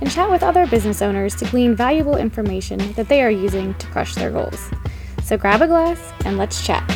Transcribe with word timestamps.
and 0.00 0.10
chat 0.10 0.30
with 0.30 0.42
other 0.42 0.66
business 0.66 1.02
owners 1.02 1.34
to 1.36 1.44
glean 1.46 1.74
valuable 1.74 2.16
information 2.16 2.92
that 2.92 3.08
they 3.08 3.22
are 3.22 3.30
using 3.30 3.74
to 3.74 3.86
crush 3.88 4.14
their 4.14 4.30
goals. 4.30 4.70
So 5.22 5.36
grab 5.36 5.62
a 5.62 5.66
glass 5.66 6.12
and 6.24 6.38
let's 6.38 6.64
chat. 6.64 6.88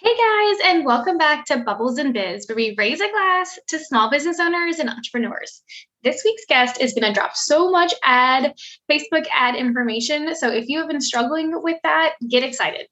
Hey 0.00 0.14
guys, 0.16 0.56
and 0.64 0.84
welcome 0.84 1.18
back 1.18 1.44
to 1.46 1.58
Bubbles 1.58 1.98
and 1.98 2.14
Biz, 2.14 2.46
where 2.48 2.56
we 2.56 2.74
raise 2.78 3.00
a 3.00 3.10
glass 3.10 3.58
to 3.68 3.78
small 3.78 4.10
business 4.10 4.40
owners 4.40 4.78
and 4.78 4.88
entrepreneurs. 4.88 5.62
This 6.04 6.22
week's 6.24 6.44
guest 6.48 6.80
is 6.80 6.94
going 6.94 7.12
to 7.12 7.12
drop 7.12 7.36
so 7.36 7.70
much 7.70 7.92
ad, 8.04 8.54
Facebook 8.90 9.26
ad 9.34 9.56
information. 9.56 10.34
So 10.36 10.48
if 10.48 10.68
you 10.68 10.78
have 10.78 10.88
been 10.88 11.00
struggling 11.00 11.50
with 11.62 11.78
that, 11.82 12.14
get 12.28 12.44
excited. 12.44 12.86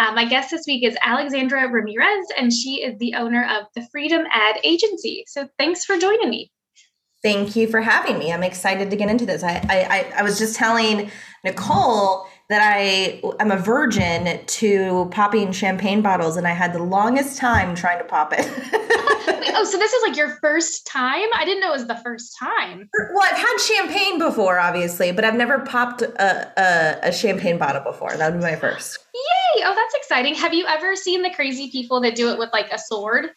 Uh, 0.00 0.12
my 0.12 0.24
guest 0.24 0.50
this 0.50 0.64
week 0.66 0.82
is 0.82 0.96
Alexandra 1.04 1.68
Ramirez, 1.68 2.26
and 2.38 2.50
she 2.50 2.82
is 2.82 2.98
the 2.98 3.12
owner 3.16 3.44
of 3.44 3.66
the 3.74 3.86
Freedom 3.92 4.24
Ad 4.32 4.56
Agency. 4.64 5.24
So 5.26 5.46
thanks 5.58 5.84
for 5.84 5.98
joining 5.98 6.30
me. 6.30 6.50
Thank 7.22 7.54
you 7.54 7.68
for 7.68 7.82
having 7.82 8.18
me. 8.18 8.32
I'm 8.32 8.42
excited 8.42 8.88
to 8.88 8.96
get 8.96 9.10
into 9.10 9.26
this. 9.26 9.42
I 9.42 9.60
I, 9.68 10.20
I 10.20 10.22
was 10.22 10.38
just 10.38 10.56
telling 10.56 11.10
Nicole 11.44 12.26
that 12.50 12.60
I 12.62 13.22
am 13.38 13.52
a 13.52 13.56
virgin 13.56 14.44
to 14.44 15.08
popping 15.12 15.52
champagne 15.52 16.02
bottles, 16.02 16.36
and 16.36 16.48
I 16.48 16.50
had 16.50 16.72
the 16.72 16.82
longest 16.82 17.38
time 17.38 17.76
trying 17.76 17.98
to 17.98 18.04
pop 18.04 18.32
it. 18.36 18.40
oh, 19.54 19.64
so 19.70 19.78
this 19.78 19.92
is 19.92 20.02
like 20.02 20.16
your 20.16 20.30
first 20.40 20.84
time? 20.84 21.28
I 21.32 21.44
didn't 21.44 21.60
know 21.60 21.68
it 21.68 21.76
was 21.76 21.86
the 21.86 22.00
first 22.02 22.36
time. 22.36 22.90
Er, 22.98 23.12
well, 23.14 23.22
I've 23.22 23.38
had 23.38 23.56
champagne 23.58 24.18
before, 24.18 24.58
obviously, 24.58 25.12
but 25.12 25.24
I've 25.24 25.36
never 25.36 25.60
popped 25.60 26.02
a, 26.02 26.52
a, 26.60 27.08
a 27.10 27.12
champagne 27.12 27.56
bottle 27.56 27.82
before. 27.84 28.16
That 28.16 28.32
would 28.32 28.40
be 28.40 28.44
my 28.44 28.56
first. 28.56 28.98
Yay! 29.14 29.62
Oh, 29.64 29.72
that's 29.72 29.94
exciting. 29.94 30.34
Have 30.34 30.52
you 30.52 30.66
ever 30.66 30.96
seen 30.96 31.22
the 31.22 31.30
crazy 31.30 31.70
people 31.70 32.00
that 32.00 32.16
do 32.16 32.30
it 32.30 32.38
with 32.38 32.50
like 32.52 32.72
a 32.72 32.78
sword? 32.78 33.30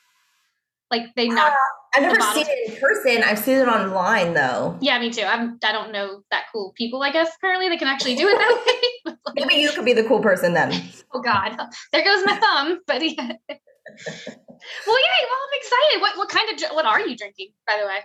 Like 0.93 1.15
they 1.15 1.27
knock. 1.27 1.51
Uh, 1.51 1.55
I've 1.95 2.03
never 2.03 2.21
seen 2.21 2.45
it 2.47 2.69
in 2.69 2.79
person. 2.79 3.23
I've 3.23 3.39
seen 3.39 3.57
it 3.57 3.67
online 3.67 4.35
though. 4.35 4.77
Yeah, 4.79 4.99
me 4.99 5.09
too. 5.09 5.23
I'm. 5.23 5.57
I 5.63 5.71
don't 5.71 5.91
know 5.91 6.21
that 6.29 6.43
cool 6.53 6.71
people. 6.77 7.01
I 7.01 7.11
guess 7.11 7.31
apparently 7.35 7.67
they 7.67 7.77
can 7.77 7.87
actually 7.87 8.13
do 8.13 8.27
it 8.27 8.37
that 8.37 8.63
way. 8.63 9.15
like, 9.25 9.35
Maybe 9.35 9.55
you 9.55 9.71
could 9.71 9.85
be 9.85 9.93
the 9.93 10.03
cool 10.03 10.19
person 10.19 10.53
then. 10.53 10.71
Oh 11.11 11.19
God, 11.19 11.57
there 11.91 12.03
goes 12.03 12.23
my 12.27 12.35
thumb. 12.35 12.79
But 12.85 13.01
yeah. 13.01 13.15
well, 13.17 13.25
yeah. 13.25 14.35
Well, 14.85 15.41
I'm 15.41 15.55
excited. 15.55 16.01
What 16.01 16.15
what 16.15 16.29
kind 16.29 16.47
of 16.51 16.75
what 16.75 16.85
are 16.85 16.99
you 16.99 17.17
drinking, 17.17 17.53
by 17.65 17.79
the 17.81 17.87
way? 17.87 17.97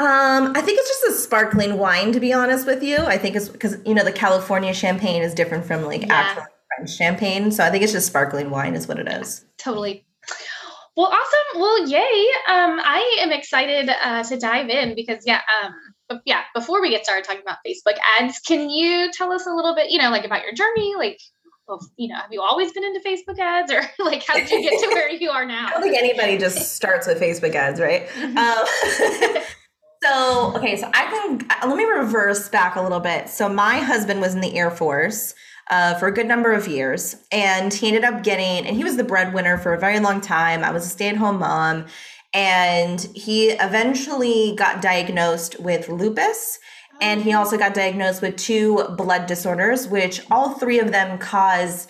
Um, 0.00 0.56
I 0.56 0.60
think 0.60 0.80
it's 0.80 0.88
just 0.88 1.04
a 1.04 1.12
sparkling 1.22 1.78
wine. 1.78 2.10
To 2.10 2.18
be 2.18 2.32
honest 2.32 2.66
with 2.66 2.82
you, 2.82 2.96
I 2.96 3.16
think 3.16 3.36
it's 3.36 3.48
because 3.48 3.76
you 3.86 3.94
know 3.94 4.02
the 4.02 4.10
California 4.10 4.74
champagne 4.74 5.22
is 5.22 5.34
different 5.34 5.66
from 5.66 5.84
like 5.84 6.02
yeah. 6.02 6.14
actual 6.14 6.46
French 6.76 6.96
champagne, 6.96 7.52
so 7.52 7.62
I 7.62 7.70
think 7.70 7.84
it's 7.84 7.92
just 7.92 8.08
sparkling 8.08 8.50
wine 8.50 8.74
is 8.74 8.88
what 8.88 8.98
it 8.98 9.06
is. 9.06 9.44
Totally. 9.56 10.04
Well, 10.96 11.06
awesome. 11.06 11.60
Well, 11.60 11.88
yay. 11.88 12.26
Um, 12.48 12.80
I 12.80 13.18
am 13.20 13.32
excited 13.32 13.88
uh, 13.88 14.22
to 14.24 14.38
dive 14.38 14.68
in 14.68 14.94
because, 14.94 15.24
yeah, 15.26 15.40
um, 15.62 15.72
but 16.08 16.22
yeah, 16.24 16.42
before 16.54 16.80
we 16.80 16.90
get 16.90 17.04
started 17.04 17.24
talking 17.24 17.42
about 17.42 17.58
Facebook 17.66 17.98
ads, 18.20 18.38
can 18.38 18.70
you 18.70 19.10
tell 19.12 19.32
us 19.32 19.46
a 19.46 19.50
little 19.50 19.74
bit, 19.74 19.90
you 19.90 19.98
know, 19.98 20.10
like 20.10 20.24
about 20.24 20.42
your 20.44 20.52
journey? 20.52 20.94
Like, 20.96 21.18
well, 21.66 21.80
you 21.96 22.08
know, 22.08 22.16
have 22.16 22.32
you 22.32 22.42
always 22.42 22.72
been 22.72 22.84
into 22.84 23.00
Facebook 23.00 23.38
ads 23.40 23.72
or 23.72 23.80
like 24.04 24.24
how 24.24 24.34
did 24.34 24.50
you 24.50 24.62
get 24.62 24.80
to 24.82 24.88
where 24.88 25.10
you 25.10 25.30
are 25.30 25.44
now? 25.46 25.66
I 25.66 25.70
don't 25.70 25.82
think 25.82 25.96
anybody 25.96 26.38
just 26.38 26.74
starts 26.74 27.08
with 27.08 27.20
Facebook 27.20 27.54
ads, 27.56 27.80
right? 27.80 28.06
Mm-hmm. 28.08 28.38
Um, 29.36 29.42
so, 30.04 30.52
okay, 30.56 30.76
so 30.76 30.88
I 30.94 31.06
can, 31.06 31.40
uh, 31.50 31.66
let 31.66 31.76
me 31.76 31.84
reverse 31.84 32.48
back 32.48 32.76
a 32.76 32.82
little 32.82 33.00
bit. 33.00 33.28
So, 33.28 33.48
my 33.48 33.78
husband 33.78 34.20
was 34.20 34.34
in 34.34 34.40
the 34.40 34.56
Air 34.56 34.70
Force 34.70 35.34
uh, 35.70 35.94
for 35.94 36.08
a 36.08 36.12
good 36.12 36.26
number 36.26 36.52
of 36.52 36.68
years. 36.68 37.16
And 37.32 37.72
he 37.72 37.88
ended 37.88 38.04
up 38.04 38.22
getting, 38.22 38.66
and 38.66 38.76
he 38.76 38.84
was 38.84 38.96
the 38.96 39.04
breadwinner 39.04 39.58
for 39.58 39.72
a 39.72 39.78
very 39.78 40.00
long 40.00 40.20
time. 40.20 40.62
I 40.62 40.70
was 40.70 40.86
a 40.86 40.88
stay 40.88 41.08
at 41.08 41.16
home 41.16 41.38
mom. 41.38 41.86
And 42.32 43.00
he 43.14 43.50
eventually 43.50 44.54
got 44.56 44.82
diagnosed 44.82 45.60
with 45.60 45.88
lupus. 45.88 46.58
And 47.00 47.22
he 47.22 47.32
also 47.32 47.56
got 47.56 47.74
diagnosed 47.74 48.22
with 48.22 48.36
two 48.36 48.84
blood 48.96 49.26
disorders, 49.26 49.86
which 49.88 50.20
all 50.30 50.54
three 50.54 50.78
of 50.78 50.92
them 50.92 51.18
cause 51.18 51.86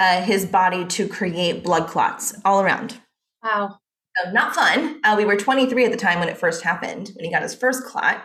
uh, 0.00 0.22
his 0.22 0.46
body 0.46 0.84
to 0.86 1.06
create 1.06 1.62
blood 1.62 1.88
clots 1.88 2.34
all 2.44 2.60
around. 2.60 3.00
Wow. 3.42 3.78
So 4.16 4.30
not 4.30 4.54
fun. 4.54 5.00
Uh, 5.04 5.14
we 5.16 5.24
were 5.24 5.36
23 5.36 5.84
at 5.84 5.90
the 5.90 5.96
time 5.96 6.20
when 6.20 6.28
it 6.28 6.38
first 6.38 6.62
happened, 6.62 7.10
when 7.14 7.24
he 7.24 7.30
got 7.30 7.42
his 7.42 7.54
first 7.54 7.84
clot. 7.84 8.24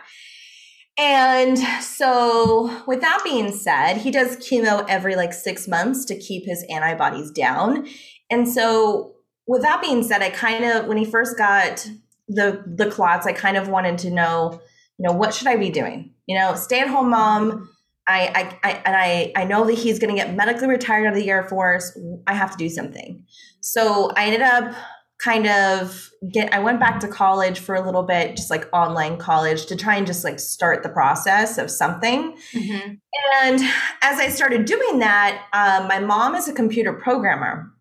And 0.98 1.58
so, 1.58 2.82
with 2.86 3.00
that 3.00 3.20
being 3.24 3.52
said, 3.52 3.98
he 3.98 4.10
does 4.10 4.36
chemo 4.36 4.84
every 4.88 5.16
like 5.16 5.32
six 5.32 5.66
months 5.66 6.04
to 6.06 6.18
keep 6.18 6.44
his 6.44 6.64
antibodies 6.68 7.30
down. 7.30 7.86
And 8.30 8.48
so, 8.48 9.14
with 9.46 9.62
that 9.62 9.80
being 9.80 10.02
said, 10.02 10.22
I 10.22 10.30
kind 10.30 10.64
of, 10.64 10.86
when 10.86 10.96
he 10.96 11.04
first 11.04 11.38
got 11.38 11.86
the 12.28 12.62
the 12.66 12.90
clots, 12.90 13.26
I 13.26 13.32
kind 13.32 13.56
of 13.56 13.68
wanted 13.68 13.98
to 13.98 14.10
know, 14.10 14.60
you 14.98 15.08
know, 15.08 15.12
what 15.12 15.34
should 15.34 15.48
I 15.48 15.56
be 15.56 15.70
doing? 15.70 16.14
You 16.26 16.38
know, 16.38 16.54
stay 16.54 16.80
at 16.80 16.88
home 16.88 17.10
mom. 17.10 17.68
I, 18.08 18.58
I, 18.62 18.68
I 18.68 18.82
and 18.84 18.96
I, 18.96 19.32
I 19.36 19.44
know 19.44 19.64
that 19.66 19.74
he's 19.74 19.98
going 19.98 20.14
to 20.14 20.20
get 20.20 20.34
medically 20.34 20.68
retired 20.68 21.06
out 21.06 21.12
of 21.12 21.18
the 21.18 21.30
Air 21.30 21.44
Force. 21.44 21.96
I 22.26 22.34
have 22.34 22.50
to 22.50 22.56
do 22.56 22.68
something. 22.68 23.24
So 23.60 24.10
I 24.16 24.26
ended 24.26 24.42
up 24.42 24.74
kind 25.22 25.46
of 25.46 26.10
get 26.32 26.52
I 26.52 26.60
went 26.60 26.80
back 26.80 27.00
to 27.00 27.08
college 27.08 27.60
for 27.60 27.74
a 27.74 27.84
little 27.84 28.02
bit, 28.02 28.36
just 28.36 28.50
like 28.50 28.68
online 28.72 29.18
college 29.18 29.66
to 29.66 29.76
try 29.76 29.96
and 29.96 30.06
just 30.06 30.24
like 30.24 30.40
start 30.40 30.82
the 30.82 30.88
process 30.88 31.58
of 31.58 31.70
something. 31.70 32.36
Mm-hmm. 32.52 32.94
And 33.34 33.60
as 34.02 34.18
I 34.18 34.28
started 34.28 34.64
doing 34.64 35.00
that, 35.00 35.46
um, 35.52 35.88
my 35.88 35.98
mom 35.98 36.34
is 36.34 36.48
a 36.48 36.52
computer 36.52 36.92
programmer. 36.92 37.72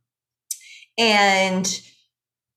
And 0.97 1.81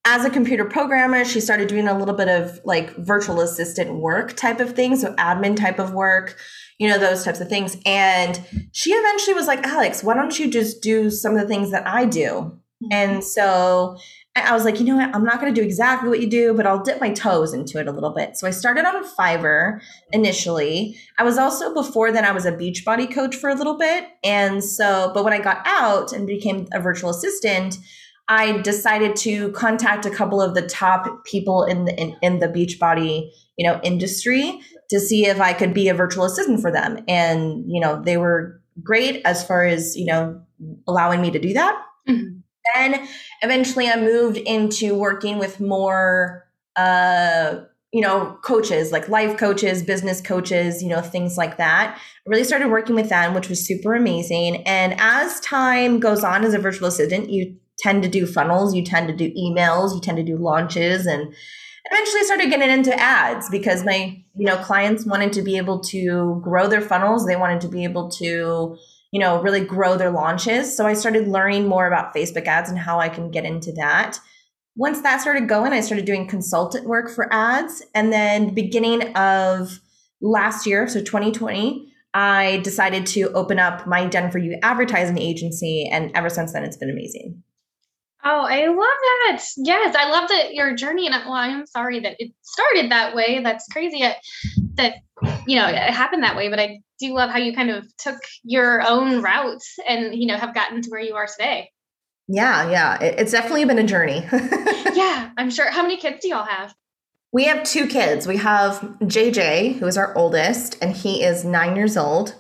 as 0.05 0.25
a 0.25 0.31
computer 0.31 0.65
programmer, 0.65 1.25
she 1.25 1.41
started 1.41 1.69
doing 1.69 1.87
a 1.87 1.97
little 1.97 2.15
bit 2.15 2.29
of 2.29 2.61
like 2.65 2.95
virtual 2.97 3.41
assistant 3.41 3.95
work 3.95 4.35
type 4.35 4.59
of 4.59 4.75
thing, 4.75 4.97
so 4.97 5.15
admin 5.15 5.57
type 5.57 5.79
of 5.79 5.95
work, 5.95 6.37
you 6.79 6.89
know, 6.89 6.99
those 6.99 7.25
types 7.25 7.41
of 7.41 7.49
things. 7.49 7.77
And 7.87 8.45
she 8.73 8.91
eventually 8.91 9.35
was 9.35 9.47
like, 9.47 9.65
Alex, 9.65 10.03
why 10.03 10.15
don't 10.15 10.37
you 10.37 10.51
just 10.51 10.83
do 10.83 11.09
some 11.09 11.37
of 11.37 11.41
the 11.41 11.47
things 11.47 11.71
that 11.71 11.87
I 11.87 12.05
do? 12.05 12.59
Mm-hmm. 12.83 12.89
And 12.91 13.25
so 13.25 13.97
I 14.35 14.55
was 14.55 14.65
like, 14.65 14.81
you 14.81 14.87
know 14.87 14.97
what? 14.97 15.15
I'm 15.15 15.25
not 15.25 15.41
going 15.41 15.55
to 15.55 15.61
do 15.61 15.65
exactly 15.65 16.09
what 16.09 16.21
you 16.21 16.27
do, 16.27 16.55
but 16.55 16.67
I'll 16.67 16.83
dip 16.83 17.01
my 17.03 17.13
toes 17.13 17.53
into 17.53 17.79
it 17.79 17.87
a 17.87 17.93
little 17.93 18.15
bit. 18.15 18.39
So 18.39 18.47
I 18.47 18.51
started 18.51 18.87
on 18.87 19.05
Fiverr 19.05 19.81
initially. 20.11 20.97
I 21.19 21.23
was 21.23 21.37
also 21.37 21.75
before 21.75 22.11
then 22.13 22.25
I 22.25 22.33
was 22.33 22.47
a 22.47 22.53
Beachbody 22.53 23.13
coach 23.13 23.37
for 23.37 23.51
a 23.51 23.55
little 23.55 23.77
bit, 23.77 24.07
and 24.25 24.65
so 24.65 25.11
but 25.13 25.25
when 25.25 25.35
I 25.35 25.39
got 25.39 25.61
out 25.67 26.13
and 26.13 26.27
became 26.27 26.67
a 26.73 26.81
virtual 26.81 27.11
assistant, 27.11 27.77
I 28.29 28.59
decided 28.63 29.17
to 29.17 29.53
contact 29.53 30.07
a 30.07 30.11
couple 30.11 30.41
of 30.41 30.55
the 30.55 30.63
top 30.63 31.27
people 31.27 31.65
in 31.65 31.85
the 31.85 32.01
in, 32.01 32.17
in 32.23 32.39
the 32.39 32.49
Beachbody 32.49 33.31
you 33.59 33.67
know 33.67 33.81
industry 33.83 34.61
to 34.89 34.99
see 34.99 35.27
if 35.27 35.43
I 35.43 35.53
could 35.53 35.75
be 35.75 35.91
a 35.91 35.95
virtual 35.95 36.25
assistant 36.25 36.63
for 36.63 36.73
them, 36.73 37.05
and 37.07 37.65
you 37.71 37.83
know 37.83 38.01
they 38.03 38.17
were 38.17 38.63
great 38.83 39.21
as 39.27 39.47
far 39.47 39.67
as 39.67 39.95
you 39.95 40.07
know 40.07 40.41
allowing 40.89 41.21
me 41.21 41.31
to 41.31 41.39
do 41.39 41.53
that. 41.53 41.83
Mm-hmm 42.09 42.42
then 42.75 43.09
eventually 43.43 43.89
I 43.89 44.01
moved 44.01 44.37
into 44.37 44.95
working 44.95 45.39
with 45.39 45.61
more 45.61 46.47
uh 46.77 47.61
you 47.93 48.01
know 48.01 48.39
coaches 48.43 48.91
like 48.91 49.09
life 49.09 49.37
coaches 49.37 49.83
business 49.83 50.23
coaches 50.23 50.83
you 50.83 50.89
know 50.89 51.01
things 51.01 51.37
like 51.37 51.59
that. 51.59 51.99
I 51.99 52.31
really 52.31 52.45
started 52.45 52.69
working 52.69 52.95
with 52.95 53.09
them 53.09 53.35
which 53.35 53.49
was 53.49 53.67
super 53.67 53.95
amazing. 53.95 54.67
And 54.67 54.95
as 54.99 55.41
time 55.41 56.01
goes 56.01 56.25
on 56.25 56.45
as 56.45 56.55
a 56.55 56.59
virtual 56.59 56.89
assistant 56.89 57.31
you 57.31 57.57
tend 57.79 58.03
to 58.03 58.09
do 58.09 58.27
funnels 58.27 58.75
you 58.75 58.85
tend 58.85 59.09
to 59.09 59.15
do 59.15 59.33
emails 59.35 59.95
you 59.95 60.01
tend 60.01 60.17
to 60.17 60.23
do 60.23 60.37
launches 60.37 61.07
and 61.07 61.35
eventually 61.91 62.23
started 62.25 62.51
getting 62.51 62.71
into 62.71 62.99
ads 62.99 63.49
because 63.51 63.85
my 63.85 64.23
you 64.35 64.47
know 64.47 64.57
clients 64.57 65.05
wanted 65.05 65.33
to 65.33 65.43
be 65.43 65.57
able 65.57 65.81
to 65.81 66.41
grow 66.43 66.67
their 66.69 66.81
funnels. 66.81 67.27
They 67.27 67.37
wanted 67.37 67.61
to 67.63 67.69
be 67.69 67.85
able 67.85 68.11
to 68.13 68.77
you 69.13 69.21
know, 69.21 69.41
really 69.41 69.65
grow 69.65 69.97
their 69.97 70.11
launches. 70.11 70.75
So 70.75 70.87
I 70.87 70.95
started 70.95 71.29
learning 71.29 71.69
more 71.69 71.87
about 71.87 72.15
Facebook 72.15 72.47
ads 72.47 72.71
and 72.71 72.79
how 72.79 72.99
I 72.99 73.09
can 73.09 73.31
get 73.31 73.45
into 73.45 73.71
that. 73.73 74.19
Once 74.75 75.03
that 75.03 75.21
started 75.21 75.49
going, 75.49 75.73
I 75.73 75.81
started 75.81 76.07
doing 76.07 76.27
consultant 76.27 76.87
work 76.87 77.11
for 77.11 77.33
ads. 77.33 77.83
And 77.95 78.11
then 78.11 78.55
beginning 78.55 79.15
of 79.15 79.81
last 80.23 80.67
year, 80.67 80.89
so 80.89 81.01
2020, 81.01 81.93
I 82.15 82.61
decided 82.65 83.07
to 83.09 83.31
open 83.33 83.59
up 83.59 83.87
my 83.87 84.09
For 84.09 84.39
You 84.39 84.59
advertising 84.63 85.19
agency. 85.19 85.89
And 85.93 86.11
ever 86.15 86.31
since 86.31 86.55
then, 86.55 86.65
it's 86.65 86.79
been 86.79 86.91
amazing. 86.91 87.43
Oh, 88.25 88.47
I 88.49 88.67
love 88.67 88.77
that. 88.77 89.45
Yes, 89.57 89.97
I 89.97 90.09
love 90.09 90.29
that 90.29 90.55
your 90.55 90.75
journey. 90.75 91.07
And 91.07 91.17
well, 91.25 91.33
I'm 91.33 91.67
sorry 91.67 92.01
that 92.01 92.17
it 92.21 92.33
started 92.43 92.91
that 92.93 93.15
way. 93.15 93.41
That's 93.43 93.67
crazy. 93.69 94.05
that 94.75 94.95
you 95.47 95.57
know 95.57 95.67
it 95.67 95.77
happened 95.77 96.23
that 96.23 96.37
way, 96.37 96.49
but 96.49 96.61
I 96.61 96.81
do 97.01 97.15
love 97.15 97.31
how 97.31 97.39
you 97.39 97.53
kind 97.53 97.71
of 97.71 97.85
took 97.97 98.19
your 98.45 98.87
own 98.87 99.23
route 99.23 99.63
and 99.89 100.15
you 100.15 100.27
know 100.27 100.37
have 100.37 100.55
gotten 100.55 100.83
to 100.83 100.91
where 100.91 101.01
you 101.01 101.15
are 101.15 101.27
today. 101.27 101.71
Yeah, 102.29 102.71
yeah, 102.71 102.99
it's 103.01 103.33
definitely 103.33 103.65
been 103.65 103.79
a 103.79 103.87
journey. 103.87 104.25
yeah, 104.95 105.31
I'm 105.37 105.51
sure. 105.51 105.71
How 105.71 105.83
many 105.83 105.97
kids 105.97 106.21
do 106.23 106.29
y'all 106.29 106.45
have? 106.45 106.75
We 107.33 107.45
have 107.45 107.65
two 107.65 107.87
kids. 107.87 108.27
We 108.27 108.37
have 108.37 108.81
JJ, 109.01 109.79
who 109.79 109.87
is 109.87 109.97
our 109.97 110.17
oldest, 110.17 110.77
and 110.81 110.95
he 110.95 111.25
is 111.25 111.45
nine 111.45 111.75
years 111.75 111.97
old. 111.97 112.35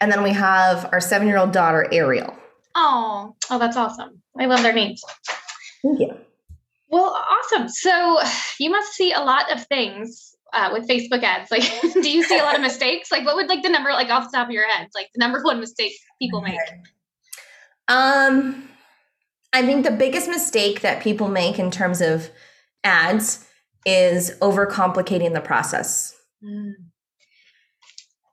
And 0.00 0.10
then 0.10 0.22
we 0.22 0.30
have 0.30 0.88
our 0.90 1.00
seven 1.00 1.28
year 1.28 1.36
old 1.36 1.52
daughter, 1.52 1.86
Ariel. 1.92 2.36
Oh, 2.74 3.36
oh, 3.50 3.58
that's 3.58 3.76
awesome. 3.76 4.21
I 4.38 4.46
love 4.46 4.62
their 4.62 4.72
names. 4.72 5.02
Thank 5.82 6.00
you. 6.00 6.16
Well, 6.88 7.04
awesome. 7.04 7.68
So 7.68 8.20
you 8.58 8.70
must 8.70 8.92
see 8.92 9.12
a 9.12 9.20
lot 9.20 9.50
of 9.52 9.64
things 9.66 10.36
uh, 10.52 10.70
with 10.72 10.88
Facebook 10.88 11.22
ads. 11.22 11.50
Like, 11.50 11.62
do 11.94 12.10
you 12.10 12.22
see 12.22 12.38
a 12.38 12.42
lot 12.42 12.54
of 12.54 12.60
mistakes? 12.60 13.10
Like, 13.10 13.24
what 13.24 13.36
would 13.36 13.48
like 13.48 13.62
the 13.62 13.70
number, 13.70 13.90
like 13.90 14.10
off 14.10 14.30
the 14.30 14.36
top 14.36 14.48
of 14.48 14.52
your 14.52 14.68
head, 14.68 14.88
like 14.94 15.08
the 15.14 15.18
number 15.18 15.42
one 15.42 15.60
mistake 15.60 15.92
people 16.20 16.42
make? 16.42 16.58
Um, 17.88 18.68
I 19.52 19.62
think 19.62 19.84
the 19.84 19.90
biggest 19.90 20.28
mistake 20.28 20.80
that 20.80 21.02
people 21.02 21.28
make 21.28 21.58
in 21.58 21.70
terms 21.70 22.00
of 22.00 22.30
ads 22.84 23.46
is 23.84 24.36
overcomplicating 24.40 25.34
the 25.34 25.40
process. 25.40 26.14
Mm. 26.42 26.74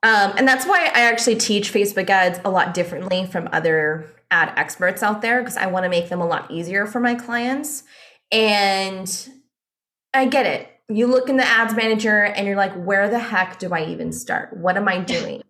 Um, 0.02 0.32
and 0.36 0.48
that's 0.48 0.66
why 0.66 0.90
I 0.94 1.02
actually 1.02 1.36
teach 1.36 1.72
Facebook 1.72 2.08
ads 2.08 2.40
a 2.44 2.50
lot 2.50 2.72
differently 2.72 3.26
from 3.26 3.48
other 3.52 4.10
ad 4.30 4.52
experts 4.56 5.02
out 5.02 5.22
there 5.22 5.40
because 5.40 5.56
I 5.56 5.66
want 5.66 5.84
to 5.84 5.88
make 5.88 6.08
them 6.08 6.20
a 6.20 6.26
lot 6.26 6.50
easier 6.50 6.86
for 6.86 7.00
my 7.00 7.14
clients. 7.14 7.84
And 8.32 9.28
I 10.14 10.26
get 10.26 10.46
it. 10.46 10.68
You 10.88 11.06
look 11.06 11.28
in 11.28 11.36
the 11.36 11.46
ads 11.46 11.74
manager 11.74 12.24
and 12.24 12.46
you're 12.46 12.56
like, 12.56 12.74
where 12.74 13.08
the 13.08 13.18
heck 13.18 13.58
do 13.58 13.72
I 13.72 13.84
even 13.86 14.12
start? 14.12 14.56
What 14.56 14.76
am 14.76 14.88
I 14.88 14.98
doing? 15.04 15.42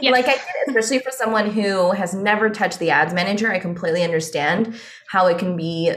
yes. 0.00 0.12
Like 0.12 0.26
I 0.26 0.34
get 0.34 0.40
it, 0.40 0.68
especially 0.68 0.98
for 0.98 1.10
someone 1.10 1.50
who 1.50 1.92
has 1.92 2.14
never 2.14 2.50
touched 2.50 2.78
the 2.78 2.90
ads 2.90 3.14
manager. 3.14 3.52
I 3.52 3.58
completely 3.58 4.02
understand 4.02 4.74
how 5.08 5.26
it 5.26 5.38
can 5.38 5.56
be 5.56 5.92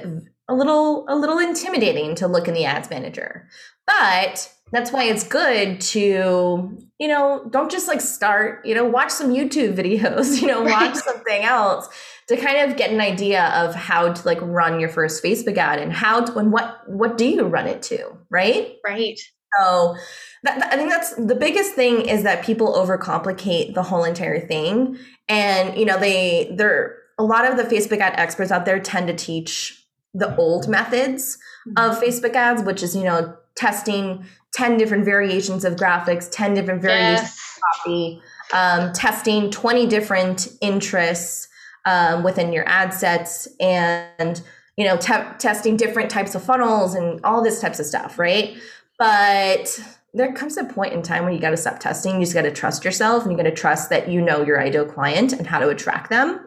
a 0.47 0.53
little 0.53 1.05
a 1.09 1.15
little 1.15 1.39
intimidating 1.39 2.15
to 2.15 2.27
look 2.27 2.47
in 2.47 2.53
the 2.53 2.65
ads 2.65 2.89
manager. 2.89 3.47
But 3.87 4.51
that's 4.71 4.91
why 4.91 5.05
it's 5.05 5.23
good 5.23 5.79
to, 5.81 6.77
you 6.99 7.07
know, 7.07 7.45
don't 7.49 7.69
just 7.69 7.87
like 7.87 8.01
start, 8.01 8.65
you 8.65 8.73
know, 8.73 8.85
watch 8.85 9.11
some 9.11 9.31
YouTube 9.31 9.75
videos, 9.81 10.41
you 10.41 10.47
know, 10.47 10.63
right. 10.63 10.71
watch 10.71 10.95
something 10.95 11.43
else 11.43 11.89
to 12.27 12.37
kind 12.37 12.69
of 12.69 12.77
get 12.77 12.91
an 12.91 13.01
idea 13.01 13.45
of 13.55 13.75
how 13.75 14.11
to 14.11 14.25
like 14.27 14.39
run 14.41 14.79
your 14.79 14.89
first 14.89 15.23
Facebook 15.23 15.57
ad 15.57 15.79
and 15.79 15.93
how 15.93 16.21
to, 16.21 16.37
and 16.37 16.51
what 16.51 16.81
what 16.87 17.17
do 17.17 17.27
you 17.27 17.43
run 17.45 17.67
it 17.67 17.81
to, 17.83 18.17
right? 18.29 18.75
Right. 18.85 19.19
So 19.59 19.95
that, 20.43 20.59
that, 20.59 20.73
I 20.73 20.77
think 20.77 20.89
that's 20.89 21.15
the 21.15 21.35
biggest 21.35 21.75
thing 21.75 22.01
is 22.01 22.23
that 22.23 22.43
people 22.43 22.73
overcomplicate 22.73 23.73
the 23.73 23.83
whole 23.83 24.03
entire 24.03 24.45
thing, 24.45 24.97
and 25.29 25.77
you 25.77 25.85
know 25.85 25.99
they 25.99 26.53
they're 26.57 26.97
a 27.17 27.23
lot 27.23 27.49
of 27.49 27.57
the 27.57 27.63
Facebook 27.63 27.99
ad 27.99 28.13
experts 28.17 28.51
out 28.51 28.65
there 28.65 28.79
tend 28.79 29.07
to 29.07 29.13
teach 29.13 29.85
the 30.13 30.35
old 30.37 30.67
methods 30.67 31.37
of 31.77 31.97
mm-hmm. 31.97 32.03
Facebook 32.03 32.33
ads, 32.33 32.63
which 32.63 32.81
is, 32.81 32.95
you 32.95 33.03
know, 33.03 33.35
testing 33.55 34.25
10 34.53 34.77
different 34.77 35.05
variations 35.05 35.65
of 35.65 35.75
graphics, 35.75 36.29
10 36.31 36.53
different 36.53 36.81
variations 36.81 37.21
yes. 37.21 37.57
of 37.57 37.83
copy, 37.83 38.21
um, 38.53 38.93
testing 38.93 39.49
20 39.49 39.87
different 39.87 40.47
interests 40.61 41.47
um, 41.85 42.23
within 42.23 42.53
your 42.53 42.67
ad 42.67 42.93
sets, 42.93 43.47
and, 43.59 44.41
you 44.77 44.85
know, 44.85 44.97
te- 44.97 45.37
testing 45.39 45.77
different 45.77 46.09
types 46.09 46.35
of 46.35 46.43
funnels 46.43 46.95
and 46.95 47.23
all 47.23 47.43
this 47.43 47.59
types 47.61 47.79
of 47.79 47.85
stuff, 47.85 48.17
right? 48.17 48.57
But 48.97 49.79
there 50.13 50.31
comes 50.33 50.57
a 50.57 50.63
point 50.63 50.93
in 50.93 51.01
time 51.01 51.23
where 51.23 51.33
you 51.33 51.39
got 51.39 51.49
to 51.51 51.57
stop 51.57 51.79
testing. 51.79 52.15
You 52.15 52.21
just 52.21 52.33
got 52.33 52.43
to 52.43 52.51
trust 52.51 52.85
yourself 52.85 53.23
and 53.23 53.31
you 53.31 53.37
got 53.37 53.43
to 53.43 53.51
trust 53.51 53.89
that 53.89 54.09
you 54.09 54.21
know 54.21 54.43
your 54.43 54.61
ideal 54.61 54.85
client 54.85 55.33
and 55.33 55.45
how 55.45 55.59
to 55.59 55.67
attract 55.67 56.09
them. 56.09 56.39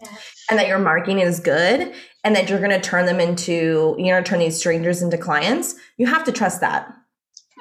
Yes 0.00 0.40
and 0.50 0.58
that 0.58 0.66
your 0.66 0.78
marketing 0.78 1.20
is 1.20 1.40
good 1.40 1.94
and 2.24 2.36
that 2.36 2.48
you're 2.48 2.58
going 2.58 2.70
to 2.70 2.80
turn 2.80 3.06
them 3.06 3.20
into, 3.20 3.94
you 3.98 4.12
know, 4.12 4.22
turn 4.22 4.38
these 4.38 4.58
strangers 4.58 5.02
into 5.02 5.16
clients, 5.16 5.74
you 5.96 6.06
have 6.06 6.24
to 6.24 6.32
trust 6.32 6.60
that. 6.60 6.92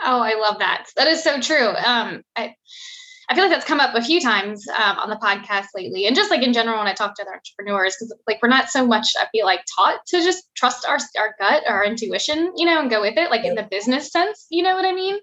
Oh, 0.04 0.22
I 0.22 0.36
love 0.36 0.60
that. 0.60 0.88
That 0.96 1.08
is 1.08 1.24
so 1.24 1.40
true. 1.40 1.68
Um, 1.68 2.24
I, 2.36 2.56
I 3.30 3.36
feel 3.36 3.44
like 3.44 3.52
that's 3.52 3.66
come 3.66 3.80
up 3.80 3.94
a 3.94 4.02
few 4.02 4.20
times 4.20 4.68
um, 4.70 4.98
on 4.98 5.10
the 5.10 5.16
podcast 5.16 5.68
lately, 5.76 6.08
and 6.08 6.16
just 6.16 6.32
like 6.32 6.42
in 6.42 6.52
general 6.52 6.80
when 6.80 6.88
I 6.88 6.94
talk 6.94 7.16
to 7.16 7.22
other 7.22 7.36
entrepreneurs, 7.36 7.96
because 7.96 8.16
like 8.26 8.40
we're 8.42 8.50
not 8.50 8.70
so 8.70 8.88
much 8.88 9.10
I 9.20 9.28
feel 9.32 9.46
like 9.46 9.62
taught 9.78 10.00
to 10.08 10.24
just 10.24 10.44
trust 10.56 10.86
our 10.88 10.98
our 11.18 11.36
gut, 11.38 11.64
our 11.68 11.86
intuition, 11.86 12.54
you 12.56 12.66
know, 12.66 12.80
and 12.80 12.90
go 12.90 13.02
with 13.02 13.18
it, 13.18 13.30
like 13.30 13.46
in 13.46 13.54
the 13.54 13.68
business 13.70 14.12
sense, 14.12 14.48
you 14.50 14.64
know 14.64 14.74
what 14.74 14.86
I 14.86 14.94
mean? 14.94 15.20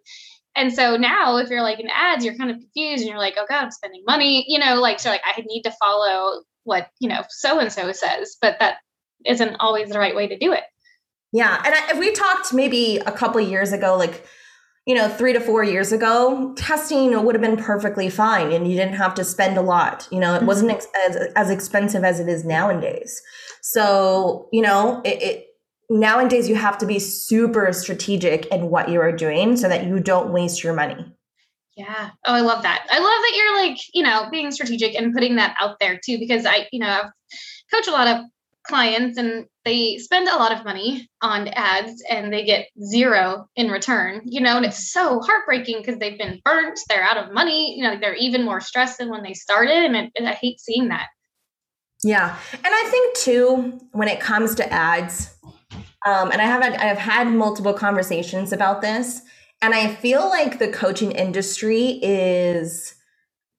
And 0.55 0.73
so 0.73 0.97
now, 0.97 1.37
if 1.39 1.51
you're 1.51 1.63
like 1.63 1.81
in 1.81 1.89
ads, 1.93 2.25
you're 2.25 2.37
kind 2.37 2.51
of 2.51 2.59
confused, 2.59 3.01
and 3.01 3.11
you're 3.11 3.19
like, 3.19 3.35
oh 3.39 3.47
god, 3.49 3.65
I'm 3.65 3.71
spending 3.73 4.05
money, 4.07 4.45
you 4.47 4.61
know, 4.61 4.81
like 4.81 5.01
so 5.01 5.11
like 5.11 5.23
I 5.25 5.43
need 5.45 5.63
to 5.63 5.73
follow 5.73 6.43
what 6.63 6.89
you 6.99 7.09
know 7.09 7.23
so 7.29 7.61
and 7.61 7.73
so 7.73 7.93
says 7.93 8.37
but 8.41 8.57
that 8.59 8.79
isn't 9.27 9.57
always 9.61 9.91
the 9.91 9.99
right 9.99 10.15
way 10.15 10.27
to 10.27 10.39
do 10.39 10.53
it 10.53 10.65
yeah 11.33 11.63
and 11.65 11.75
I, 11.75 11.99
we 11.99 12.13
talked 12.13 12.53
maybe 12.53 12.99
a 12.99 13.13
couple 13.13 13.41
years 13.41 13.73
ago 13.73 13.97
like 13.97 14.27
you 14.87 14.95
know 14.95 15.09
three 15.09 15.33
to 15.33 15.41
four 15.41 15.65
years 15.65 15.93
ago 15.93 16.55
testing 16.57 17.23
would 17.25 17.35
have 17.35 17.43
been 17.43 17.57
perfectly 17.57 18.09
fine 18.09 18.53
and 18.53 18.69
you 18.69 18.77
didn't 18.77 18.95
have 18.95 19.15
to 19.15 19.25
spend 19.25 19.57
a 19.57 19.63
lot 19.63 20.09
you 20.11 20.21
know 20.21 20.35
it 20.35 20.39
mm-hmm. 20.39 20.47
wasn't 20.47 20.71
ex- 20.71 20.89
as, 21.07 21.17
as 21.35 21.51
expensive 21.51 22.05
as 22.05 22.21
it 22.21 22.29
is 22.29 22.45
nowadays 22.45 23.21
so 23.63 24.49
you 24.53 24.63
know 24.63 25.01
it, 25.05 25.23
it 25.23 25.47
nowadays 25.89 26.49
you 26.49 26.55
have 26.55 26.79
to 26.79 26.87
be 26.87 26.99
super 26.99 27.73
strategic 27.73 28.47
in 28.47 28.71
what 28.71 28.89
you 28.89 29.01
are 29.01 29.13
doing 29.13 29.57
so 29.57 29.69
that 29.69 29.87
you 29.87 30.01
don't 30.01 30.33
waste 30.33 30.65
your 30.65 30.75
money 30.75 31.13
yeah. 31.77 32.11
Oh, 32.25 32.33
I 32.33 32.41
love 32.41 32.63
that. 32.63 32.87
I 32.91 32.99
love 32.99 33.05
that 33.05 33.33
you're 33.37 33.69
like, 33.69 33.79
you 33.93 34.03
know, 34.03 34.29
being 34.31 34.51
strategic 34.51 34.95
and 34.95 35.13
putting 35.13 35.37
that 35.37 35.55
out 35.61 35.77
there 35.79 36.01
too, 36.03 36.19
because 36.19 36.47
I, 36.47 36.67
you 36.73 36.81
know, 36.81 36.89
I've 36.89 37.11
coached 37.71 37.89
a 37.89 37.93
lot 37.93 38.09
of 38.09 38.25
clients 38.67 39.19
and 39.19 39.47
they 39.65 39.99
spend 39.99 40.29
a 40.29 40.37
lot 40.37 40.53
of 40.53 40.65
money 40.65 41.09
on 41.23 41.49
ads 41.49 42.03
and 42.09 42.33
they 42.33 42.45
get 42.45 42.69
zero 42.85 43.49
in 43.57 43.71
return, 43.71 44.23
you 44.25 44.41
know, 44.41 44.57
and 44.57 44.67
it's 44.67 44.93
so 44.93 45.21
heartbreaking 45.21 45.79
because 45.79 45.99
they've 45.99 46.19
been 46.19 46.41
burnt, 46.45 46.79
they're 46.89 47.03
out 47.03 47.17
of 47.17 47.33
money, 47.33 47.77
you 47.77 47.83
know, 47.83 47.99
they're 48.01 48.15
even 48.15 48.45
more 48.45 48.61
stressed 48.61 48.99
than 48.99 49.09
when 49.09 49.23
they 49.23 49.35
started. 49.35 49.85
And, 49.85 49.97
it, 49.97 50.13
and 50.17 50.29
I 50.29 50.33
hate 50.33 50.61
seeing 50.61 50.89
that. 50.89 51.09
Yeah. 52.05 52.37
And 52.53 52.67
I 52.67 52.89
think 52.91 53.17
too, 53.17 53.81
when 53.93 54.09
it 54.09 54.21
comes 54.21 54.55
to 54.57 54.73
ads, 54.73 55.35
um, 56.07 56.31
and 56.31 56.41
I 56.41 56.45
have 56.45 56.63
I 56.63 56.85
have 56.85 56.99
had 56.99 57.27
multiple 57.27 57.73
conversations 57.73 58.53
about 58.53 58.81
this 58.81 59.23
and 59.63 59.75
I 59.75 59.95
feel 59.95 60.29
like 60.29 60.59
the 60.59 60.69
coaching 60.69 61.13
industry 61.13 61.99
is 62.03 62.95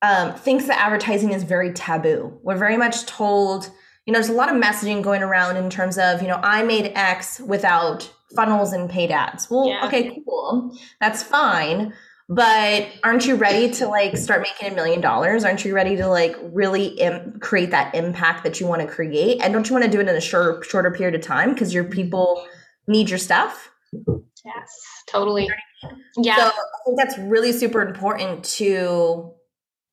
um, 0.02 0.34
thinks 0.36 0.68
that 0.68 0.80
advertising 0.80 1.34
is 1.34 1.44
very 1.44 1.74
taboo. 1.74 2.40
We're 2.44 2.58
very 2.58 2.78
much 2.78 3.06
told, 3.06 3.72
you 4.08 4.14
know, 4.14 4.20
there's 4.20 4.30
a 4.30 4.34
lot 4.34 4.50
of 4.50 4.56
messaging 4.60 5.04
going 5.04 5.22
around 5.22 5.58
in 5.58 5.70
terms 5.70 5.98
of, 5.98 6.22
you 6.22 6.30
know, 6.30 6.40
I 6.42 6.64
made 6.64 6.94
X 6.96 7.42
without 7.42 8.10
funnels 8.34 8.72
and 8.72 8.90
paid 8.90 9.12
ads. 9.12 9.50
Well, 9.52 9.68
yeah. 9.68 9.86
okay, 9.86 10.24
cool. 10.26 10.76
That's 11.02 11.22
fine. 11.22 11.94
But 12.30 12.88
aren't 13.04 13.26
you 13.26 13.36
ready 13.36 13.70
to 13.72 13.88
like 13.88 14.16
start 14.16 14.42
making 14.42 14.72
a 14.72 14.76
million 14.76 15.02
dollars? 15.02 15.44
Aren't 15.44 15.66
you 15.66 15.76
ready 15.76 15.98
to 15.98 16.08
like 16.08 16.38
really 16.42 16.88
Im- 17.00 17.40
create 17.42 17.72
that 17.72 17.94
impact 17.94 18.46
that 18.46 18.62
you 18.62 18.68
want 18.68 18.82
to 18.82 18.88
create? 18.88 19.42
And 19.42 19.52
don't 19.52 19.68
you 19.70 19.74
want 19.74 19.84
to 19.84 19.92
do 19.92 20.00
it 20.00 20.08
in 20.08 20.16
a 20.16 20.22
short, 20.22 20.66
shorter 20.66 20.92
period 20.92 21.16
of 21.16 21.22
time 21.22 21.54
because 21.54 21.74
your 21.74 21.84
people 21.84 22.46
need 22.88 23.10
your 23.10 23.20
stuff? 23.20 23.72
Yes, 23.94 25.04
totally. 25.08 25.50
Yeah. 26.18 26.36
So 26.38 26.44
I 26.44 26.52
think 26.86 26.98
that's 26.98 27.18
really 27.18 27.52
super 27.52 27.82
important 27.82 28.46
to 28.46 29.34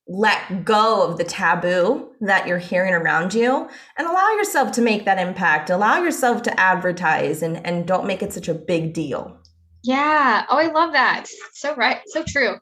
let 0.06 0.64
go 0.64 1.02
of 1.02 1.16
the 1.16 1.24
taboo 1.24 2.10
that 2.20 2.46
you're 2.46 2.58
hearing 2.58 2.92
around 2.92 3.32
you 3.32 3.68
and 3.96 4.06
allow 4.06 4.30
yourself 4.32 4.72
to 4.72 4.82
make 4.82 5.04
that 5.06 5.18
impact. 5.18 5.70
Allow 5.70 6.02
yourself 6.02 6.42
to 6.42 6.60
advertise 6.60 7.42
and, 7.42 7.64
and 7.66 7.86
don't 7.86 8.06
make 8.06 8.22
it 8.22 8.32
such 8.32 8.48
a 8.48 8.54
big 8.54 8.92
deal. 8.92 9.38
Yeah. 9.82 10.44
Oh, 10.48 10.58
I 10.58 10.70
love 10.72 10.92
that. 10.92 11.26
So 11.52 11.74
right. 11.74 12.00
So 12.06 12.22
true. 12.26 12.56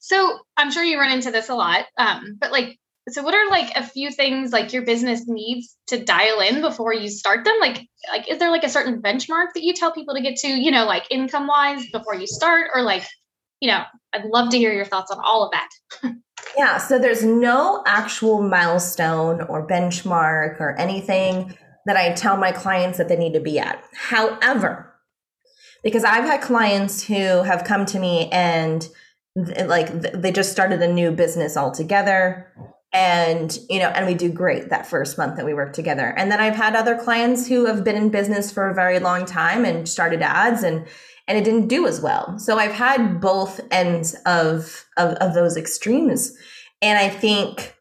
So 0.00 0.38
I'm 0.56 0.70
sure 0.70 0.82
you 0.82 0.98
run 0.98 1.12
into 1.12 1.30
this 1.30 1.50
a 1.50 1.54
lot. 1.54 1.84
Um, 1.98 2.38
but 2.40 2.50
like 2.50 2.78
so 3.08 3.22
what 3.22 3.34
are 3.34 3.48
like 3.50 3.72
a 3.76 3.82
few 3.82 4.10
things 4.10 4.52
like 4.52 4.72
your 4.72 4.82
business 4.82 5.24
needs 5.26 5.76
to 5.88 6.02
dial 6.02 6.40
in 6.40 6.60
before 6.60 6.94
you 6.94 7.08
start 7.08 7.44
them 7.44 7.56
like 7.60 7.86
like 8.10 8.30
is 8.30 8.38
there 8.38 8.50
like 8.50 8.64
a 8.64 8.68
certain 8.68 9.00
benchmark 9.00 9.46
that 9.54 9.62
you 9.62 9.72
tell 9.72 9.92
people 9.92 10.14
to 10.14 10.20
get 10.20 10.36
to 10.36 10.48
you 10.48 10.70
know 10.70 10.84
like 10.84 11.04
income 11.10 11.46
wise 11.46 11.86
before 11.92 12.14
you 12.14 12.26
start 12.26 12.70
or 12.74 12.82
like 12.82 13.04
you 13.60 13.68
know 13.68 13.82
i'd 14.12 14.24
love 14.24 14.50
to 14.50 14.58
hear 14.58 14.72
your 14.72 14.84
thoughts 14.84 15.10
on 15.10 15.18
all 15.24 15.44
of 15.44 15.52
that 15.52 15.68
yeah 16.56 16.78
so 16.78 16.98
there's 16.98 17.24
no 17.24 17.82
actual 17.86 18.42
milestone 18.42 19.40
or 19.42 19.66
benchmark 19.66 20.60
or 20.60 20.78
anything 20.78 21.56
that 21.86 21.96
i 21.96 22.12
tell 22.12 22.36
my 22.36 22.52
clients 22.52 22.98
that 22.98 23.08
they 23.08 23.16
need 23.16 23.32
to 23.32 23.40
be 23.40 23.58
at. 23.58 23.82
However 23.94 24.92
because 25.82 26.04
i've 26.04 26.24
had 26.24 26.40
clients 26.40 27.02
who 27.04 27.42
have 27.42 27.64
come 27.64 27.86
to 27.86 27.98
me 27.98 28.28
and 28.30 28.88
like 29.66 29.88
they 30.02 30.32
just 30.32 30.52
started 30.52 30.82
a 30.82 30.92
new 30.92 31.10
business 31.10 31.56
altogether 31.56 32.52
and 32.92 33.58
you 33.68 33.78
know 33.78 33.88
and 33.88 34.06
we 34.06 34.14
do 34.14 34.30
great 34.30 34.70
that 34.70 34.86
first 34.86 35.16
month 35.16 35.36
that 35.36 35.46
we 35.46 35.54
work 35.54 35.72
together. 35.72 36.12
And 36.16 36.30
then 36.30 36.40
i've 36.40 36.56
had 36.56 36.74
other 36.74 36.96
clients 36.96 37.46
who 37.46 37.66
have 37.66 37.84
been 37.84 37.96
in 37.96 38.10
business 38.10 38.50
for 38.50 38.68
a 38.68 38.74
very 38.74 38.98
long 38.98 39.26
time 39.26 39.64
and 39.64 39.88
started 39.88 40.22
ads 40.22 40.62
and 40.62 40.86
and 41.30 41.38
it 41.38 41.44
didn't 41.44 41.68
do 41.68 41.86
as 41.86 42.00
well. 42.00 42.36
So 42.40 42.58
I've 42.58 42.72
had 42.72 43.20
both 43.20 43.60
ends 43.70 44.16
of, 44.26 44.84
of, 44.96 45.14
of 45.14 45.32
those 45.32 45.56
extremes. 45.56 46.36
And 46.82 46.98
I 46.98 47.08
think 47.08 47.76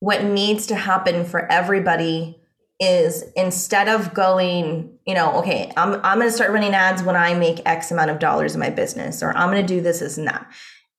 what 0.00 0.22
needs 0.22 0.66
to 0.66 0.74
happen 0.74 1.24
for 1.24 1.50
everybody 1.50 2.38
is 2.78 3.24
instead 3.36 3.88
of 3.88 4.12
going, 4.12 4.98
you 5.06 5.14
know, 5.14 5.38
okay, 5.38 5.72
I'm 5.78 5.94
I'm 6.04 6.18
going 6.18 6.28
to 6.28 6.30
start 6.30 6.50
running 6.50 6.74
ads 6.74 7.02
when 7.02 7.16
I 7.16 7.32
make 7.32 7.62
X 7.64 7.90
amount 7.90 8.10
of 8.10 8.18
dollars 8.18 8.52
in 8.52 8.60
my 8.60 8.68
business, 8.68 9.22
or 9.22 9.34
I'm 9.34 9.50
going 9.50 9.66
to 9.66 9.74
do 9.74 9.80
this, 9.80 10.00
this, 10.00 10.18
and 10.18 10.26
that. 10.26 10.46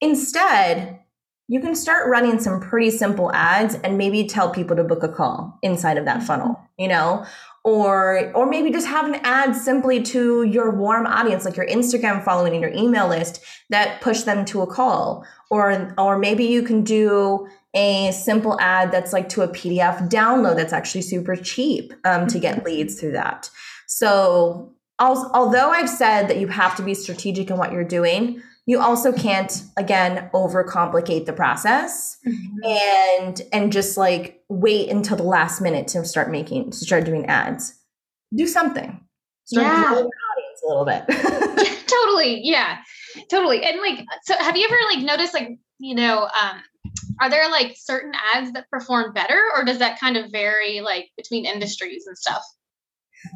Instead, 0.01 0.99
you 1.47 1.61
can 1.61 1.75
start 1.75 2.09
running 2.09 2.39
some 2.39 2.59
pretty 2.59 2.89
simple 2.89 3.31
ads 3.31 3.75
and 3.75 3.95
maybe 3.95 4.25
tell 4.25 4.49
people 4.49 4.75
to 4.75 4.83
book 4.83 5.03
a 5.03 5.07
call 5.07 5.59
inside 5.61 5.97
of 5.97 6.05
that 6.05 6.17
mm-hmm. 6.17 6.25
funnel, 6.25 6.59
you 6.79 6.87
know, 6.87 7.27
or 7.67 8.31
or 8.33 8.45
maybe 8.45 8.71
just 8.71 8.87
have 8.87 9.05
an 9.05 9.19
ad 9.25 9.53
simply 9.53 10.01
to 10.01 10.43
your 10.43 10.71
warm 10.71 11.05
audience 11.05 11.43
like 11.43 11.57
your 11.57 11.67
Instagram 11.67 12.23
following 12.23 12.53
and 12.53 12.61
your 12.61 12.71
email 12.71 13.09
list 13.09 13.43
that 13.69 13.99
push 13.99 14.21
them 14.21 14.45
to 14.45 14.61
a 14.61 14.67
call 14.67 15.25
or 15.49 15.93
or 15.97 16.17
maybe 16.17 16.45
you 16.45 16.63
can 16.63 16.81
do 16.81 17.45
a 17.75 18.09
simple 18.13 18.57
ad 18.61 18.89
that's 18.93 19.11
like 19.11 19.27
to 19.27 19.41
a 19.41 19.49
PDF 19.49 20.09
download 20.09 20.55
that's 20.55 20.71
actually 20.71 21.01
super 21.01 21.35
cheap 21.35 21.93
um, 22.05 22.25
to 22.27 22.39
get 22.39 22.55
mm-hmm. 22.55 22.67
leads 22.67 22.97
through 22.97 23.11
that. 23.11 23.49
So, 23.85 24.73
although 24.97 25.69
I've 25.69 25.89
said 25.89 26.29
that 26.29 26.37
you 26.37 26.47
have 26.47 26.75
to 26.77 26.83
be 26.83 26.93
strategic 26.93 27.49
in 27.49 27.57
what 27.57 27.73
you're 27.73 27.83
doing, 27.83 28.41
you 28.67 28.81
also 28.81 29.13
can't 29.13 29.63
again 29.77 30.29
overcomplicate 30.33 31.25
the 31.25 31.33
process 31.33 32.17
mm-hmm. 32.27 32.63
and 32.65 33.41
and 33.51 33.71
just 33.71 33.97
like 33.97 34.43
wait 34.49 34.89
until 34.89 35.17
the 35.17 35.23
last 35.23 35.61
minute 35.61 35.87
to 35.87 36.05
start 36.05 36.29
making 36.29 36.69
to 36.69 36.77
start 36.77 37.05
doing 37.05 37.25
ads. 37.25 37.73
Do 38.35 38.45
something. 38.45 38.99
Start 39.45 39.65
yeah. 39.65 39.91
your 39.93 39.99
audience 39.99 40.61
a 40.63 40.67
little 40.67 40.85
bit. 40.85 41.05
totally. 41.87 42.41
Yeah. 42.43 42.79
Totally. 43.31 43.63
And 43.63 43.79
like 43.79 44.05
so 44.23 44.35
have 44.37 44.57
you 44.57 44.65
ever 44.65 44.77
like 44.93 45.03
noticed 45.03 45.33
like, 45.33 45.57
you 45.79 45.95
know, 45.95 46.23
um 46.23 46.61
are 47.21 47.29
there 47.29 47.49
like 47.49 47.75
certain 47.77 48.11
ads 48.35 48.51
that 48.51 48.69
perform 48.69 49.13
better 49.13 49.41
or 49.55 49.63
does 49.63 49.79
that 49.79 49.99
kind 49.99 50.17
of 50.17 50.29
vary 50.31 50.81
like 50.81 51.09
between 51.15 51.45
industries 51.45 52.05
and 52.05 52.17
stuff 52.17 52.43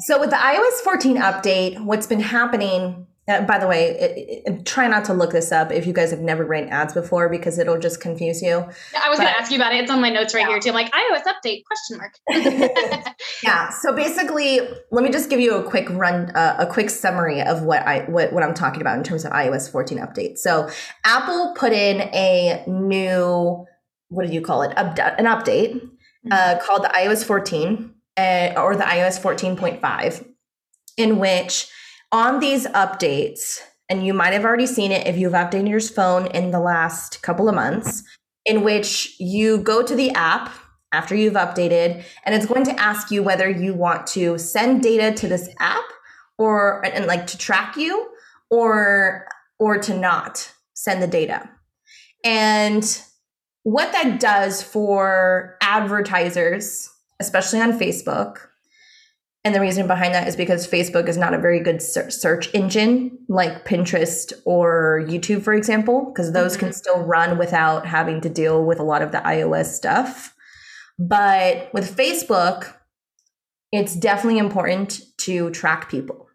so 0.00 0.18
with 0.18 0.30
the 0.30 0.36
ios 0.36 0.72
14 0.84 1.16
update 1.16 1.84
what's 1.84 2.06
been 2.06 2.20
happening 2.20 3.06
uh, 3.28 3.42
by 3.42 3.58
the 3.58 3.68
way, 3.68 3.90
it, 3.90 4.42
it, 4.46 4.66
try 4.66 4.88
not 4.88 5.04
to 5.04 5.14
look 5.14 5.30
this 5.30 5.52
up 5.52 5.70
if 5.70 5.86
you 5.86 5.92
guys 5.92 6.10
have 6.10 6.20
never 6.20 6.44
ran 6.44 6.68
ads 6.68 6.92
before 6.92 7.28
because 7.28 7.56
it'll 7.58 7.78
just 7.78 8.00
confuse 8.00 8.42
you. 8.42 8.56
I 9.00 9.08
was 9.08 9.18
going 9.18 9.32
to 9.32 9.38
ask 9.38 9.52
you 9.52 9.58
about 9.58 9.72
it. 9.72 9.82
It's 9.82 9.90
on 9.92 10.00
my 10.00 10.10
notes 10.10 10.34
right 10.34 10.40
yeah. 10.40 10.48
here 10.48 10.58
too. 10.60 10.70
I'm 10.70 10.74
like 10.74 10.90
iOS 10.92 11.22
update 11.22 11.62
question 11.64 11.98
mark. 11.98 13.14
yeah. 13.44 13.70
So 13.70 13.94
basically, 13.94 14.60
let 14.90 15.04
me 15.04 15.10
just 15.10 15.30
give 15.30 15.38
you 15.38 15.54
a 15.54 15.62
quick 15.62 15.88
run, 15.90 16.30
uh, 16.34 16.56
a 16.58 16.66
quick 16.66 16.90
summary 16.90 17.40
of 17.40 17.62
what 17.62 17.86
I 17.86 18.00
what 18.10 18.32
what 18.32 18.42
I'm 18.42 18.54
talking 18.54 18.80
about 18.80 18.98
in 18.98 19.04
terms 19.04 19.24
of 19.24 19.30
iOS 19.30 19.70
14 19.70 19.98
update. 19.98 20.38
So 20.38 20.68
Apple 21.04 21.54
put 21.56 21.72
in 21.72 22.00
a 22.00 22.64
new 22.66 23.66
what 24.08 24.26
do 24.26 24.32
you 24.32 24.42
call 24.42 24.62
it? 24.62 24.72
An 24.76 25.26
update 25.26 25.80
uh, 26.30 26.36
mm-hmm. 26.36 26.66
called 26.66 26.84
the 26.84 26.88
iOS 26.88 27.24
14 27.24 27.94
uh, 28.16 28.52
or 28.56 28.76
the 28.76 28.84
iOS 28.84 29.20
14.5, 29.20 30.26
in 30.96 31.18
which 31.18 31.68
on 32.12 32.40
these 32.40 32.66
updates, 32.68 33.58
and 33.88 34.06
you 34.06 34.14
might 34.14 34.32
have 34.34 34.44
already 34.44 34.66
seen 34.66 34.92
it 34.92 35.06
if 35.06 35.16
you've 35.16 35.32
updated 35.32 35.68
your 35.68 35.80
phone 35.80 36.26
in 36.28 36.50
the 36.50 36.60
last 36.60 37.22
couple 37.22 37.48
of 37.48 37.54
months, 37.54 38.04
in 38.44 38.62
which 38.62 39.16
you 39.18 39.58
go 39.58 39.82
to 39.82 39.96
the 39.96 40.10
app 40.10 40.52
after 40.92 41.14
you've 41.14 41.34
updated, 41.34 42.04
and 42.24 42.34
it's 42.34 42.46
going 42.46 42.64
to 42.64 42.78
ask 42.78 43.10
you 43.10 43.22
whether 43.22 43.48
you 43.48 43.72
want 43.72 44.06
to 44.06 44.36
send 44.36 44.82
data 44.82 45.16
to 45.16 45.26
this 45.26 45.48
app 45.58 45.84
or 46.38 46.84
and 46.84 47.06
like 47.06 47.26
to 47.26 47.38
track 47.38 47.76
you 47.76 48.08
or 48.50 49.26
or 49.58 49.78
to 49.78 49.96
not 49.96 50.52
send 50.74 51.02
the 51.02 51.06
data. 51.06 51.48
And 52.24 53.02
what 53.62 53.92
that 53.92 54.20
does 54.20 54.62
for 54.62 55.56
advertisers, 55.62 56.90
especially 57.20 57.60
on 57.60 57.78
Facebook, 57.78 58.38
and 59.44 59.54
the 59.54 59.60
reason 59.60 59.88
behind 59.88 60.14
that 60.14 60.28
is 60.28 60.36
because 60.36 60.68
Facebook 60.68 61.08
is 61.08 61.16
not 61.16 61.34
a 61.34 61.38
very 61.38 61.58
good 61.58 61.82
search 61.82 62.48
engine 62.54 63.18
like 63.28 63.64
Pinterest 63.64 64.32
or 64.44 65.04
YouTube, 65.08 65.42
for 65.42 65.52
example, 65.52 66.12
because 66.12 66.32
those 66.32 66.52
mm-hmm. 66.52 66.66
can 66.66 66.72
still 66.72 67.02
run 67.02 67.38
without 67.38 67.84
having 67.84 68.20
to 68.20 68.28
deal 68.28 68.64
with 68.64 68.78
a 68.78 68.84
lot 68.84 69.02
of 69.02 69.10
the 69.10 69.18
iOS 69.18 69.66
stuff. 69.66 70.34
But 70.96 71.70
with 71.74 71.96
Facebook, 71.96 72.72
it's 73.72 73.96
definitely 73.96 74.38
important 74.38 75.00
to 75.18 75.50
track 75.50 75.90
people. 75.90 76.28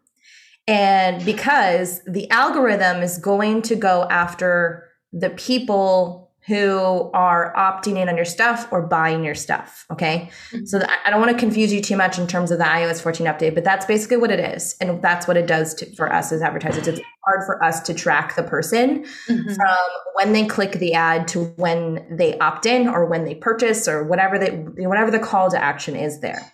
And 0.66 1.24
because 1.24 2.02
the 2.04 2.30
algorithm 2.30 3.02
is 3.02 3.16
going 3.16 3.62
to 3.62 3.74
go 3.74 4.06
after 4.10 4.86
the 5.12 5.30
people 5.30 6.27
who 6.48 7.10
are 7.12 7.52
opting 7.54 7.98
in 7.98 8.08
on 8.08 8.16
your 8.16 8.24
stuff 8.24 8.72
or 8.72 8.80
buying 8.80 9.22
your 9.22 9.34
stuff. 9.34 9.84
Okay. 9.92 10.30
Mm-hmm. 10.50 10.64
So 10.64 10.80
I 11.04 11.10
don't 11.10 11.20
want 11.20 11.30
to 11.30 11.38
confuse 11.38 11.70
you 11.70 11.82
too 11.82 11.96
much 11.96 12.18
in 12.18 12.26
terms 12.26 12.50
of 12.50 12.56
the 12.56 12.64
iOS 12.64 13.02
14 13.02 13.26
update, 13.26 13.54
but 13.54 13.64
that's 13.64 13.84
basically 13.84 14.16
what 14.16 14.30
it 14.30 14.40
is. 14.40 14.74
And 14.80 15.02
that's 15.02 15.28
what 15.28 15.36
it 15.36 15.46
does 15.46 15.74
to, 15.74 15.94
for 15.94 16.10
us 16.10 16.32
as 16.32 16.40
advertisers. 16.40 16.88
It's 16.88 17.00
hard 17.26 17.44
for 17.44 17.62
us 17.62 17.80
to 17.80 17.92
track 17.92 18.34
the 18.34 18.42
person 18.42 19.04
mm-hmm. 19.28 19.54
from 19.54 19.78
when 20.14 20.32
they 20.32 20.46
click 20.46 20.72
the 20.72 20.94
ad 20.94 21.28
to 21.28 21.44
when 21.56 22.16
they 22.16 22.38
opt 22.38 22.64
in 22.64 22.88
or 22.88 23.04
when 23.04 23.24
they 23.24 23.34
purchase 23.34 23.86
or 23.86 24.02
whatever 24.04 24.38
they, 24.38 24.50
whatever 24.86 25.10
the 25.10 25.18
call 25.18 25.50
to 25.50 25.62
action 25.62 25.94
is 25.94 26.20
there. 26.20 26.50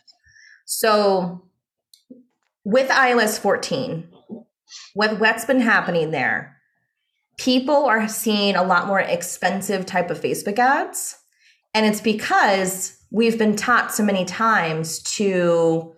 So 0.64 1.48
with 2.64 2.88
iOS 2.88 3.38
14, 3.38 4.08
what, 4.94 5.20
what's 5.20 5.44
been 5.44 5.60
happening 5.60 6.10
there 6.10 6.53
people 7.36 7.84
are 7.86 8.08
seeing 8.08 8.56
a 8.56 8.62
lot 8.62 8.86
more 8.86 9.00
expensive 9.00 9.86
type 9.86 10.10
of 10.10 10.20
Facebook 10.20 10.58
ads. 10.58 11.16
And 11.74 11.84
it's 11.86 12.00
because 12.00 12.96
we've 13.10 13.38
been 13.38 13.56
taught 13.56 13.92
so 13.92 14.04
many 14.04 14.24
times 14.24 15.00
to 15.02 15.94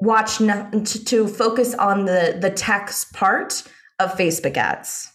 watch 0.00 0.38
to, 0.38 1.26
focus 1.28 1.74
on 1.74 2.04
the 2.04 2.38
the 2.40 2.50
text 2.50 3.12
part 3.12 3.64
of 3.98 4.12
Facebook 4.12 4.56
ads 4.56 5.12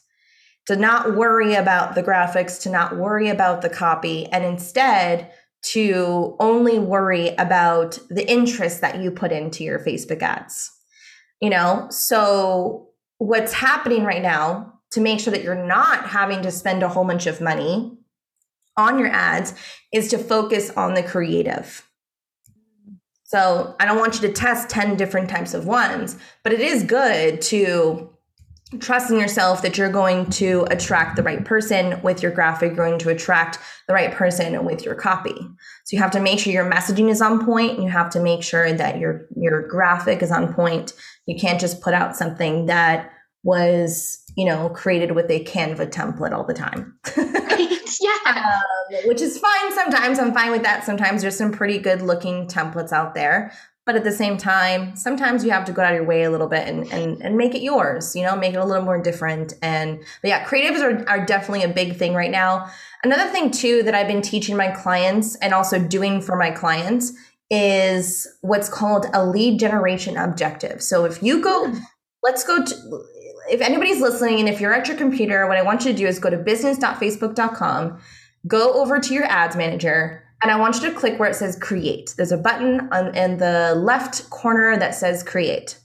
to 0.67 0.75
not 0.75 1.15
worry 1.15 1.55
about 1.55 1.95
the 1.95 2.03
graphics 2.03 2.61
to 2.63 2.69
not 2.69 2.97
worry 2.97 3.29
about 3.29 3.61
the 3.61 3.69
copy 3.69 4.25
and 4.27 4.43
instead 4.43 5.31
to 5.61 6.35
only 6.39 6.79
worry 6.79 7.29
about 7.37 7.97
the 8.09 8.29
interest 8.29 8.81
that 8.81 8.99
you 8.99 9.09
put 9.09 9.31
into 9.31 9.63
your 9.63 9.79
Facebook 9.79 10.21
ads 10.21 10.69
you 11.41 11.49
know 11.49 11.87
so 11.89 12.89
what's 13.19 13.53
happening 13.53 14.03
right 14.03 14.21
now 14.21 14.72
to 14.93 15.01
make 15.01 15.19
sure 15.19 15.31
that 15.31 15.43
you're 15.43 15.65
not 15.65 16.07
having 16.07 16.41
to 16.43 16.51
spend 16.51 16.83
a 16.83 16.89
whole 16.89 17.05
bunch 17.05 17.25
of 17.27 17.41
money 17.41 17.97
on 18.77 18.97
your 18.97 19.09
ads 19.09 19.53
is 19.91 20.09
to 20.09 20.17
focus 20.17 20.71
on 20.71 20.93
the 20.93 21.03
creative. 21.03 21.87
So 23.23 23.75
I 23.79 23.85
don't 23.85 23.97
want 23.97 24.15
you 24.15 24.27
to 24.27 24.33
test 24.33 24.69
10 24.69 24.95
different 24.95 25.29
types 25.29 25.53
of 25.53 25.65
ones, 25.65 26.17
but 26.43 26.53
it 26.53 26.59
is 26.59 26.83
good 26.83 27.41
to 27.43 28.09
trust 28.79 29.11
in 29.11 29.19
yourself 29.19 29.61
that 29.61 29.77
you're 29.77 29.91
going 29.91 30.29
to 30.29 30.67
attract 30.69 31.15
the 31.15 31.23
right 31.23 31.43
person 31.45 32.01
with 32.01 32.23
your 32.23 32.31
graphic, 32.31 32.69
you're 32.69 32.85
going 32.85 32.99
to 32.99 33.09
attract 33.09 33.59
the 33.87 33.93
right 33.93 34.11
person 34.11 34.63
with 34.65 34.83
your 34.85 34.95
copy. 34.95 35.35
So 35.85 35.95
you 35.95 35.99
have 35.99 36.11
to 36.11 36.19
make 36.19 36.39
sure 36.39 36.53
your 36.53 36.69
messaging 36.69 37.09
is 37.09 37.21
on 37.21 37.45
point. 37.45 37.79
You 37.79 37.89
have 37.89 38.09
to 38.11 38.19
make 38.19 38.43
sure 38.43 38.71
that 38.71 38.99
your 38.99 39.27
your 39.35 39.67
graphic 39.67 40.21
is 40.21 40.31
on 40.31 40.53
point. 40.53 40.93
You 41.25 41.39
can't 41.39 41.59
just 41.59 41.81
put 41.81 41.93
out 41.93 42.15
something 42.15 42.67
that 42.67 43.12
was 43.43 44.23
you 44.35 44.45
know, 44.45 44.69
created 44.69 45.11
with 45.11 45.29
a 45.29 45.43
Canva 45.43 45.91
template 45.91 46.31
all 46.31 46.43
the 46.43 46.53
time. 46.53 46.97
yeah. 47.17 48.17
Um, 48.25 49.05
which 49.05 49.21
is 49.21 49.37
fine 49.37 49.71
sometimes. 49.73 50.19
I'm 50.19 50.33
fine 50.33 50.51
with 50.51 50.63
that. 50.63 50.83
Sometimes 50.83 51.21
there's 51.21 51.37
some 51.37 51.51
pretty 51.51 51.77
good 51.77 52.01
looking 52.01 52.47
templates 52.47 52.91
out 52.91 53.13
there. 53.13 53.51
But 53.85 53.97
at 53.97 54.05
the 54.05 54.13
same 54.13 54.37
time, 54.37 54.95
sometimes 54.95 55.43
you 55.43 55.51
have 55.51 55.65
to 55.65 55.73
go 55.73 55.81
out 55.81 55.91
of 55.91 55.97
your 55.97 56.05
way 56.05 56.23
a 56.23 56.31
little 56.31 56.47
bit 56.47 56.67
and, 56.67 56.91
and, 56.93 57.21
and 57.21 57.35
make 57.35 57.53
it 57.53 57.61
yours, 57.61 58.15
you 58.15 58.23
know, 58.23 58.33
make 58.33 58.53
it 58.53 58.57
a 58.57 58.65
little 58.65 58.85
more 58.85 59.01
different. 59.01 59.53
And 59.61 59.99
but 60.21 60.29
yeah, 60.29 60.45
creatives 60.45 60.79
are, 60.81 61.07
are 61.09 61.25
definitely 61.25 61.63
a 61.63 61.73
big 61.73 61.97
thing 61.97 62.13
right 62.13 62.31
now. 62.31 62.69
Another 63.03 63.29
thing 63.29 63.51
too 63.51 63.83
that 63.83 63.93
I've 63.93 64.07
been 64.07 64.21
teaching 64.21 64.55
my 64.55 64.69
clients 64.69 65.35
and 65.35 65.53
also 65.53 65.79
doing 65.79 66.21
for 66.21 66.37
my 66.37 66.49
clients 66.49 67.11
is 67.49 68.25
what's 68.39 68.69
called 68.69 69.07
a 69.13 69.25
lead 69.25 69.59
generation 69.59 70.15
objective. 70.15 70.81
So 70.81 71.03
if 71.03 71.21
you 71.21 71.41
go, 71.41 71.69
hmm. 71.69 71.79
let's 72.23 72.45
go 72.45 72.63
to 72.63 73.03
if 73.49 73.61
anybody's 73.61 74.01
listening 74.01 74.39
and 74.39 74.49
if 74.49 74.59
you're 74.59 74.73
at 74.73 74.87
your 74.87 74.97
computer, 74.97 75.47
what 75.47 75.57
I 75.57 75.61
want 75.61 75.85
you 75.85 75.91
to 75.91 75.97
do 75.97 76.07
is 76.07 76.19
go 76.19 76.29
to 76.29 76.37
business.facebook.com, 76.37 77.99
go 78.47 78.73
over 78.73 78.99
to 78.99 79.13
your 79.13 79.25
ads 79.25 79.55
manager, 79.55 80.23
and 80.41 80.51
I 80.51 80.59
want 80.59 80.81
you 80.81 80.89
to 80.89 80.95
click 80.95 81.19
where 81.19 81.29
it 81.29 81.35
says 81.35 81.57
create. 81.61 82.13
There's 82.17 82.31
a 82.31 82.37
button 82.37 82.89
on, 82.91 83.15
in 83.15 83.37
the 83.37 83.75
left 83.75 84.29
corner 84.29 84.77
that 84.77 84.93
says 84.93 85.23
create. 85.23 85.79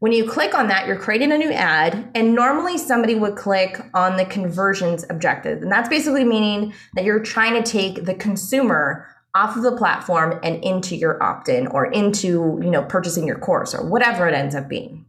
When 0.00 0.10
you 0.10 0.28
click 0.28 0.52
on 0.52 0.66
that, 0.66 0.88
you're 0.88 0.98
creating 0.98 1.30
a 1.30 1.38
new 1.38 1.52
ad, 1.52 2.10
and 2.16 2.34
normally 2.34 2.76
somebody 2.76 3.14
would 3.14 3.36
click 3.36 3.80
on 3.94 4.16
the 4.16 4.24
conversions 4.24 5.04
objective. 5.08 5.62
And 5.62 5.70
that's 5.70 5.88
basically 5.88 6.24
meaning 6.24 6.74
that 6.94 7.04
you're 7.04 7.20
trying 7.20 7.62
to 7.62 7.70
take 7.70 8.04
the 8.04 8.14
consumer 8.14 9.06
off 9.36 9.56
of 9.56 9.62
the 9.62 9.76
platform 9.76 10.40
and 10.42 10.62
into 10.64 10.96
your 10.96 11.22
opt-in 11.22 11.68
or 11.68 11.86
into, 11.86 12.58
you 12.62 12.70
know, 12.70 12.82
purchasing 12.82 13.28
your 13.28 13.38
course 13.38 13.74
or 13.74 13.88
whatever 13.88 14.26
it 14.26 14.34
ends 14.34 14.56
up 14.56 14.68
being. 14.68 15.06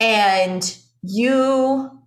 And 0.00 0.76
you 1.02 1.98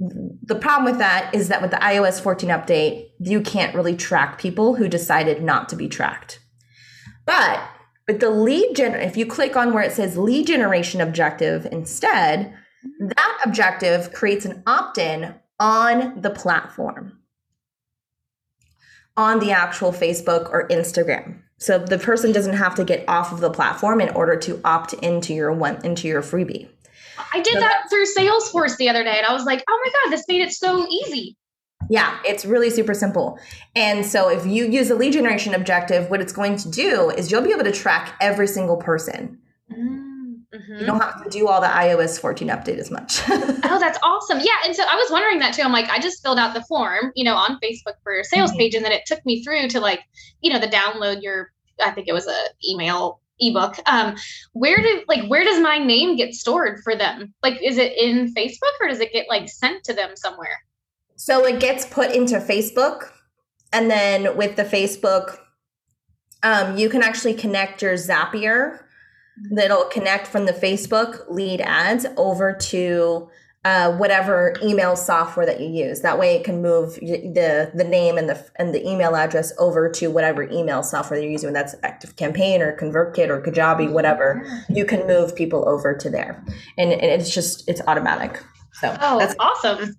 the 0.00 0.54
problem 0.54 0.90
with 0.90 0.98
that 0.98 1.34
is 1.34 1.48
that 1.48 1.60
with 1.60 1.70
the 1.70 1.76
iOS 1.76 2.22
14 2.22 2.48
update, 2.48 3.10
you 3.18 3.42
can't 3.42 3.74
really 3.74 3.94
track 3.94 4.38
people 4.38 4.76
who 4.76 4.88
decided 4.88 5.42
not 5.42 5.68
to 5.68 5.76
be 5.76 5.88
tracked. 5.88 6.40
But 7.26 7.60
with 8.08 8.20
the 8.20 8.30
lead 8.30 8.74
gen, 8.74 8.94
if 8.94 9.16
you 9.16 9.26
click 9.26 9.56
on 9.56 9.74
where 9.74 9.82
it 9.82 9.92
says 9.92 10.16
lead 10.16 10.46
generation 10.46 11.02
objective 11.02 11.66
instead, 11.70 12.54
that 12.98 13.40
objective 13.44 14.12
creates 14.14 14.46
an 14.46 14.62
opt 14.66 14.96
in 14.96 15.34
on 15.58 16.22
the 16.22 16.30
platform, 16.30 17.18
on 19.18 19.38
the 19.38 19.52
actual 19.52 19.92
Facebook 19.92 20.50
or 20.50 20.66
Instagram. 20.68 21.42
So 21.58 21.78
the 21.78 21.98
person 21.98 22.32
doesn't 22.32 22.56
have 22.56 22.74
to 22.76 22.84
get 22.84 23.06
off 23.06 23.32
of 23.32 23.40
the 23.40 23.50
platform 23.50 24.00
in 24.00 24.08
order 24.10 24.36
to 24.38 24.62
opt 24.64 24.94
into 24.94 25.34
your 25.34 25.52
one 25.52 25.84
into 25.84 26.08
your 26.08 26.22
freebie. 26.22 26.70
I 27.32 27.40
did 27.40 27.56
that 27.56 27.84
through 27.88 28.04
Salesforce 28.06 28.76
the 28.76 28.88
other 28.88 29.04
day 29.04 29.16
and 29.16 29.26
I 29.26 29.32
was 29.32 29.44
like, 29.44 29.64
oh 29.68 29.80
my 29.84 29.92
God, 29.92 30.12
this 30.12 30.24
made 30.28 30.42
it 30.42 30.52
so 30.52 30.86
easy. 30.88 31.36
Yeah, 31.88 32.18
it's 32.24 32.44
really 32.44 32.70
super 32.70 32.94
simple. 32.94 33.38
And 33.74 34.04
so 34.04 34.28
if 34.28 34.46
you 34.46 34.66
use 34.66 34.90
a 34.90 34.94
lead 34.94 35.12
generation 35.12 35.54
objective, 35.54 36.10
what 36.10 36.20
it's 36.20 36.32
going 36.32 36.56
to 36.58 36.70
do 36.70 37.10
is 37.10 37.30
you'll 37.30 37.42
be 37.42 37.52
able 37.52 37.64
to 37.64 37.72
track 37.72 38.16
every 38.20 38.46
single 38.46 38.76
person. 38.76 39.38
Mm-hmm. 39.72 40.80
You 40.80 40.86
don't 40.86 41.00
have 41.00 41.22
to 41.24 41.30
do 41.30 41.48
all 41.48 41.60
the 41.60 41.68
iOS 41.68 42.20
14 42.20 42.48
update 42.48 42.78
as 42.78 42.90
much. 42.90 43.20
oh, 43.28 43.78
that's 43.80 43.98
awesome. 44.02 44.38
Yeah. 44.38 44.56
And 44.64 44.74
so 44.74 44.82
I 44.88 44.96
was 44.96 45.10
wondering 45.10 45.38
that 45.38 45.54
too. 45.54 45.62
I'm 45.62 45.72
like, 45.72 45.88
I 45.88 45.98
just 46.00 46.22
filled 46.22 46.38
out 46.38 46.54
the 46.54 46.62
form, 46.62 47.12
you 47.14 47.24
know, 47.24 47.34
on 47.34 47.58
Facebook 47.62 47.94
for 48.02 48.12
your 48.12 48.24
sales 48.24 48.50
mm-hmm. 48.50 48.58
page. 48.58 48.74
And 48.74 48.84
then 48.84 48.92
it 48.92 49.06
took 49.06 49.24
me 49.24 49.44
through 49.44 49.68
to 49.68 49.80
like, 49.80 50.00
you 50.40 50.52
know, 50.52 50.58
the 50.58 50.66
download 50.66 51.22
your, 51.22 51.52
I 51.84 51.92
think 51.92 52.08
it 52.08 52.12
was 52.12 52.26
a 52.26 52.38
email 52.68 53.19
ebook. 53.40 53.76
Um 53.86 54.16
where 54.52 54.78
did 54.78 55.04
like 55.08 55.28
where 55.28 55.44
does 55.44 55.60
my 55.60 55.78
name 55.78 56.16
get 56.16 56.34
stored 56.34 56.80
for 56.82 56.96
them? 56.96 57.34
Like 57.42 57.58
is 57.62 57.78
it 57.78 57.96
in 57.96 58.32
facebook 58.34 58.74
or 58.80 58.88
does 58.88 59.00
it 59.00 59.12
get 59.12 59.26
like 59.28 59.48
sent 59.48 59.84
to 59.84 59.92
them 59.92 60.10
somewhere? 60.14 60.58
So 61.16 61.44
it 61.44 61.60
gets 61.60 61.84
put 61.84 62.12
into 62.12 62.36
facebook 62.36 63.10
and 63.72 63.90
then 63.90 64.36
with 64.36 64.56
the 64.56 64.64
facebook 64.64 65.38
um 66.42 66.76
you 66.76 66.88
can 66.88 67.02
actually 67.02 67.34
connect 67.34 67.82
your 67.82 67.94
zapier 67.94 68.80
that'll 69.52 69.84
connect 69.86 70.26
from 70.26 70.46
the 70.46 70.52
facebook 70.52 71.28
lead 71.30 71.60
ads 71.60 72.06
over 72.16 72.52
to 72.54 73.28
uh, 73.64 73.92
whatever 73.96 74.54
email 74.62 74.96
software 74.96 75.44
that 75.44 75.60
you 75.60 75.68
use. 75.68 76.00
That 76.00 76.18
way, 76.18 76.36
it 76.36 76.44
can 76.44 76.62
move 76.62 76.94
the 76.94 77.70
the 77.74 77.84
name 77.84 78.16
and 78.16 78.28
the 78.28 78.44
and 78.56 78.74
the 78.74 78.86
email 78.86 79.14
address 79.14 79.52
over 79.58 79.90
to 79.90 80.10
whatever 80.10 80.42
email 80.50 80.82
software 80.82 81.20
you're 81.20 81.30
using. 81.30 81.52
That's 81.52 81.74
Active 81.82 82.16
Campaign 82.16 82.62
or 82.62 82.76
ConvertKit 82.76 83.28
or 83.28 83.42
Kajabi, 83.42 83.90
whatever, 83.90 84.42
you 84.68 84.84
can 84.84 85.06
move 85.06 85.36
people 85.36 85.68
over 85.68 85.94
to 85.94 86.08
there, 86.08 86.42
and, 86.78 86.92
and 86.92 87.02
it's 87.02 87.34
just 87.34 87.68
it's 87.68 87.82
automatic. 87.86 88.42
So 88.74 88.96
oh, 89.00 89.18
that's 89.18 89.34
awesome. 89.38 89.94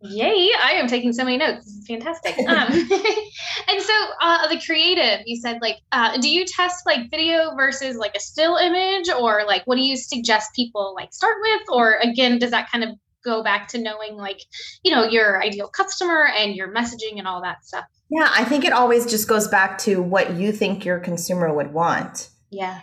Yay, 0.00 0.50
I 0.62 0.72
am 0.72 0.86
taking 0.86 1.12
so 1.12 1.24
many 1.24 1.36
notes. 1.38 1.64
This 1.64 1.74
is 1.74 1.86
fantastic. 1.86 2.36
Um, 2.48 2.72
and 3.68 3.82
so 3.82 3.92
uh, 4.20 4.48
the 4.48 4.60
creative, 4.64 5.20
you 5.26 5.36
said 5.36 5.58
like, 5.60 5.76
uh, 5.92 6.16
do 6.18 6.30
you 6.30 6.44
test 6.46 6.86
like 6.86 7.10
video 7.10 7.54
versus 7.56 7.96
like 7.96 8.14
a 8.14 8.20
still 8.20 8.56
image 8.56 9.08
or 9.10 9.44
like 9.46 9.62
what 9.66 9.76
do 9.76 9.82
you 9.82 9.96
suggest 9.96 10.54
people 10.54 10.94
like 10.94 11.12
start 11.12 11.36
with? 11.40 11.62
Or 11.70 11.96
again, 11.96 12.38
does 12.38 12.52
that 12.52 12.70
kind 12.70 12.84
of 12.84 12.90
go 13.24 13.42
back 13.42 13.68
to 13.68 13.78
knowing 13.78 14.16
like, 14.16 14.40
you 14.82 14.94
know, 14.94 15.04
your 15.04 15.42
ideal 15.42 15.68
customer 15.68 16.26
and 16.26 16.54
your 16.54 16.72
messaging 16.72 17.18
and 17.18 17.26
all 17.26 17.42
that 17.42 17.64
stuff? 17.64 17.84
Yeah, 18.10 18.30
I 18.32 18.44
think 18.44 18.64
it 18.64 18.72
always 18.72 19.06
just 19.06 19.28
goes 19.28 19.48
back 19.48 19.78
to 19.80 20.00
what 20.00 20.34
you 20.34 20.52
think 20.52 20.84
your 20.84 20.98
consumer 20.98 21.52
would 21.52 21.72
want. 21.72 22.30
Yeah. 22.50 22.80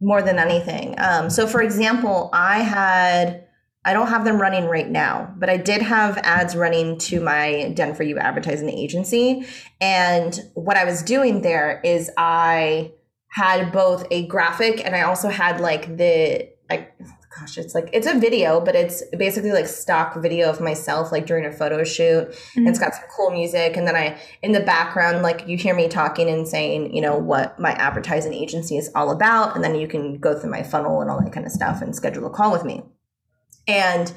More 0.00 0.22
than 0.22 0.38
anything. 0.38 0.94
Um, 0.98 1.30
so 1.30 1.46
for 1.46 1.62
example, 1.62 2.28
I 2.32 2.60
had 2.60 3.47
I 3.88 3.94
don't 3.94 4.08
have 4.08 4.26
them 4.26 4.38
running 4.38 4.66
right 4.66 4.86
now, 4.86 5.32
but 5.38 5.48
I 5.48 5.56
did 5.56 5.80
have 5.80 6.18
ads 6.18 6.54
running 6.54 6.98
to 6.98 7.22
my 7.22 7.72
Done 7.74 7.94
For 7.94 8.02
You 8.02 8.18
advertising 8.18 8.68
agency. 8.68 9.46
And 9.80 10.38
what 10.52 10.76
I 10.76 10.84
was 10.84 11.02
doing 11.02 11.40
there 11.40 11.80
is 11.82 12.10
I 12.18 12.92
had 13.28 13.72
both 13.72 14.06
a 14.10 14.26
graphic 14.26 14.84
and 14.84 14.94
I 14.94 15.02
also 15.02 15.30
had 15.30 15.62
like 15.62 15.96
the 15.96 16.50
like 16.68 16.94
gosh, 17.40 17.56
it's 17.56 17.74
like 17.74 17.88
it's 17.94 18.06
a 18.06 18.18
video, 18.18 18.60
but 18.60 18.74
it's 18.74 19.02
basically 19.16 19.52
like 19.52 19.66
stock 19.66 20.16
video 20.16 20.50
of 20.50 20.60
myself 20.60 21.10
like 21.10 21.24
during 21.24 21.46
a 21.46 21.52
photo 21.52 21.82
shoot. 21.82 22.28
Mm-hmm. 22.28 22.58
And 22.58 22.68
it's 22.68 22.78
got 22.78 22.94
some 22.94 23.04
cool 23.16 23.30
music. 23.30 23.78
And 23.78 23.88
then 23.88 23.96
I 23.96 24.20
in 24.42 24.52
the 24.52 24.60
background, 24.60 25.22
like 25.22 25.48
you 25.48 25.56
hear 25.56 25.74
me 25.74 25.88
talking 25.88 26.28
and 26.28 26.46
saying, 26.46 26.94
you 26.94 27.00
know, 27.00 27.16
what 27.16 27.58
my 27.58 27.70
advertising 27.70 28.34
agency 28.34 28.76
is 28.76 28.90
all 28.94 29.10
about. 29.10 29.54
And 29.54 29.64
then 29.64 29.76
you 29.76 29.88
can 29.88 30.18
go 30.18 30.38
through 30.38 30.50
my 30.50 30.62
funnel 30.62 31.00
and 31.00 31.10
all 31.10 31.22
that 31.22 31.32
kind 31.32 31.46
of 31.46 31.52
stuff 31.52 31.80
and 31.80 31.96
schedule 31.96 32.26
a 32.26 32.30
call 32.30 32.52
with 32.52 32.66
me. 32.66 32.82
And 33.68 34.12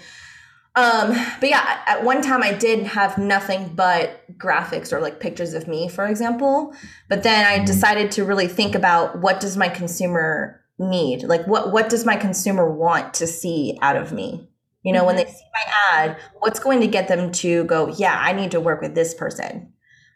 um, 0.75 1.09
but 1.41 1.49
yeah, 1.49 1.81
at 1.85 2.03
one 2.03 2.21
time 2.21 2.41
I 2.41 2.53
did 2.53 2.87
have 2.87 3.17
nothing 3.17 3.73
but 3.75 4.21
graphics 4.37 4.93
or 4.93 5.01
like 5.01 5.19
pictures 5.19 5.53
of 5.53 5.67
me, 5.67 5.89
for 5.89 6.07
example. 6.07 6.73
But 7.09 7.23
then 7.23 7.45
I 7.45 7.63
decided 7.63 8.09
to 8.11 8.23
really 8.23 8.47
think 8.47 8.73
about 8.73 9.19
what 9.19 9.41
does 9.41 9.57
my 9.57 9.67
consumer 9.67 10.61
need? 10.79 11.23
Like 11.23 11.45
what 11.45 11.73
what 11.73 11.89
does 11.89 12.05
my 12.05 12.15
consumer 12.15 12.71
want 12.71 13.13
to 13.15 13.27
see 13.27 13.77
out 13.81 13.97
of 13.97 14.13
me? 14.13 14.49
You 14.83 14.93
know, 14.93 14.99
mm-hmm. 14.99 15.07
when 15.07 15.15
they 15.17 15.25
see 15.25 15.43
my 15.53 15.73
ad, 15.91 16.17
what's 16.39 16.59
going 16.59 16.79
to 16.81 16.87
get 16.87 17.09
them 17.09 17.31
to 17.33 17.65
go, 17.65 17.89
yeah, 17.89 18.17
I 18.19 18.31
need 18.31 18.51
to 18.51 18.61
work 18.61 18.81
with 18.81 18.95
this 18.95 19.13
person. 19.13 19.70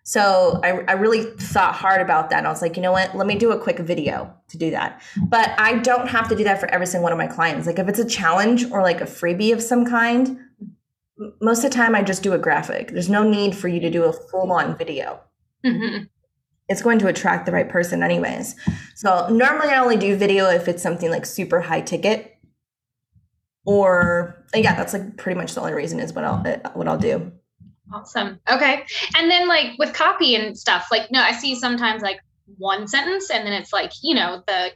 So 0.07 0.59
I, 0.63 0.81
I 0.87 0.91
really 0.93 1.23
thought 1.23 1.73
hard 1.73 1.99
about 1.99 2.29
that. 2.29 2.37
And 2.37 2.47
I 2.47 2.51
was 2.51 2.61
like, 2.61 2.75
you 2.75 2.81
know 2.83 2.91
what? 2.91 3.17
Let 3.17 3.25
me 3.25 3.35
do 3.35 3.51
a 3.51 3.59
quick 3.59 3.79
video 3.79 4.31
to 4.49 4.57
do 4.57 4.69
that. 4.69 5.01
But 5.27 5.49
I 5.57 5.79
don't 5.79 6.07
have 6.07 6.29
to 6.29 6.35
do 6.35 6.43
that 6.43 6.59
for 6.59 6.67
every 6.67 6.85
single 6.85 7.03
one 7.03 7.11
of 7.11 7.17
my 7.17 7.25
clients. 7.25 7.65
Like 7.65 7.79
if 7.79 7.87
it's 7.87 7.97
a 7.97 8.07
challenge 8.07 8.69
or 8.69 8.83
like 8.83 9.01
a 9.01 9.05
freebie 9.05 9.51
of 9.51 9.63
some 9.63 9.83
kind, 9.83 10.39
most 11.41 11.63
of 11.63 11.71
the 11.71 11.75
time 11.75 11.95
I 11.95 12.03
just 12.03 12.21
do 12.21 12.33
a 12.33 12.37
graphic. 12.37 12.91
There's 12.91 13.09
no 13.09 13.27
need 13.27 13.55
for 13.55 13.67
you 13.67 13.79
to 13.79 13.89
do 13.89 14.03
a 14.03 14.13
full 14.13 14.51
on 14.51 14.77
video. 14.77 15.21
Mm-hmm. 15.65 16.03
It's 16.69 16.83
going 16.83 16.99
to 16.99 17.07
attract 17.07 17.47
the 17.47 17.51
right 17.51 17.67
person, 17.67 18.03
anyways. 18.03 18.55
So 18.93 19.27
normally 19.29 19.69
I 19.69 19.79
only 19.79 19.97
do 19.97 20.15
video 20.15 20.51
if 20.51 20.67
it's 20.67 20.83
something 20.83 21.09
like 21.09 21.25
super 21.25 21.61
high 21.61 21.81
ticket. 21.81 22.37
Or 23.65 24.45
yeah, 24.53 24.75
that's 24.75 24.93
like 24.93 25.17
pretty 25.17 25.39
much 25.39 25.55
the 25.55 25.61
only 25.61 25.73
reason 25.73 25.99
is 25.99 26.13
what 26.13 26.25
I'll 26.25 26.43
what 26.73 26.87
I'll 26.87 26.99
do. 26.99 27.31
Awesome. 27.93 28.39
Okay. 28.49 28.85
And 29.15 29.29
then 29.29 29.47
like 29.47 29.77
with 29.77 29.93
copy 29.93 30.35
and 30.35 30.57
stuff, 30.57 30.87
like 30.91 31.11
no, 31.11 31.21
I 31.21 31.33
see 31.33 31.55
sometimes 31.55 32.01
like 32.01 32.19
one 32.57 32.87
sentence 32.87 33.29
and 33.29 33.45
then 33.45 33.53
it's 33.53 33.73
like, 33.73 33.91
you 34.01 34.15
know, 34.15 34.43
the 34.47 34.71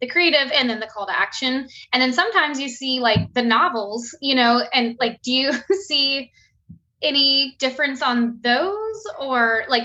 the 0.00 0.06
creative 0.06 0.52
and 0.52 0.70
then 0.70 0.80
the 0.80 0.86
call 0.86 1.06
to 1.06 1.18
action. 1.18 1.68
And 1.92 2.00
then 2.00 2.12
sometimes 2.12 2.60
you 2.60 2.68
see 2.68 3.00
like 3.00 3.34
the 3.34 3.42
novels, 3.42 4.16
you 4.20 4.34
know, 4.34 4.62
and 4.72 4.96
like 5.00 5.20
do 5.22 5.32
you 5.32 5.52
see 5.86 6.30
any 7.02 7.56
difference 7.58 8.02
on 8.02 8.38
those 8.42 9.04
or 9.20 9.64
like 9.68 9.84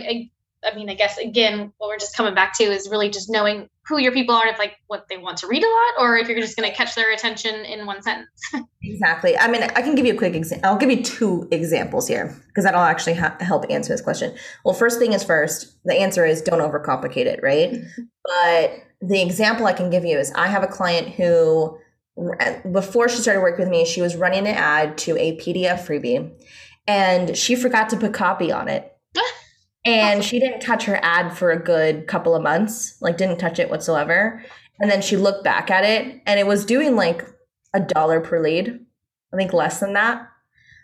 I 0.64 0.76
mean, 0.76 0.90
I 0.90 0.94
guess 0.94 1.18
again, 1.18 1.72
what 1.78 1.88
we're 1.88 1.98
just 1.98 2.16
coming 2.16 2.34
back 2.34 2.58
to 2.58 2.64
is 2.64 2.90
really 2.90 3.10
just 3.10 3.30
knowing 3.30 3.70
who 3.88 3.98
your 3.98 4.12
people 4.12 4.36
are, 4.36 4.44
and 4.44 4.52
if 4.52 4.60
like 4.60 4.76
what 4.88 5.08
they 5.10 5.18
want 5.18 5.38
to 5.38 5.48
read 5.48 5.64
a 5.64 5.68
lot, 5.68 6.06
or 6.06 6.18
if 6.18 6.28
you're 6.28 6.40
just 6.40 6.58
going 6.58 6.70
to 6.70 6.76
catch 6.76 6.96
their 6.96 7.12
attention 7.12 7.66
in 7.66 7.86
one 7.86 8.02
sentence. 8.02 8.30
exactly. 8.84 9.38
I 9.38 9.48
mean, 9.48 9.64
I 9.64 9.82
can 9.82 9.96
give 9.96 10.06
you 10.06 10.14
a 10.14 10.18
quick 10.18 10.36
example. 10.36 10.70
I'll 10.70 10.78
give 10.78 10.92
you 10.92 11.04
two 11.04 11.48
examples 11.52 12.08
here 12.08 12.36
because 12.48 12.66
that'll 12.66 12.82
actually 12.82 13.16
ha- 13.16 13.38
help 13.40 13.66
answer 13.70 13.94
this 13.94 14.02
question. 14.02 14.36
Well, 14.64 14.74
first 14.74 15.00
thing 15.00 15.14
is 15.14 15.24
first, 15.24 15.78
the 15.86 15.96
answer 15.96 16.26
is 16.26 16.42
don't 16.42 16.60
overcomplicate 16.60 17.26
it, 17.26 17.40
right? 17.42 17.72
Mm-hmm. 17.72 18.02
But 18.26 18.84
the 19.02 19.22
example 19.22 19.66
I 19.66 19.74
can 19.74 19.90
give 19.90 20.06
you 20.06 20.18
is 20.18 20.32
I 20.36 20.48
have 20.48 20.64
a 20.64 20.68
client 20.68 21.10
who, 21.10 21.80
before 22.72 23.10
she 23.10 23.18
started 23.18 23.42
working 23.42 23.66
with 23.66 23.72
me, 23.72 23.86
she 23.86 24.02
was 24.02 24.16
running 24.16 24.48
an 24.48 24.56
ad 24.56 24.98
to 25.00 25.18
a 25.18 25.38
PDF 25.38 25.80
freebie 25.86 26.32
and 26.88 27.38
she 27.38 27.56
forgot 27.56 27.90
to 27.90 27.98
put 27.98 28.14
copy 28.14 28.52
on 28.52 28.68
it. 28.68 28.92
And 29.86 30.24
she 30.24 30.40
didn't 30.40 30.60
touch 30.60 30.86
her 30.86 31.00
ad 31.02 31.36
for 31.36 31.52
a 31.52 31.60
good 31.60 32.08
couple 32.08 32.36
of 32.36 32.44
months 32.44 32.98
like 33.02 33.18
didn't 33.18 33.38
touch 33.38 33.60
it 33.60 33.70
whatsoever. 33.70 34.44
And 34.80 34.90
then 34.90 35.02
she 35.02 35.18
looked 35.18 35.44
back 35.44 35.70
at 35.70 35.84
it 35.84 36.22
and 36.26 36.40
it 36.40 36.48
was 36.48 36.66
doing 36.66 36.96
like 36.96 37.26
a 37.74 37.80
dollar 37.80 38.20
per 38.20 38.42
lead 38.42 38.80
i 39.34 39.38
think 39.38 39.54
less 39.54 39.80
than 39.80 39.94
that. 39.94 40.28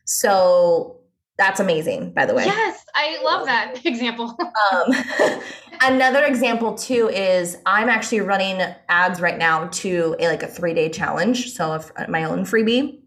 So 0.05 1.01
that's 1.37 1.59
amazing 1.59 2.13
by 2.13 2.25
the 2.25 2.33
way. 2.33 2.45
Yes 2.45 2.85
i 2.95 3.21
love 3.23 3.45
that 3.45 3.85
example. 3.85 4.37
Um, 4.71 4.93
another 5.81 6.23
example 6.23 6.75
too 6.75 7.09
is 7.09 7.57
i'm 7.65 7.89
actually 7.89 8.21
running 8.21 8.61
ads 8.87 9.19
right 9.19 9.37
now 9.37 9.67
to 9.67 10.15
a 10.19 10.27
like 10.27 10.41
a 10.41 10.47
three 10.47 10.73
day 10.73 10.89
challenge 10.89 11.51
so 11.53 11.79
my 12.07 12.23
own 12.23 12.45
freebie. 12.45 13.01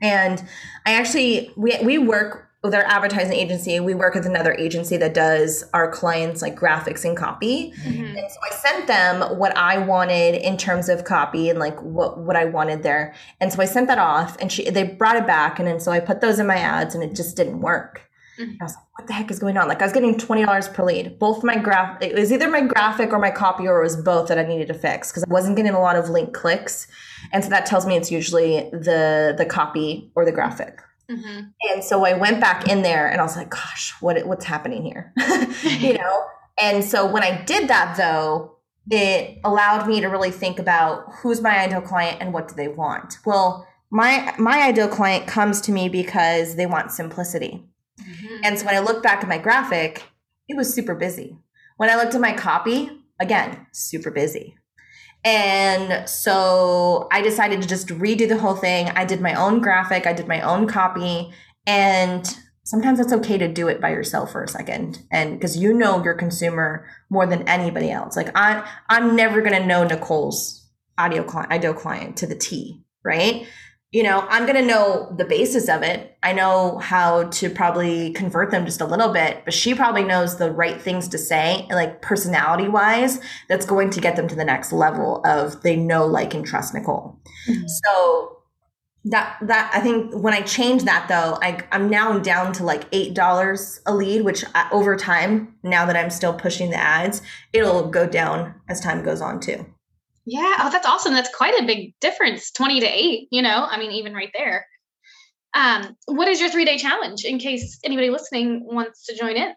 And 0.00 0.42
i 0.84 0.92
actually 0.94 1.50
we, 1.56 1.76
we 1.82 1.98
work 1.98 2.51
with 2.62 2.74
our 2.74 2.84
advertising 2.84 3.36
agency, 3.36 3.80
we 3.80 3.94
work 3.94 4.14
with 4.14 4.24
another 4.24 4.54
agency 4.54 4.96
that 4.96 5.14
does 5.14 5.64
our 5.74 5.90
clients 5.90 6.42
like 6.42 6.54
graphics 6.54 7.04
and 7.04 7.16
copy. 7.16 7.72
Mm-hmm. 7.82 8.16
And 8.16 8.30
so 8.30 8.36
I 8.48 8.54
sent 8.54 8.86
them 8.86 9.36
what 9.36 9.56
I 9.56 9.78
wanted 9.78 10.36
in 10.36 10.56
terms 10.56 10.88
of 10.88 11.04
copy 11.04 11.50
and 11.50 11.58
like 11.58 11.80
what, 11.80 12.18
what 12.18 12.36
I 12.36 12.44
wanted 12.44 12.84
there. 12.84 13.14
And 13.40 13.52
so 13.52 13.60
I 13.60 13.64
sent 13.64 13.88
that 13.88 13.98
off 13.98 14.36
and 14.40 14.52
she 14.52 14.70
they 14.70 14.84
brought 14.84 15.16
it 15.16 15.26
back 15.26 15.58
and 15.58 15.66
then 15.66 15.80
so 15.80 15.90
I 15.90 15.98
put 15.98 16.20
those 16.20 16.38
in 16.38 16.46
my 16.46 16.56
ads 16.56 16.94
and 16.94 17.02
it 17.02 17.16
just 17.16 17.36
didn't 17.36 17.60
work. 17.60 18.08
Mm-hmm. 18.38 18.52
I 18.60 18.64
was 18.64 18.74
like, 18.74 18.84
what 18.92 19.06
the 19.08 19.12
heck 19.12 19.30
is 19.32 19.40
going 19.40 19.56
on? 19.56 19.66
Like 19.66 19.82
I 19.82 19.84
was 19.84 19.92
getting 19.92 20.14
$20 20.14 20.74
per 20.74 20.84
lead. 20.84 21.18
Both 21.18 21.42
my 21.42 21.56
graph, 21.56 22.00
it 22.00 22.14
was 22.14 22.32
either 22.32 22.48
my 22.48 22.60
graphic 22.60 23.12
or 23.12 23.18
my 23.18 23.32
copy 23.32 23.66
or 23.66 23.80
it 23.80 23.84
was 23.84 23.96
both 23.96 24.28
that 24.28 24.38
I 24.38 24.44
needed 24.44 24.68
to 24.68 24.74
fix 24.74 25.10
because 25.10 25.24
I 25.24 25.32
wasn't 25.32 25.56
getting 25.56 25.72
a 25.72 25.80
lot 25.80 25.96
of 25.96 26.10
link 26.10 26.32
clicks. 26.32 26.86
And 27.32 27.42
so 27.42 27.50
that 27.50 27.66
tells 27.66 27.86
me 27.86 27.96
it's 27.96 28.12
usually 28.12 28.70
the, 28.70 29.34
the 29.36 29.46
copy 29.46 30.12
or 30.14 30.24
the 30.24 30.32
graphic. 30.32 30.80
Mm-hmm. 31.12 31.40
And 31.70 31.84
so 31.84 32.04
I 32.04 32.14
went 32.14 32.40
back 32.40 32.68
in 32.68 32.82
there 32.82 33.08
and 33.08 33.20
I 33.20 33.24
was 33.24 33.36
like, 33.36 33.50
gosh, 33.50 33.94
what, 34.00 34.26
what's 34.26 34.44
happening 34.44 34.82
here? 34.82 35.12
you 35.62 35.94
know? 35.94 36.24
And 36.60 36.84
so 36.84 37.10
when 37.10 37.22
I 37.22 37.42
did 37.42 37.68
that 37.68 37.96
though, 37.96 38.56
it 38.90 39.38
allowed 39.44 39.86
me 39.86 40.00
to 40.00 40.08
really 40.08 40.30
think 40.30 40.58
about 40.58 41.04
who's 41.20 41.40
my 41.40 41.60
ideal 41.60 41.80
client 41.80 42.18
and 42.20 42.32
what 42.32 42.48
do 42.48 42.54
they 42.54 42.68
want. 42.68 43.18
Well, 43.24 43.66
my 43.90 44.34
my 44.38 44.62
ideal 44.62 44.88
client 44.88 45.26
comes 45.26 45.60
to 45.62 45.72
me 45.72 45.88
because 45.88 46.56
they 46.56 46.66
want 46.66 46.90
simplicity. 46.90 47.64
Mm-hmm. 48.00 48.36
And 48.44 48.58
so 48.58 48.66
when 48.66 48.74
I 48.74 48.80
look 48.80 49.02
back 49.02 49.22
at 49.22 49.28
my 49.28 49.38
graphic, 49.38 50.02
it 50.48 50.56
was 50.56 50.72
super 50.72 50.94
busy. 50.94 51.36
When 51.76 51.90
I 51.90 51.96
looked 51.96 52.14
at 52.14 52.20
my 52.20 52.32
copy, 52.32 52.90
again, 53.20 53.66
super 53.72 54.10
busy. 54.10 54.56
And 55.24 56.08
so 56.08 57.08
I 57.12 57.22
decided 57.22 57.62
to 57.62 57.68
just 57.68 57.88
redo 57.88 58.28
the 58.28 58.38
whole 58.38 58.56
thing. 58.56 58.88
I 58.90 59.04
did 59.04 59.20
my 59.20 59.34
own 59.34 59.60
graphic, 59.60 60.06
I 60.06 60.12
did 60.12 60.26
my 60.26 60.40
own 60.40 60.66
copy, 60.66 61.32
and 61.66 62.26
sometimes 62.64 63.00
it's 63.00 63.12
okay 63.12 63.38
to 63.38 63.48
do 63.48 63.68
it 63.68 63.80
by 63.80 63.90
yourself 63.90 64.32
for 64.32 64.42
a 64.42 64.48
second. 64.48 65.00
And 65.10 65.38
because 65.38 65.56
you 65.56 65.72
know 65.72 66.02
your 66.02 66.14
consumer 66.14 66.86
more 67.10 67.26
than 67.26 67.48
anybody 67.48 67.90
else. 67.90 68.16
Like 68.16 68.30
i 68.34 68.66
i'm 68.88 69.14
never 69.16 69.42
to 69.42 69.66
know 69.66 69.84
nicole's 69.84 70.68
audio 70.98 71.22
client 71.22 71.52
ideal 71.52 71.74
client 71.74 72.16
to 72.18 72.26
the 72.26 72.34
t 72.34 72.82
right 73.04 73.46
you 73.92 74.02
know 74.02 74.26
i'm 74.28 74.44
going 74.44 74.56
to 74.56 74.66
know 74.66 75.14
the 75.16 75.24
basis 75.24 75.68
of 75.68 75.82
it 75.82 76.16
i 76.22 76.32
know 76.32 76.78
how 76.78 77.24
to 77.24 77.48
probably 77.48 78.12
convert 78.12 78.50
them 78.50 78.64
just 78.64 78.80
a 78.80 78.86
little 78.86 79.12
bit 79.12 79.44
but 79.44 79.54
she 79.54 79.74
probably 79.74 80.02
knows 80.02 80.38
the 80.38 80.50
right 80.50 80.80
things 80.80 81.06
to 81.08 81.18
say 81.18 81.66
like 81.70 82.02
personality 82.02 82.68
wise 82.68 83.20
that's 83.48 83.66
going 83.66 83.90
to 83.90 84.00
get 84.00 84.16
them 84.16 84.26
to 84.26 84.34
the 84.34 84.44
next 84.44 84.72
level 84.72 85.20
of 85.24 85.62
they 85.62 85.76
know 85.76 86.06
like 86.06 86.34
and 86.34 86.44
trust 86.44 86.74
nicole 86.74 87.20
mm-hmm. 87.48 87.66
so 87.66 88.38
that 89.04 89.36
that 89.42 89.70
I 89.74 89.80
think 89.80 90.14
when 90.14 90.32
I 90.32 90.42
change 90.42 90.84
that 90.84 91.08
though, 91.08 91.38
I 91.42 91.58
I'm 91.72 91.90
now 91.90 92.18
down 92.18 92.52
to 92.54 92.64
like 92.64 92.84
eight 92.92 93.14
dollars 93.14 93.80
a 93.84 93.94
lead, 93.94 94.22
which 94.22 94.44
I, 94.54 94.68
over 94.70 94.96
time, 94.96 95.56
now 95.62 95.84
that 95.86 95.96
I'm 95.96 96.10
still 96.10 96.32
pushing 96.32 96.70
the 96.70 96.76
ads, 96.76 97.20
it'll 97.52 97.88
go 97.88 98.06
down 98.06 98.54
as 98.68 98.80
time 98.80 99.02
goes 99.04 99.20
on 99.20 99.40
too. 99.40 99.66
Yeah, 100.24 100.54
oh, 100.60 100.70
that's 100.70 100.86
awesome. 100.86 101.14
That's 101.14 101.34
quite 101.34 101.60
a 101.60 101.66
big 101.66 101.94
difference, 102.00 102.52
twenty 102.52 102.80
to 102.80 102.86
eight. 102.86 103.28
You 103.30 103.42
know, 103.42 103.66
I 103.68 103.78
mean, 103.78 103.92
even 103.92 104.14
right 104.14 104.30
there. 104.34 104.66
Um, 105.54 105.96
what 106.06 106.28
is 106.28 106.40
your 106.40 106.50
three 106.50 106.64
day 106.64 106.78
challenge 106.78 107.24
in 107.24 107.38
case 107.38 107.78
anybody 107.84 108.10
listening 108.10 108.62
wants 108.64 109.06
to 109.06 109.16
join 109.16 109.36
in? 109.36 109.52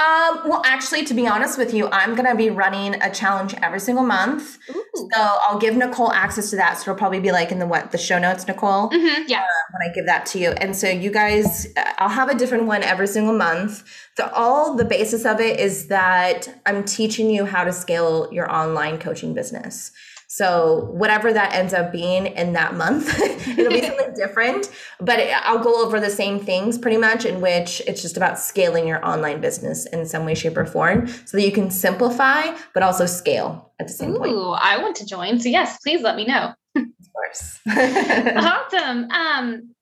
Um, 0.00 0.48
well, 0.48 0.62
actually, 0.64 1.04
to 1.04 1.14
be 1.14 1.26
honest 1.26 1.58
with 1.58 1.74
you, 1.74 1.86
I'm 1.90 2.14
going 2.14 2.28
to 2.28 2.34
be 2.34 2.48
running 2.48 2.94
a 3.02 3.12
challenge 3.12 3.54
every 3.62 3.80
single 3.80 4.04
month. 4.04 4.58
Ooh. 4.70 4.84
So 4.94 5.08
I'll 5.18 5.58
give 5.58 5.76
Nicole 5.76 6.10
access 6.10 6.48
to 6.50 6.56
that. 6.56 6.78
So 6.78 6.90
it'll 6.90 6.98
probably 6.98 7.20
be 7.20 7.32
like 7.32 7.52
in 7.52 7.58
the 7.58 7.66
what 7.66 7.90
the 7.90 7.98
show 7.98 8.18
notes, 8.18 8.46
Nicole. 8.46 8.88
Mm-hmm, 8.88 9.24
yeah. 9.28 9.40
Uh, 9.40 9.42
when 9.72 9.90
I 9.90 9.92
give 9.92 10.06
that 10.06 10.24
to 10.26 10.38
you, 10.38 10.50
and 10.52 10.74
so 10.74 10.88
you 10.88 11.10
guys, 11.10 11.66
uh, 11.76 11.92
I'll 11.98 12.08
have 12.08 12.30
a 12.30 12.34
different 12.34 12.64
one 12.64 12.82
every 12.82 13.08
single 13.08 13.36
month. 13.36 13.84
The 14.16 14.32
all 14.32 14.74
the 14.74 14.86
basis 14.86 15.26
of 15.26 15.38
it 15.38 15.60
is 15.60 15.88
that 15.88 16.48
I'm 16.64 16.82
teaching 16.84 17.28
you 17.28 17.44
how 17.44 17.64
to 17.64 17.72
scale 17.72 18.28
your 18.32 18.50
online 18.50 18.98
coaching 18.98 19.34
business. 19.34 19.92
So 20.32 20.86
whatever 20.92 21.32
that 21.32 21.54
ends 21.54 21.74
up 21.74 21.90
being 21.90 22.26
in 22.26 22.52
that 22.52 22.74
month, 22.74 23.18
it'll 23.48 23.72
be 23.72 23.82
something 23.86 24.14
different. 24.14 24.70
But 25.00 25.18
I'll 25.18 25.58
go 25.58 25.84
over 25.84 25.98
the 25.98 26.08
same 26.08 26.38
things 26.38 26.78
pretty 26.78 26.98
much, 26.98 27.24
in 27.24 27.40
which 27.40 27.82
it's 27.88 28.00
just 28.00 28.16
about 28.16 28.38
scaling 28.38 28.86
your 28.86 29.04
online 29.04 29.40
business 29.40 29.86
in 29.86 30.06
some 30.06 30.24
way, 30.24 30.36
shape, 30.36 30.56
or 30.56 30.66
form, 30.66 31.08
so 31.08 31.36
that 31.36 31.42
you 31.42 31.50
can 31.50 31.68
simplify 31.68 32.56
but 32.74 32.84
also 32.84 33.06
scale 33.06 33.72
at 33.80 33.88
the 33.88 33.92
same 33.92 34.12
Ooh, 34.14 34.18
point. 34.18 34.32
Ooh, 34.32 34.50
I 34.50 34.80
want 34.80 34.94
to 34.98 35.04
join. 35.04 35.40
So 35.40 35.48
yes, 35.48 35.78
please 35.82 36.00
let 36.00 36.14
me 36.14 36.24
know. 36.26 36.54
of 36.76 36.84
course. 37.12 37.58
awesome. 37.68 39.10
Um, 39.10 39.74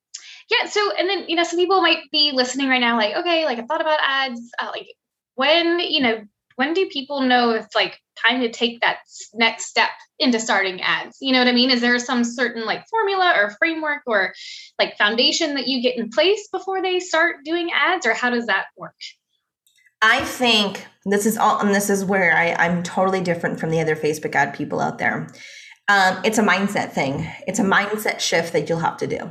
yeah. 0.48 0.66
So 0.66 0.80
and 0.98 1.11
then 1.11 1.26
you 1.28 1.37
know 1.37 1.44
some 1.44 1.58
people 1.58 1.82
might 1.82 2.11
be 2.11 2.32
listening 2.32 2.70
right 2.70 2.80
now, 2.80 2.96
like 2.96 3.14
okay, 3.16 3.44
like 3.44 3.58
I 3.58 3.66
thought 3.66 3.82
about 3.82 3.98
ads, 4.02 4.40
uh, 4.58 4.70
like 4.72 4.87
when 5.34 5.78
you 5.80 6.00
know 6.00 6.22
when 6.58 6.74
do 6.74 6.88
people 6.88 7.20
know 7.20 7.50
it's 7.50 7.76
like 7.76 8.00
time 8.26 8.40
to 8.40 8.50
take 8.50 8.80
that 8.80 8.98
next 9.32 9.66
step 9.66 9.90
into 10.18 10.40
starting 10.40 10.80
ads? 10.80 11.18
You 11.20 11.32
know 11.32 11.38
what 11.38 11.46
i 11.46 11.52
mean? 11.52 11.70
Is 11.70 11.80
there 11.80 11.96
some 12.00 12.24
certain 12.24 12.66
like 12.66 12.84
formula 12.90 13.32
or 13.36 13.54
framework 13.60 14.02
or 14.06 14.34
like 14.76 14.98
foundation 14.98 15.54
that 15.54 15.68
you 15.68 15.80
get 15.80 15.96
in 15.96 16.10
place 16.10 16.48
before 16.50 16.82
they 16.82 16.98
start 16.98 17.36
doing 17.44 17.70
ads 17.72 18.06
or 18.06 18.12
how 18.12 18.30
does 18.30 18.46
that 18.46 18.64
work? 18.76 18.96
I 20.02 20.24
think 20.24 20.84
this 21.06 21.26
is 21.26 21.38
all 21.38 21.60
and 21.60 21.72
this 21.72 21.90
is 21.90 22.04
where 22.04 22.36
I, 22.36 22.54
i'm 22.54 22.82
totally 22.82 23.20
different 23.20 23.60
from 23.60 23.70
the 23.70 23.80
other 23.80 23.94
facebook 23.94 24.34
ad 24.34 24.52
people 24.52 24.80
out 24.80 24.98
there. 24.98 25.28
Um, 25.90 26.20
it's 26.24 26.38
a 26.38 26.42
mindset 26.42 26.90
thing. 26.90 27.26
It's 27.46 27.60
a 27.60 27.64
mindset 27.64 28.18
shift 28.18 28.52
that 28.52 28.68
you'll 28.68 28.80
have 28.80 28.96
to 28.98 29.06
do. 29.06 29.30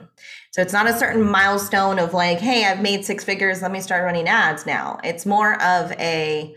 So 0.51 0.61
it's 0.61 0.73
not 0.73 0.87
a 0.87 0.97
certain 0.97 1.29
milestone 1.29 1.99
of 1.99 2.13
like 2.13 2.39
hey 2.39 2.63
i've 2.63 2.81
made 2.81 3.03
six 3.03 3.25
figures 3.25 3.61
let 3.61 3.71
me 3.73 3.81
start 3.81 4.05
running 4.05 4.29
ads 4.29 4.65
now. 4.65 5.01
It's 5.03 5.25
more 5.25 5.61
of 5.61 5.91
a 5.99 6.55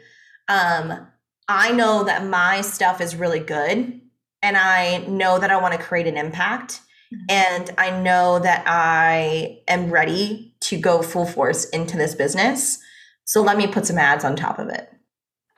um, 0.51 1.07
I 1.49 1.73
know 1.73 2.05
that 2.05 2.27
my 2.27 2.61
stuff 2.61 3.01
is 3.01 3.15
really 3.15 3.39
good 3.39 4.01
and 4.43 4.57
I 4.57 4.99
know 5.09 5.39
that 5.39 5.51
I 5.51 5.61
want 5.61 5.75
to 5.75 5.81
create 5.81 6.09
an 6.09 6.17
impact 6.17 6.81
mm-hmm. 7.15 7.25
and 7.29 7.71
I 7.79 8.01
know 8.01 8.41
that 8.41 8.65
I 8.67 9.61
am 9.69 9.91
ready 9.91 10.55
to 10.63 10.79
go 10.79 11.03
full 11.03 11.27
force 11.27 11.69
into 11.71 11.97
this 11.97 12.15
business. 12.15 12.79
So 13.25 13.43
let 13.43 13.57
me 13.57 13.69
put 13.69 13.87
some 13.87 13.97
ads 13.97 14.25
on 14.25 14.35
top 14.35 14.59
of 14.59 14.69
it. 14.69 14.89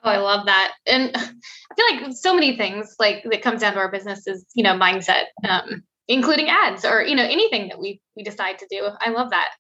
Oh, 0.05 0.11
I 0.11 0.19
love 0.19 0.47
that. 0.47 0.75
And 0.87 1.11
I 1.17 1.21
feel 1.21 2.03
like 2.03 2.13
so 2.15 2.35
many 2.35 2.57
things 2.57 2.95
like 2.99 3.25
that 3.25 3.43
comes 3.43 3.63
down 3.63 3.73
to 3.73 3.79
our 3.79 3.91
business 3.91 4.27
is, 4.27 4.45
you 4.55 4.63
know, 4.63 4.75
mindset, 4.75 5.25
um, 5.49 5.83
including 6.07 6.49
ads 6.49 6.85
or, 6.85 7.03
you 7.03 7.17
know, 7.17 7.25
anything 7.25 7.69
that 7.69 7.79
we 7.79 8.01
we 8.15 8.23
decide 8.23 8.59
to 8.59 8.67
do. 8.71 8.89
I 9.01 9.11
love 9.11 9.31
that 9.31 9.53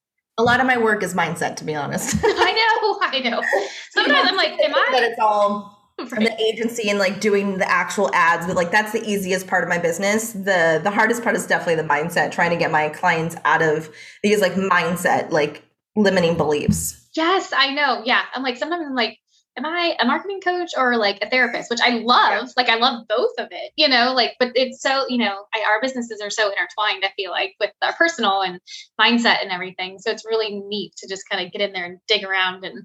a 0.43 0.45
lot 0.45 0.61
of 0.61 0.67
my 0.67 0.77
work 0.77 1.03
is 1.03 1.15
mindset, 1.15 1.57
to 1.57 1.65
be 1.65 1.75
honest. 1.75 2.17
I 2.25 2.53
know, 2.53 2.99
I 3.01 3.21
know. 3.21 3.43
Sometimes 3.91 4.29
I'm 4.29 4.37
like, 4.37 4.53
am 4.61 4.75
I? 4.75 4.89
That 4.91 5.05
it's 5.05 5.21
all 5.21 5.79
right. 5.99 6.11
the 6.11 6.43
agency 6.43 6.91
and 6.91 6.99
like 6.99 7.21
doing 7.21 7.59
the 7.59 7.71
actual 7.71 8.13
ads, 8.13 8.47
but 8.47 8.57
like 8.57 8.71
that's 8.73 8.93
the 8.93 9.03
easiest 9.09 9.47
part 9.47 9.63
of 9.63 9.69
my 9.69 9.79
business. 9.79 10.33
The 10.33 10.81
the 10.83 10.91
hardest 10.91 11.23
part 11.23 11.37
is 11.37 11.47
definitely 11.47 11.77
the 11.77 11.89
mindset, 11.89 12.33
trying 12.33 12.51
to 12.51 12.57
get 12.57 12.71
my 12.71 12.89
clients 12.89 13.37
out 13.45 13.63
of 13.63 13.89
these 14.23 14.41
like 14.41 14.55
mindset, 14.55 15.31
like 15.31 15.63
limiting 15.95 16.37
beliefs. 16.37 17.09
Yes, 17.15 17.53
I 17.57 17.73
know. 17.73 18.03
Yeah, 18.05 18.23
I'm 18.35 18.43
like 18.43 18.57
sometimes 18.57 18.85
I'm 18.87 18.95
like, 18.95 19.19
am 19.57 19.67
I 19.67 19.97
a 20.01 20.07
marketing 20.07 20.41
coach 20.41 20.71
or 20.77 20.97
like 20.97 21.19
a 21.23 21.29
therapist, 21.29 21.71
which 21.71 21.81
I 21.83 21.99
love. 21.99 22.51
Like 22.57 22.69
I 22.69 22.77
love 22.77 23.07
both 23.09 23.33
of 23.39 23.49
it, 23.51 23.73
you 23.77 23.89
know, 23.89 24.13
like, 24.15 24.35
but 24.39 24.53
it's 24.55 24.81
so, 24.81 25.07
you 25.09 25.19
know, 25.19 25.45
I, 25.55 25.63
our 25.69 25.81
businesses 25.81 26.21
are 26.23 26.31
so 26.31 26.49
intertwined, 26.49 27.05
I 27.05 27.13
feel 27.17 27.31
like 27.31 27.55
with 27.61 27.71
our 27.83 27.93
personal 27.95 28.43
and 28.43 28.61
mindset 29.01 29.43
and 29.43 29.51
everything. 29.51 29.99
So 29.99 30.11
it's 30.11 30.25
really 30.25 30.61
neat 30.61 30.95
to 30.99 31.09
just 31.09 31.29
kind 31.31 31.45
of 31.45 31.53
get 31.53 31.61
in 31.61 31.73
there 31.73 31.85
and 31.85 31.99
dig 32.09 32.25
around 32.25 32.65
and, 32.65 32.85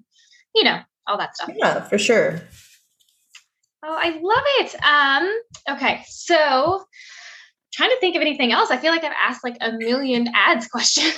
you 0.54 0.64
know, 0.64 0.80
all 1.08 1.18
that 1.18 1.36
stuff. 1.36 1.52
Yeah, 1.56 1.82
for 1.82 1.98
sure. 1.98 2.42
Oh, 3.84 3.98
I 3.98 4.20
love 4.22 4.44
it. 4.60 4.76
Um, 4.84 5.76
okay. 5.78 6.04
So 6.10 6.84
trying 7.74 7.92
to 7.92 8.00
think 8.00 8.16
of 8.16 8.22
anything 8.22 8.52
else. 8.52 8.72
I 8.72 8.78
feel 8.78 8.92
like 8.92 9.04
I've 9.04 9.14
asked 9.18 9.44
like 9.44 9.58
a 9.62 9.72
million 9.74 10.28
ads 10.34 10.68
questions. 10.72 11.16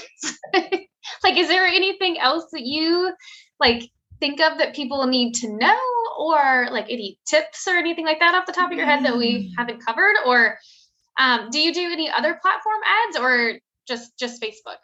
like, 0.54 1.38
is 1.38 1.48
there 1.48 1.66
anything 1.66 2.20
else 2.20 2.46
that 2.52 2.62
you 2.62 3.14
like 3.60 3.90
think 4.20 4.40
of 4.42 4.58
that 4.58 4.76
people 4.76 5.06
need 5.08 5.34
to 5.36 5.50
know 5.58 5.80
or 6.18 6.68
like 6.72 6.86
any 6.90 7.18
tips 7.26 7.68
or 7.68 7.76
anything 7.76 8.06
like 8.06 8.20
that 8.20 8.36
off 8.36 8.46
the 8.46 8.52
top 8.52 8.72
of 8.72 8.78
your 8.78 8.86
head 8.86 9.06
that 9.06 9.18
we 9.18 9.36
mm. 9.36 9.50
haven't 9.58 9.84
covered 9.86 10.16
or 10.26 10.58
um, 11.18 11.50
do 11.52 11.60
you 11.60 11.74
do 11.74 11.90
any 11.92 12.10
other 12.10 12.40
platform 12.42 12.80
ads 12.86 13.18
or 13.18 13.54
just 13.88 14.18
just 14.18 14.42
facebook 14.42 14.78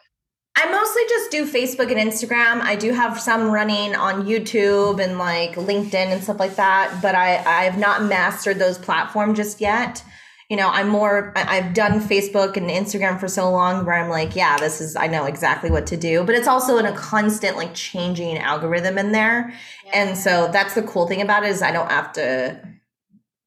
I 0.58 0.70
mostly 0.70 1.02
just 1.10 1.30
do 1.30 1.44
Facebook 1.44 1.94
and 1.94 2.10
Instagram. 2.10 2.62
I 2.62 2.76
do 2.76 2.90
have 2.90 3.20
some 3.20 3.50
running 3.50 3.94
on 3.94 4.24
YouTube 4.24 5.04
and 5.04 5.18
like 5.18 5.54
LinkedIn 5.54 5.94
and 5.94 6.22
stuff 6.24 6.40
like 6.40 6.56
that, 6.56 7.00
but 7.02 7.14
I 7.14 7.36
I 7.36 7.64
have 7.64 7.76
not 7.76 8.04
mastered 8.04 8.58
those 8.58 8.78
platforms 8.78 9.36
just 9.36 9.60
yet 9.60 10.02
you 10.48 10.56
know, 10.56 10.68
I'm 10.68 10.88
more, 10.88 11.32
I've 11.34 11.74
done 11.74 12.00
Facebook 12.00 12.56
and 12.56 12.70
Instagram 12.70 13.18
for 13.18 13.26
so 13.26 13.50
long 13.50 13.84
where 13.84 13.96
I'm 13.96 14.08
like, 14.08 14.36
yeah, 14.36 14.56
this 14.58 14.80
is, 14.80 14.94
I 14.94 15.08
know 15.08 15.24
exactly 15.24 15.70
what 15.70 15.86
to 15.88 15.96
do. 15.96 16.22
But 16.22 16.36
it's 16.36 16.46
also 16.46 16.78
in 16.78 16.86
a 16.86 16.92
constant, 16.92 17.56
like, 17.56 17.74
changing 17.74 18.38
algorithm 18.38 18.96
in 18.96 19.10
there. 19.10 19.52
Yeah. 19.84 19.90
And 19.92 20.16
so 20.16 20.48
that's 20.52 20.74
the 20.74 20.84
cool 20.84 21.08
thing 21.08 21.20
about 21.20 21.42
it 21.42 21.48
is 21.48 21.62
I 21.62 21.72
don't 21.72 21.90
have 21.90 22.12
to 22.12 22.60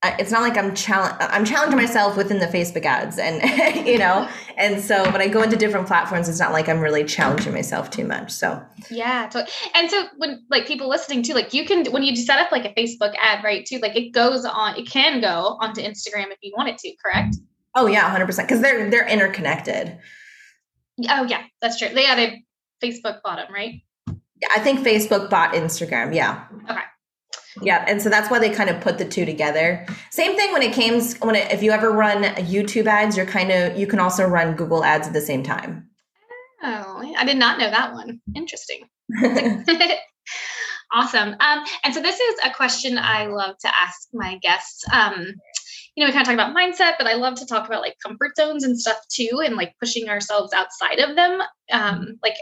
it's 0.03 0.31
not 0.31 0.41
like 0.41 0.57
I'm 0.57 0.73
challenge 0.75 1.15
I'm 1.19 1.43
challenging 1.43 1.77
myself 1.77 2.15
within 2.15 2.39
the 2.39 2.47
Facebook 2.47 2.85
ads 2.85 3.17
and 3.17 3.85
you 3.87 3.97
know? 3.97 4.29
And 4.57 4.81
so 4.81 5.03
when 5.11 5.21
I 5.21 5.27
go 5.27 5.41
into 5.41 5.57
different 5.57 5.87
platforms. 5.87 6.29
It's 6.29 6.39
not 6.39 6.53
like 6.53 6.69
I'm 6.69 6.79
really 6.79 7.03
challenging 7.03 7.53
myself 7.53 7.89
too 7.89 8.05
much 8.05 8.31
so. 8.31 8.63
Yeah 8.89 9.29
and 9.75 9.91
so 9.91 10.07
when 10.17 10.45
like 10.49 10.67
people 10.67 10.87
listening 10.87 11.23
too 11.23 11.33
like 11.33 11.53
you 11.53 11.65
can 11.65 11.85
when 11.91 12.03
you 12.03 12.15
set 12.15 12.39
up 12.39 12.51
like 12.51 12.65
a 12.65 12.73
Facebook 12.79 13.13
ad 13.19 13.43
right 13.43 13.65
too 13.65 13.79
like 13.79 13.95
it 13.95 14.11
goes 14.11 14.45
on 14.45 14.77
it 14.77 14.87
can 14.87 15.19
go 15.19 15.57
onto 15.59 15.81
Instagram 15.81 16.31
if 16.31 16.37
you 16.41 16.53
want 16.55 16.69
it 16.69 16.77
to 16.77 16.95
correct? 17.03 17.35
Oh 17.75 17.87
yeah 17.87 18.15
100% 18.15 18.27
because 18.37 18.61
they're 18.61 18.89
they're 18.89 19.07
interconnected. 19.07 19.97
Oh 21.09 21.23
yeah 21.23 21.43
that's 21.61 21.77
true. 21.77 21.89
They 21.89 22.05
added 22.05 22.39
Facebook 22.81 23.21
bottom 23.21 23.53
right? 23.53 23.81
Yeah 24.07 24.47
I 24.55 24.59
think 24.59 24.79
Facebook 24.79 25.29
bought 25.29 25.53
Instagram. 25.53 26.15
Yeah. 26.15 26.45
Okay. 26.69 26.79
Yeah, 27.61 27.85
and 27.87 28.01
so 28.01 28.09
that's 28.09 28.29
why 28.29 28.39
they 28.39 28.49
kind 28.49 28.69
of 28.69 28.81
put 28.81 28.97
the 28.97 29.05
two 29.05 29.25
together. 29.25 29.85
Same 30.11 30.35
thing 30.35 30.51
when 30.53 30.61
it 30.61 30.73
came 30.73 31.01
when 31.19 31.35
it, 31.35 31.51
if 31.51 31.63
you 31.63 31.71
ever 31.71 31.91
run 31.91 32.23
YouTube 32.23 32.87
ads, 32.87 33.17
you're 33.17 33.25
kind 33.25 33.51
of 33.51 33.77
you 33.77 33.87
can 33.87 33.99
also 33.99 34.25
run 34.25 34.55
Google 34.55 34.83
ads 34.83 35.07
at 35.07 35.13
the 35.13 35.21
same 35.21 35.43
time. 35.43 35.89
Oh, 36.61 37.13
I 37.17 37.25
did 37.25 37.37
not 37.37 37.59
know 37.59 37.69
that 37.69 37.93
one. 37.93 38.21
Interesting. 38.35 38.81
awesome. 40.93 41.35
Um, 41.39 41.63
and 41.83 41.93
so 41.93 42.01
this 42.01 42.19
is 42.19 42.39
a 42.43 42.53
question 42.53 42.97
I 42.97 43.27
love 43.27 43.57
to 43.59 43.67
ask 43.67 44.09
my 44.13 44.37
guests. 44.37 44.83
Um, 44.91 45.33
you 45.95 46.03
know, 46.03 46.07
we 46.07 46.13
kind 46.13 46.21
of 46.21 46.27
talk 46.27 46.33
about 46.33 46.55
mindset, 46.55 46.93
but 46.97 47.07
I 47.07 47.13
love 47.13 47.35
to 47.35 47.45
talk 47.45 47.67
about 47.67 47.81
like 47.81 47.95
comfort 48.05 48.35
zones 48.35 48.63
and 48.63 48.79
stuff 48.79 48.99
too, 49.13 49.41
and 49.43 49.55
like 49.55 49.73
pushing 49.79 50.09
ourselves 50.09 50.53
outside 50.53 50.99
of 50.99 51.15
them. 51.15 51.41
Um, 51.71 52.19
like, 52.23 52.35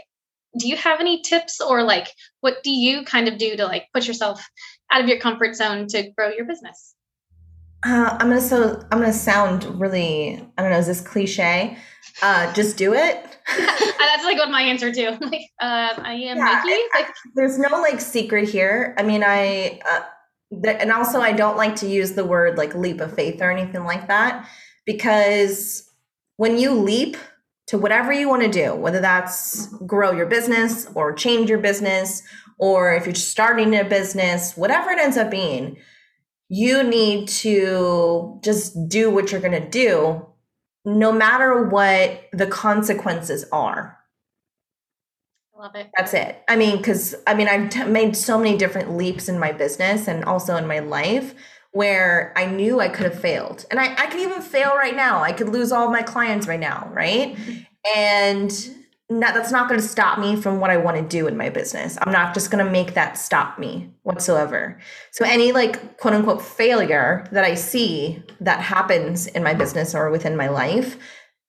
do 0.58 0.68
you 0.68 0.76
have 0.76 1.00
any 1.00 1.22
tips 1.22 1.60
or 1.60 1.82
like 1.82 2.08
what 2.40 2.62
do 2.62 2.70
you 2.70 3.04
kind 3.04 3.28
of 3.28 3.38
do 3.38 3.56
to 3.56 3.66
like 3.66 3.86
push 3.94 4.08
yourself 4.08 4.46
out 4.92 5.02
of 5.02 5.08
your 5.08 5.18
comfort 5.18 5.54
zone 5.54 5.86
to 5.88 6.10
grow 6.16 6.28
your 6.30 6.46
business? 6.46 6.94
Uh, 7.84 8.16
I'm 8.18 8.28
gonna 8.28 8.40
so 8.40 8.82
I'm 8.90 8.98
gonna 8.98 9.12
sound 9.12 9.64
really 9.80 10.44
I 10.56 10.62
don't 10.62 10.72
know 10.72 10.78
is 10.78 10.88
this 10.88 11.00
cliche? 11.00 11.78
Uh, 12.20 12.52
just 12.52 12.76
do 12.76 12.92
it. 12.94 13.38
That's 13.56 14.24
like 14.24 14.36
what 14.38 14.50
my 14.50 14.62
answer 14.62 14.92
too. 14.92 15.16
Like 15.20 15.46
uh, 15.60 15.94
I 15.98 16.14
am 16.14 16.38
yeah, 16.38 16.62
Nike. 16.64 16.82
Like 16.94 17.14
there's 17.36 17.58
no 17.58 17.68
like 17.80 18.00
secret 18.00 18.48
here. 18.48 18.94
I 18.98 19.04
mean 19.04 19.22
I 19.22 19.80
uh, 19.88 20.00
th- 20.64 20.76
and 20.80 20.90
also 20.90 21.20
I 21.20 21.32
don't 21.32 21.56
like 21.56 21.76
to 21.76 21.88
use 21.88 22.12
the 22.12 22.24
word 22.24 22.58
like 22.58 22.74
leap 22.74 23.00
of 23.00 23.14
faith 23.14 23.40
or 23.40 23.50
anything 23.50 23.84
like 23.84 24.08
that 24.08 24.48
because 24.84 25.88
when 26.36 26.58
you 26.58 26.72
leap 26.72 27.16
to 27.68 27.78
whatever 27.78 28.12
you 28.12 28.28
want 28.28 28.42
to 28.42 28.48
do, 28.48 28.74
whether 28.74 29.00
that's 29.00 29.66
grow 29.84 30.10
your 30.12 30.26
business 30.26 30.88
or 30.94 31.12
change 31.12 31.48
your 31.50 31.58
business 31.58 32.22
or 32.58 32.94
if 32.94 33.06
you're 33.06 33.14
starting 33.14 33.74
a 33.74 33.84
business, 33.84 34.56
whatever 34.56 34.90
it 34.90 34.98
ends 34.98 35.16
up 35.16 35.30
being, 35.30 35.78
you 36.48 36.82
need 36.82 37.28
to 37.28 38.40
just 38.42 38.88
do 38.88 39.10
what 39.10 39.30
you're 39.30 39.40
going 39.40 39.62
to 39.62 39.68
do, 39.68 40.26
no 40.84 41.12
matter 41.12 41.64
what 41.64 42.28
the 42.32 42.46
consequences 42.46 43.44
are. 43.52 43.98
I 45.56 45.62
Love 45.62 45.74
it. 45.74 45.90
That's 45.96 46.14
it. 46.14 46.42
I 46.48 46.56
mean, 46.56 46.78
because 46.78 47.14
I 47.26 47.34
mean, 47.34 47.48
I've 47.48 47.70
t- 47.70 47.84
made 47.84 48.16
so 48.16 48.38
many 48.38 48.56
different 48.56 48.96
leaps 48.96 49.28
in 49.28 49.38
my 49.38 49.52
business 49.52 50.08
and 50.08 50.24
also 50.24 50.56
in 50.56 50.66
my 50.66 50.78
life 50.78 51.34
where 51.72 52.32
I 52.36 52.46
knew 52.46 52.80
I 52.80 52.88
could 52.88 53.04
have 53.04 53.20
failed. 53.20 53.66
And 53.70 53.78
I, 53.78 53.92
I 53.92 54.06
could 54.06 54.20
even 54.20 54.40
fail 54.40 54.74
right 54.76 54.96
now. 54.96 55.22
I 55.22 55.32
could 55.32 55.48
lose 55.48 55.70
all 55.70 55.90
my 55.90 56.02
clients 56.02 56.46
right 56.46 56.60
now, 56.60 56.90
right? 56.92 57.36
Mm-hmm. 57.36 57.98
And 57.98 58.77
not, 59.10 59.34
that's 59.34 59.50
not 59.50 59.68
going 59.68 59.80
to 59.80 59.86
stop 59.86 60.18
me 60.18 60.36
from 60.36 60.60
what 60.60 60.70
I 60.70 60.76
want 60.76 60.98
to 60.98 61.02
do 61.02 61.26
in 61.26 61.36
my 61.36 61.48
business. 61.48 61.96
I'm 62.02 62.12
not 62.12 62.34
just 62.34 62.50
going 62.50 62.64
to 62.64 62.70
make 62.70 62.94
that 62.94 63.16
stop 63.16 63.58
me 63.58 63.90
whatsoever. 64.02 64.78
So 65.12 65.24
any 65.24 65.52
like 65.52 65.96
quote 65.96 66.14
unquote 66.14 66.42
failure 66.42 67.26
that 67.32 67.44
I 67.44 67.54
see 67.54 68.22
that 68.40 68.60
happens 68.60 69.26
in 69.26 69.42
my 69.42 69.54
business 69.54 69.94
or 69.94 70.10
within 70.10 70.36
my 70.36 70.48
life, 70.48 70.98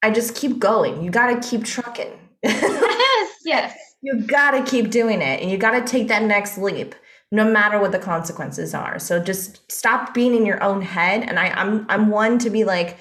I 0.01 0.11
just 0.11 0.35
keep 0.35 0.59
going. 0.59 1.03
You 1.03 1.11
got 1.11 1.41
to 1.41 1.49
keep 1.49 1.65
trucking. 1.65 2.13
yes, 2.43 3.35
yes. 3.45 3.77
You 4.01 4.21
got 4.21 4.51
to 4.51 4.63
keep 4.63 4.89
doing 4.89 5.21
it 5.21 5.41
and 5.41 5.51
you 5.51 5.57
got 5.57 5.71
to 5.71 5.81
take 5.81 6.07
that 6.07 6.23
next 6.23 6.57
leap 6.57 6.95
no 7.31 7.43
matter 7.43 7.79
what 7.79 7.91
the 7.91 7.99
consequences 7.99 8.73
are. 8.73 8.97
So 8.97 9.21
just 9.21 9.69
stop 9.71 10.13
being 10.13 10.33
in 10.33 10.45
your 10.45 10.63
own 10.63 10.81
head 10.81 11.23
and 11.23 11.37
I 11.37 11.49
I'm 11.49 11.85
I'm 11.89 12.09
one 12.09 12.39
to 12.39 12.49
be 12.49 12.63
like 12.63 12.97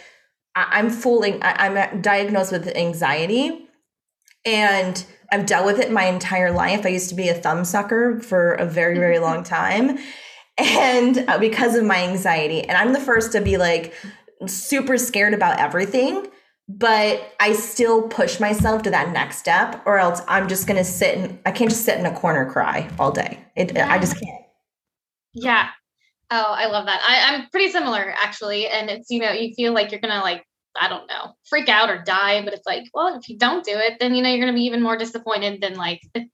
I, 0.54 0.80
am 0.80 0.90
fooling 0.90 1.40
I, 1.42 1.68
I'm 1.68 2.02
diagnosed 2.02 2.50
with 2.50 2.66
anxiety 2.76 3.67
and 4.44 5.04
I've 5.30 5.46
dealt 5.46 5.66
with 5.66 5.78
it 5.78 5.90
my 5.92 6.06
entire 6.06 6.50
life. 6.50 6.86
I 6.86 6.88
used 6.88 7.08
to 7.10 7.14
be 7.14 7.28
a 7.28 7.34
thumb 7.34 7.64
sucker 7.64 8.20
for 8.20 8.54
a 8.54 8.64
very, 8.64 8.98
very 8.98 9.18
long 9.20 9.42
time. 9.44 9.98
And 10.56 11.24
uh, 11.28 11.38
because 11.38 11.76
of 11.76 11.84
my 11.84 12.02
anxiety, 12.02 12.62
and 12.62 12.76
I'm 12.76 12.92
the 12.92 13.00
first 13.00 13.32
to 13.32 13.40
be 13.40 13.56
like 13.58 13.94
super 14.46 14.96
scared 14.96 15.34
about 15.34 15.60
everything, 15.60 16.28
but 16.68 17.32
I 17.40 17.52
still 17.52 18.08
push 18.08 18.40
myself 18.40 18.82
to 18.82 18.90
that 18.90 19.12
next 19.12 19.38
step, 19.38 19.82
or 19.86 19.98
else 19.98 20.20
I'm 20.28 20.48
just 20.48 20.66
gonna 20.66 20.84
sit 20.84 21.16
and 21.16 21.38
I 21.46 21.52
can't 21.52 21.70
just 21.70 21.84
sit 21.84 21.98
in 21.98 22.06
a 22.06 22.14
corner 22.14 22.50
cry 22.50 22.90
all 22.98 23.12
day. 23.12 23.38
It, 23.56 23.72
yeah. 23.74 23.90
I 23.90 23.98
just 23.98 24.20
can't. 24.20 24.44
Yeah. 25.32 25.68
Oh, 26.30 26.54
I 26.56 26.66
love 26.66 26.86
that. 26.86 27.00
I, 27.06 27.34
I'm 27.34 27.48
pretty 27.50 27.70
similar 27.70 28.12
actually. 28.22 28.66
And 28.66 28.90
it's, 28.90 29.08
you 29.10 29.20
know, 29.20 29.30
you 29.30 29.54
feel 29.54 29.72
like 29.72 29.90
you're 29.92 30.00
gonna 30.00 30.20
like 30.20 30.44
I 30.76 30.88
don't 30.88 31.06
know, 31.06 31.34
freak 31.48 31.68
out 31.68 31.90
or 31.90 32.02
die. 32.02 32.42
But 32.44 32.54
it's 32.54 32.66
like, 32.66 32.84
well, 32.94 33.16
if 33.16 33.28
you 33.28 33.38
don't 33.38 33.64
do 33.64 33.72
it, 33.74 33.98
then 34.00 34.14
you 34.14 34.22
know 34.22 34.28
you're 34.28 34.40
going 34.40 34.52
to 34.52 34.58
be 34.58 34.64
even 34.64 34.82
more 34.82 34.96
disappointed 34.96 35.60
than 35.60 35.74
like 35.74 36.00
the 36.14 36.26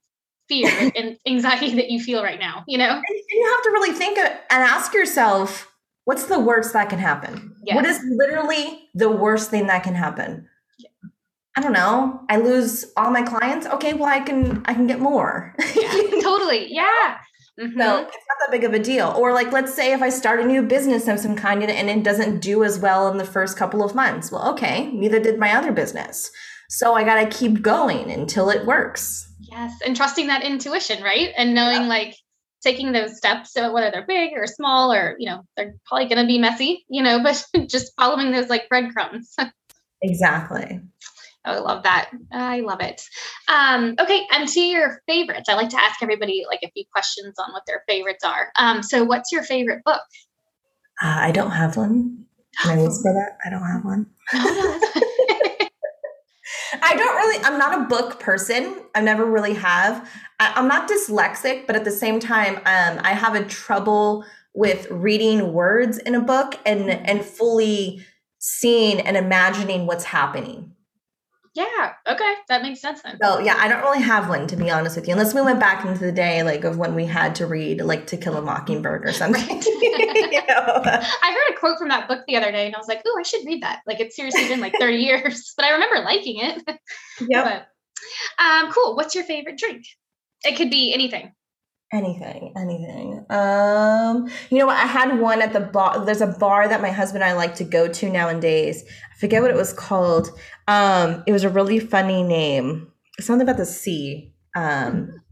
fear 0.48 0.70
and 0.96 1.16
anxiety 1.26 1.74
that 1.76 1.90
you 1.90 2.00
feel 2.00 2.22
right 2.22 2.40
now. 2.40 2.64
You 2.66 2.78
know, 2.78 2.90
and 2.90 3.18
you 3.30 3.50
have 3.54 3.62
to 3.64 3.70
really 3.70 3.92
think 3.92 4.18
and 4.18 4.40
ask 4.50 4.92
yourself, 4.94 5.70
what's 6.04 6.26
the 6.26 6.38
worst 6.38 6.72
that 6.72 6.88
can 6.88 6.98
happen? 6.98 7.54
Yes. 7.64 7.76
What 7.76 7.86
is 7.86 8.00
literally 8.04 8.88
the 8.94 9.10
worst 9.10 9.50
thing 9.50 9.66
that 9.66 9.82
can 9.82 9.94
happen? 9.94 10.48
Yeah. 10.78 10.90
I 11.56 11.60
don't 11.60 11.72
know. 11.72 12.20
I 12.28 12.36
lose 12.38 12.92
all 12.96 13.10
my 13.10 13.22
clients. 13.22 13.66
Okay, 13.66 13.94
well, 13.94 14.08
I 14.08 14.20
can 14.20 14.62
I 14.66 14.74
can 14.74 14.86
get 14.86 15.00
more. 15.00 15.54
Yeah, 15.74 16.20
totally. 16.20 16.72
Yeah. 16.72 17.18
Mm-hmm. 17.60 17.80
So 17.80 17.98
it's 18.02 18.12
not 18.12 18.38
that 18.40 18.50
big 18.50 18.64
of 18.64 18.74
a 18.74 18.78
deal. 18.78 19.14
Or 19.16 19.32
like, 19.32 19.52
let's 19.52 19.72
say 19.72 19.92
if 19.92 20.02
I 20.02 20.08
start 20.08 20.40
a 20.40 20.44
new 20.44 20.62
business 20.62 21.06
of 21.06 21.20
some 21.20 21.36
kind 21.36 21.62
and 21.62 21.90
it 21.90 22.02
doesn't 22.02 22.40
do 22.40 22.64
as 22.64 22.78
well 22.78 23.08
in 23.08 23.16
the 23.16 23.24
first 23.24 23.56
couple 23.56 23.82
of 23.82 23.94
months. 23.94 24.32
Well, 24.32 24.50
okay, 24.52 24.90
neither 24.92 25.20
did 25.20 25.38
my 25.38 25.54
other 25.54 25.72
business. 25.72 26.30
So 26.68 26.94
I 26.94 27.04
got 27.04 27.22
to 27.22 27.36
keep 27.36 27.62
going 27.62 28.10
until 28.10 28.50
it 28.50 28.66
works. 28.66 29.30
Yes. 29.40 29.78
And 29.86 29.94
trusting 29.94 30.26
that 30.26 30.42
intuition, 30.42 31.02
right? 31.02 31.30
And 31.36 31.54
knowing 31.54 31.82
yeah. 31.82 31.88
like 31.88 32.16
taking 32.62 32.92
those 32.92 33.16
steps, 33.16 33.52
so 33.52 33.72
whether 33.72 33.90
they're 33.90 34.06
big 34.06 34.32
or 34.34 34.46
small 34.46 34.92
or, 34.92 35.14
you 35.18 35.28
know, 35.28 35.42
they're 35.56 35.74
probably 35.86 36.08
going 36.08 36.22
to 36.22 36.26
be 36.26 36.38
messy, 36.38 36.84
you 36.88 37.02
know, 37.02 37.22
but 37.54 37.68
just 37.68 37.92
following 37.96 38.32
those 38.32 38.48
like 38.48 38.68
breadcrumbs. 38.68 39.36
exactly. 40.02 40.80
I 41.44 41.58
love 41.58 41.82
that. 41.82 42.10
I 42.32 42.60
love 42.60 42.80
it. 42.80 43.02
Um, 43.48 43.94
okay, 43.98 44.26
and 44.32 44.48
to 44.48 44.60
your 44.60 45.02
favorites, 45.06 45.48
I 45.48 45.54
like 45.54 45.70
to 45.70 45.82
ask 45.82 46.02
everybody 46.02 46.44
like 46.48 46.60
a 46.64 46.70
few 46.70 46.84
questions 46.90 47.34
on 47.38 47.52
what 47.52 47.64
their 47.66 47.82
favorites 47.88 48.24
are. 48.24 48.48
Um, 48.58 48.82
so, 48.82 49.04
what's 49.04 49.30
your 49.30 49.42
favorite 49.42 49.84
book? 49.84 50.02
Uh, 51.02 51.16
I 51.18 51.32
don't 51.32 51.50
have 51.50 51.76
one. 51.76 52.24
Can 52.62 52.78
I 52.78 52.82
whisper 52.82 53.12
that? 53.12 53.38
I 53.44 53.50
don't 53.50 53.66
have 53.66 53.84
one. 53.84 54.06
I 56.82 56.94
don't 56.96 57.16
really, 57.16 57.44
I'm 57.44 57.58
not 57.58 57.80
a 57.80 57.84
book 57.84 58.20
person. 58.20 58.82
I 58.94 59.00
never 59.00 59.24
really 59.24 59.54
have. 59.54 60.10
I, 60.38 60.58
am 60.58 60.68
not 60.68 60.88
dyslexic, 60.88 61.66
but 61.66 61.76
at 61.76 61.84
the 61.84 61.90
same 61.90 62.20
time, 62.20 62.56
um, 62.58 63.00
I 63.02 63.14
have 63.14 63.34
a 63.34 63.44
trouble 63.44 64.24
with 64.54 64.90
reading 64.90 65.52
words 65.52 65.98
in 65.98 66.14
a 66.14 66.20
book 66.20 66.58
and 66.64 66.88
and 66.88 67.24
fully 67.24 68.04
seeing 68.38 69.00
and 69.00 69.16
imagining 69.16 69.86
what's 69.86 70.04
happening. 70.04 70.73
Yeah. 71.54 71.92
Okay. 72.08 72.34
That 72.48 72.62
makes 72.62 72.80
sense 72.80 73.02
then. 73.02 73.16
So 73.22 73.38
yeah, 73.38 73.54
I 73.58 73.68
don't 73.68 73.80
really 73.82 74.02
have 74.02 74.28
one 74.28 74.48
to 74.48 74.56
be 74.56 74.70
honest 74.70 74.96
with 74.96 75.06
you, 75.06 75.12
unless 75.12 75.34
we 75.34 75.40
went 75.40 75.60
back 75.60 75.84
into 75.84 76.00
the 76.00 76.10
day 76.10 76.42
like 76.42 76.64
of 76.64 76.78
when 76.78 76.96
we 76.96 77.06
had 77.06 77.36
to 77.36 77.46
read 77.46 77.80
like 77.80 78.08
To 78.08 78.16
Kill 78.16 78.36
a 78.36 78.42
Mockingbird 78.42 79.04
or 79.04 79.12
something. 79.12 79.62
You 80.34 80.40
know? 80.48 80.82
I 80.84 81.32
heard 81.32 81.54
a 81.54 81.58
quote 81.58 81.78
from 81.78 81.88
that 81.90 82.08
book 82.08 82.24
the 82.26 82.36
other 82.36 82.50
day, 82.50 82.66
and 82.66 82.74
I 82.74 82.78
was 82.78 82.88
like, 82.88 83.02
"Oh, 83.06 83.16
I 83.18 83.22
should 83.22 83.46
read 83.46 83.62
that." 83.62 83.80
Like 83.86 84.00
it's 84.00 84.16
seriously 84.16 84.48
been 84.48 84.60
like 84.60 84.74
thirty 84.80 84.96
years, 85.04 85.52
but 85.56 85.64
I 85.64 85.70
remember 85.70 86.00
liking 86.00 86.38
it. 86.40 86.62
Yeah. 87.28 87.62
um, 88.38 88.72
cool. 88.72 88.96
What's 88.96 89.14
your 89.14 89.22
favorite 89.22 89.56
drink? 89.56 89.84
It 90.44 90.56
could 90.56 90.70
be 90.70 90.92
anything. 90.92 91.32
Anything, 91.94 92.52
anything. 92.56 93.24
Um, 93.30 94.28
you 94.50 94.58
know 94.58 94.66
what? 94.66 94.76
I 94.76 94.86
had 94.86 95.20
one 95.20 95.40
at 95.40 95.52
the 95.52 95.60
bar. 95.60 96.04
There's 96.04 96.20
a 96.20 96.26
bar 96.26 96.66
that 96.66 96.82
my 96.82 96.90
husband 96.90 97.22
and 97.22 97.30
I 97.30 97.36
like 97.36 97.54
to 97.56 97.64
go 97.64 97.86
to 97.86 98.10
nowadays. 98.10 98.82
I 98.84 99.20
forget 99.20 99.42
what 99.42 99.52
it 99.52 99.56
was 99.56 99.72
called. 99.72 100.28
Um, 100.66 101.22
it 101.24 101.30
was 101.30 101.44
a 101.44 101.48
really 101.48 101.78
funny 101.78 102.24
name. 102.24 102.90
Something 103.20 103.46
about 103.46 103.58
the 103.58 103.66
sea. 103.66 104.34
Um, 104.56 105.22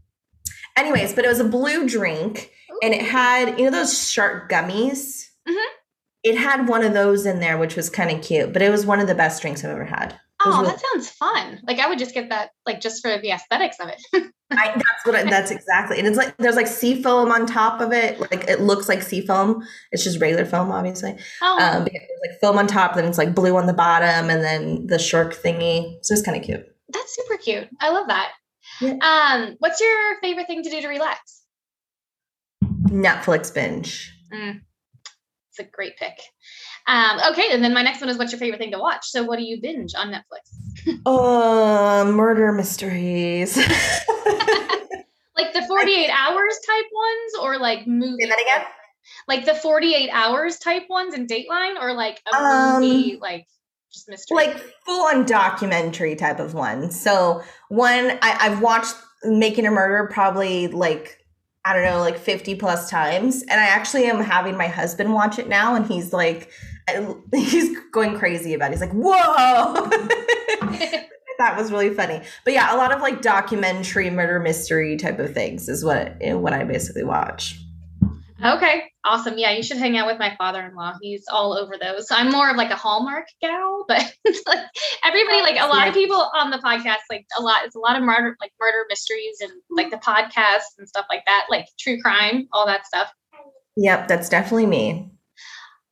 anyways, 0.77 1.13
but 1.13 1.25
it 1.25 1.27
was 1.27 1.41
a 1.41 1.43
blue 1.43 1.85
drink, 1.85 2.49
and 2.81 2.93
it 2.93 3.01
had 3.01 3.59
you 3.59 3.65
know 3.65 3.71
those 3.71 4.09
shark 4.09 4.49
gummies. 4.49 5.25
Mm-hmm. 5.45 5.75
It 6.23 6.37
had 6.37 6.69
one 6.69 6.85
of 6.85 6.93
those 6.93 7.25
in 7.25 7.41
there, 7.41 7.57
which 7.57 7.75
was 7.75 7.89
kind 7.89 8.09
of 8.09 8.23
cute. 8.23 8.53
But 8.53 8.61
it 8.61 8.69
was 8.69 8.85
one 8.85 9.01
of 9.01 9.07
the 9.07 9.15
best 9.15 9.41
drinks 9.41 9.65
I've 9.65 9.71
ever 9.71 9.83
had. 9.83 10.17
Oh, 10.45 10.61
really- 10.61 10.67
that 10.71 10.81
sounds 10.91 11.09
fun. 11.09 11.61
Like 11.67 11.79
I 11.79 11.87
would 11.87 11.99
just 11.99 12.13
get 12.13 12.29
that, 12.29 12.51
like 12.65 12.81
just 12.81 13.01
for 13.01 13.17
the 13.17 13.31
aesthetics 13.31 13.77
of 13.79 13.89
it. 13.89 14.01
I, 14.51 14.67
that's 14.75 15.05
what 15.05 15.15
I, 15.15 15.23
that's 15.23 15.49
exactly. 15.51 15.97
And 15.97 16.07
it's 16.07 16.17
like 16.17 16.37
there's 16.37 16.55
like 16.55 16.67
sea 16.67 17.01
foam 17.01 17.31
on 17.31 17.47
top 17.47 17.81
of 17.81 17.91
it. 17.91 18.19
Like 18.19 18.47
it 18.47 18.61
looks 18.61 18.87
like 18.87 19.01
sea 19.01 19.25
foam. 19.25 19.65
It's 19.91 20.03
just 20.03 20.19
regular 20.21 20.45
foam, 20.45 20.71
obviously. 20.71 21.15
Oh. 21.41 21.57
Um, 21.59 21.85
there's 21.85 22.07
like 22.29 22.39
foam 22.39 22.57
on 22.57 22.67
top, 22.67 22.95
then 22.95 23.05
it's 23.05 23.17
like 23.17 23.33
blue 23.33 23.55
on 23.57 23.65
the 23.65 23.73
bottom, 23.73 24.29
and 24.29 24.43
then 24.43 24.85
the 24.87 24.99
shark 24.99 25.33
thingy. 25.33 25.97
So 26.03 26.13
it's 26.13 26.21
kind 26.21 26.37
of 26.37 26.43
cute. 26.43 26.65
That's 26.89 27.15
super 27.15 27.37
cute. 27.37 27.67
I 27.79 27.89
love 27.89 28.07
that. 28.07 28.31
Yeah. 28.79 28.93
Um, 29.01 29.55
what's 29.59 29.79
your 29.81 30.19
favorite 30.21 30.47
thing 30.47 30.61
to 30.63 30.69
do 30.69 30.81
to 30.81 30.87
relax? 30.87 31.41
Netflix 32.63 33.51
binge. 33.53 34.13
Mm, 34.31 34.61
it's 35.49 35.59
a 35.59 35.63
great 35.63 35.97
pick. 35.97 36.19
Um, 36.87 37.19
okay, 37.31 37.47
and 37.51 37.63
then 37.63 37.73
my 37.73 37.81
next 37.81 38.01
one 38.01 38.09
is 38.09 38.17
what's 38.17 38.31
your 38.31 38.39
favorite 38.39 38.57
thing 38.59 38.71
to 38.71 38.79
watch? 38.79 39.07
So 39.07 39.23
what 39.23 39.37
do 39.39 39.45
you 39.45 39.61
binge 39.61 39.93
on 39.95 40.11
Netflix? 40.11 40.99
uh, 41.05 42.11
murder 42.11 42.51
mysteries. 42.51 43.55
like 43.57 45.53
the 45.53 45.61
40 45.67 45.67
48 45.67 46.09
hours 46.09 46.59
type 46.67 46.85
ones 46.93 47.33
or 47.41 47.57
like 47.57 47.87
movie? 47.87 48.23
Say 48.23 48.29
that 48.29 48.41
again. 48.41 48.65
Like 49.27 49.45
the 49.45 49.55
48 49.55 50.09
hours 50.11 50.57
type 50.59 50.83
ones 50.89 51.13
in 51.13 51.27
Dateline 51.27 51.81
or 51.81 51.93
like 51.93 52.21
a 52.31 52.35
Um, 52.35 52.81
movie 52.81 53.17
like 53.21 53.47
just 53.91 54.09
mystery? 54.09 54.35
like 54.35 54.57
full 54.85 55.05
on 55.07 55.25
documentary 55.25 56.15
type 56.15 56.39
of 56.39 56.53
one. 56.53 56.91
So 56.91 57.43
one 57.69 58.17
I, 58.21 58.37
I've 58.41 58.61
watched 58.61 58.95
Making 59.23 59.65
a 59.67 59.71
Murder 59.71 60.09
probably 60.11 60.67
like 60.67 61.19
I 61.65 61.71
don't 61.73 61.85
know, 61.85 61.99
like 61.99 62.17
50 62.17 62.55
plus 62.55 62.89
times. 62.89 63.41
And 63.43 63.59
I 63.61 63.65
actually 63.67 64.03
am 64.05 64.21
having 64.21 64.57
my 64.57 64.67
husband 64.67 65.13
watch 65.13 65.39
it 65.39 65.47
now 65.47 65.75
and 65.75 65.85
he's 65.85 66.11
like 66.11 66.51
he's 67.33 67.77
going 67.91 68.17
crazy 68.17 68.53
about 68.53 68.71
it. 68.71 68.73
He's 68.73 68.81
like, 68.81 68.91
whoa. 68.91 69.73
that 71.37 71.57
was 71.57 71.71
really 71.71 71.93
funny. 71.93 72.21
But 72.45 72.53
yeah, 72.53 72.75
a 72.75 72.77
lot 72.77 72.91
of 72.91 73.01
like 73.01 73.21
documentary 73.21 74.09
murder 74.09 74.39
mystery 74.39 74.97
type 74.97 75.19
of 75.19 75.33
things 75.33 75.69
is 75.69 75.83
what 75.83 76.15
what 76.21 76.53
I 76.53 76.63
basically 76.63 77.03
watch. 77.03 77.59
Okay, 78.43 78.91
awesome. 79.05 79.37
Yeah, 79.37 79.51
you 79.51 79.63
should 79.63 79.77
hang 79.77 79.95
out 79.97 80.05
with 80.05 80.19
my 80.19 80.35
father-in-law. 80.37 80.95
He's 81.01 81.23
all 81.31 81.53
over 81.53 81.75
those. 81.79 82.07
I'm 82.11 82.29
more 82.29 82.49
of 82.49 82.57
like 82.57 82.71
a 82.71 82.75
Hallmark 82.75 83.25
gal, 83.41 83.85
but 83.87 84.01
like 84.45 84.65
everybody, 85.05 85.41
like 85.41 85.59
a 85.59 85.67
lot 85.67 85.87
of 85.87 85.93
people 85.93 86.29
on 86.35 86.51
the 86.51 86.57
podcast, 86.57 87.03
like 87.09 87.25
a 87.37 87.41
lot, 87.41 87.63
it's 87.63 87.75
a 87.75 87.79
lot 87.79 87.95
of 87.95 88.03
murder, 88.03 88.35
like 88.41 88.51
murder 88.59 88.85
mysteries 88.89 89.37
and 89.39 89.51
like 89.69 89.91
the 89.91 89.97
podcasts 89.97 90.77
and 90.77 90.89
stuff 90.89 91.05
like 91.09 91.23
that, 91.25 91.45
like 91.49 91.67
true 91.79 92.01
crime, 92.01 92.49
all 92.51 92.65
that 92.65 92.85
stuff. 92.85 93.13
Yep, 93.77 94.09
that's 94.09 94.27
definitely 94.27 94.65
me. 94.65 95.09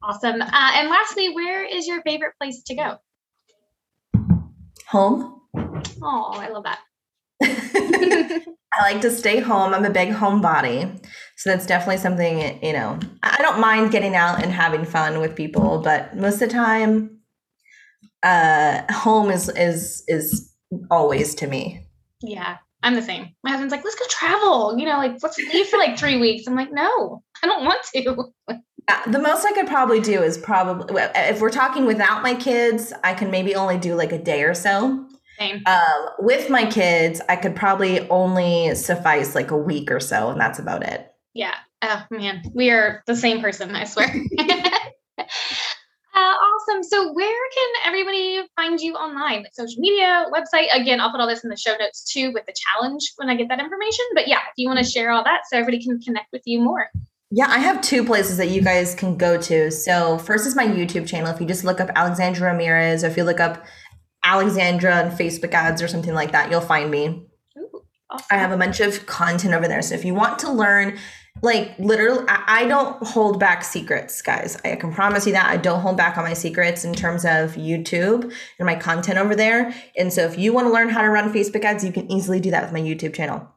Awesome. 0.03 0.41
Uh, 0.41 0.71
and 0.75 0.89
lastly, 0.89 1.33
where 1.33 1.63
is 1.63 1.87
your 1.87 2.01
favorite 2.01 2.33
place 2.39 2.63
to 2.63 2.75
go? 2.75 2.97
Home. 4.87 5.41
Oh, 6.01 6.31
I 6.33 6.49
love 6.49 6.63
that. 6.63 6.79
I 8.73 8.93
like 8.93 9.01
to 9.01 9.11
stay 9.11 9.39
home. 9.39 9.73
I'm 9.73 9.85
a 9.85 9.89
big 9.89 10.09
homebody. 10.09 11.03
So 11.37 11.49
that's 11.49 11.65
definitely 11.65 11.97
something, 11.97 12.63
you 12.63 12.73
know, 12.73 12.99
I 13.23 13.37
don't 13.41 13.59
mind 13.59 13.91
getting 13.91 14.15
out 14.15 14.41
and 14.41 14.51
having 14.51 14.85
fun 14.85 15.19
with 15.19 15.35
people, 15.35 15.81
but 15.83 16.15
most 16.15 16.41
of 16.41 16.49
the 16.49 16.55
time, 16.55 17.21
uh, 18.23 18.81
home 18.91 19.31
is 19.31 19.49
is 19.49 20.03
is 20.07 20.53
always 20.89 21.35
to 21.35 21.47
me. 21.47 21.87
Yeah, 22.21 22.57
I'm 22.83 22.95
the 22.95 23.01
same. 23.01 23.29
My 23.43 23.51
husband's 23.51 23.71
like, 23.71 23.83
let's 23.83 23.95
go 23.95 24.05
travel. 24.09 24.77
You 24.77 24.85
know, 24.85 24.97
like 24.97 25.17
let's 25.21 25.37
leave 25.37 25.67
for 25.67 25.77
like 25.77 25.97
three 25.97 26.19
weeks. 26.19 26.47
I'm 26.47 26.55
like, 26.55 26.71
no, 26.71 27.23
I 27.43 27.47
don't 27.47 27.65
want 27.65 27.83
to. 27.95 28.31
Uh, 28.91 29.09
The 29.09 29.19
most 29.19 29.45
I 29.45 29.53
could 29.53 29.67
probably 29.67 30.01
do 30.01 30.21
is 30.21 30.37
probably 30.37 31.01
if 31.15 31.39
we're 31.39 31.49
talking 31.49 31.85
without 31.85 32.23
my 32.23 32.35
kids, 32.35 32.91
I 33.03 33.13
can 33.13 33.31
maybe 33.31 33.55
only 33.55 33.77
do 33.77 33.95
like 33.95 34.11
a 34.11 34.17
day 34.17 34.43
or 34.43 34.53
so. 34.53 35.07
Same. 35.39 35.63
Um, 35.65 36.09
with 36.19 36.49
my 36.49 36.69
kids, 36.69 37.21
I 37.29 37.35
could 37.35 37.55
probably 37.55 38.07
only 38.09 38.75
suffice 38.75 39.33
like 39.33 39.51
a 39.51 39.57
week 39.57 39.89
or 39.91 39.99
so, 39.99 40.29
and 40.29 40.39
that's 40.39 40.59
about 40.59 40.83
it. 40.83 41.11
Yeah. 41.33 41.55
Oh 41.81 42.05
man, 42.11 42.43
we 42.53 42.69
are 42.69 43.01
the 43.07 43.15
same 43.15 43.41
person. 43.41 43.75
I 43.75 43.85
swear. 43.85 44.07
uh, 45.17 45.25
awesome. 46.15 46.83
So, 46.83 47.11
where 47.13 47.49
can 47.55 47.73
everybody 47.85 48.41
find 48.55 48.79
you 48.79 48.93
online? 48.93 49.43
Like 49.43 49.53
social 49.53 49.79
media, 49.79 50.25
website. 50.31 50.67
Again, 50.73 50.99
I'll 50.99 51.11
put 51.11 51.21
all 51.21 51.27
this 51.27 51.43
in 51.43 51.49
the 51.49 51.57
show 51.57 51.75
notes 51.79 52.03
too 52.03 52.31
with 52.33 52.45
the 52.45 52.53
challenge 52.53 53.13
when 53.15 53.29
I 53.29 53.35
get 53.35 53.47
that 53.49 53.59
information. 53.59 54.05
But 54.13 54.27
yeah, 54.27 54.39
if 54.39 54.53
you 54.57 54.67
want 54.67 54.79
to 54.79 54.85
share 54.85 55.11
all 55.11 55.23
that, 55.23 55.41
so 55.49 55.57
everybody 55.57 55.83
can 55.83 55.99
connect 56.01 56.27
with 56.31 56.43
you 56.45 56.61
more. 56.61 56.89
Yeah, 57.33 57.47
I 57.47 57.59
have 57.59 57.79
two 57.81 58.03
places 58.03 58.35
that 58.37 58.49
you 58.49 58.61
guys 58.61 58.93
can 58.93 59.15
go 59.15 59.41
to. 59.41 59.71
So, 59.71 60.17
first 60.17 60.45
is 60.45 60.53
my 60.53 60.67
YouTube 60.67 61.07
channel. 61.07 61.33
If 61.33 61.39
you 61.39 61.47
just 61.47 61.63
look 61.63 61.79
up 61.79 61.89
Alexandra 61.95 62.51
Ramirez, 62.51 63.05
or 63.05 63.07
if 63.07 63.15
you 63.15 63.23
look 63.23 63.39
up 63.39 63.65
Alexandra 64.21 64.95
and 64.95 65.17
Facebook 65.17 65.53
ads 65.53 65.81
or 65.81 65.87
something 65.87 66.13
like 66.13 66.33
that, 66.33 66.51
you'll 66.51 66.59
find 66.59 66.91
me. 66.91 67.25
Ooh, 67.57 67.83
awesome. 68.09 68.27
I 68.31 68.35
have 68.35 68.51
a 68.51 68.57
bunch 68.57 68.81
of 68.81 69.05
content 69.05 69.53
over 69.53 69.65
there. 69.65 69.81
So, 69.81 69.95
if 69.95 70.03
you 70.03 70.13
want 70.13 70.39
to 70.39 70.51
learn, 70.51 70.99
like 71.41 71.73
literally, 71.79 72.25
I, 72.27 72.43
I 72.63 72.67
don't 72.67 73.01
hold 73.01 73.39
back 73.39 73.63
secrets, 73.63 74.21
guys. 74.21 74.57
I 74.65 74.75
can 74.75 74.93
promise 74.93 75.25
you 75.25 75.31
that. 75.31 75.49
I 75.49 75.55
don't 75.55 75.79
hold 75.79 75.95
back 75.95 76.17
on 76.17 76.25
my 76.25 76.33
secrets 76.33 76.83
in 76.83 76.93
terms 76.93 77.23
of 77.23 77.55
YouTube 77.55 78.23
and 78.59 78.65
my 78.65 78.75
content 78.75 79.17
over 79.17 79.37
there. 79.37 79.73
And 79.95 80.11
so, 80.11 80.25
if 80.25 80.37
you 80.37 80.51
want 80.51 80.67
to 80.67 80.73
learn 80.73 80.89
how 80.89 81.01
to 81.01 81.07
run 81.09 81.31
Facebook 81.31 81.63
ads, 81.63 81.85
you 81.85 81.93
can 81.93 82.11
easily 82.11 82.41
do 82.41 82.51
that 82.51 82.63
with 82.63 82.73
my 82.73 82.81
YouTube 82.81 83.13
channel. 83.13 83.47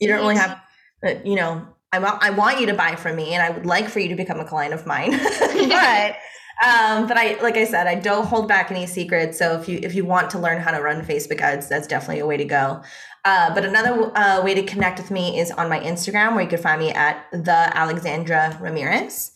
You 0.00 0.08
don't 0.08 0.20
really 0.20 0.36
have, 0.36 0.58
uh, 1.06 1.14
you 1.26 1.36
know, 1.36 1.66
I 1.92 1.98
want 1.98 2.22
I 2.22 2.30
want 2.30 2.58
you 2.60 2.66
to 2.66 2.74
buy 2.74 2.96
from 2.96 3.16
me, 3.16 3.34
and 3.34 3.42
I 3.42 3.50
would 3.50 3.66
like 3.66 3.88
for 3.88 4.00
you 4.00 4.08
to 4.08 4.14
become 4.14 4.40
a 4.40 4.44
client 4.44 4.72
of 4.72 4.86
mine. 4.86 5.10
but 5.40 6.16
um, 6.64 7.06
but 7.06 7.16
I 7.16 7.38
like 7.42 7.56
I 7.56 7.64
said, 7.64 7.86
I 7.86 7.96
don't 7.96 8.26
hold 8.26 8.48
back 8.48 8.70
any 8.70 8.86
secrets. 8.86 9.38
So 9.38 9.58
if 9.60 9.68
you 9.68 9.78
if 9.82 9.94
you 9.94 10.04
want 10.04 10.30
to 10.30 10.38
learn 10.38 10.60
how 10.60 10.70
to 10.70 10.80
run 10.80 11.04
Facebook 11.04 11.40
ads, 11.40 11.68
that's 11.68 11.86
definitely 11.86 12.20
a 12.20 12.26
way 12.26 12.36
to 12.36 12.44
go. 12.44 12.82
Uh, 13.24 13.54
but 13.54 13.64
another 13.64 14.10
uh, 14.16 14.42
way 14.42 14.54
to 14.54 14.62
connect 14.62 14.98
with 14.98 15.10
me 15.10 15.38
is 15.38 15.50
on 15.52 15.68
my 15.68 15.78
Instagram, 15.80 16.34
where 16.34 16.42
you 16.42 16.48
can 16.48 16.58
find 16.58 16.80
me 16.80 16.90
at 16.90 17.24
the 17.32 17.76
Alexandra 17.76 18.58
Ramirez. 18.60 19.32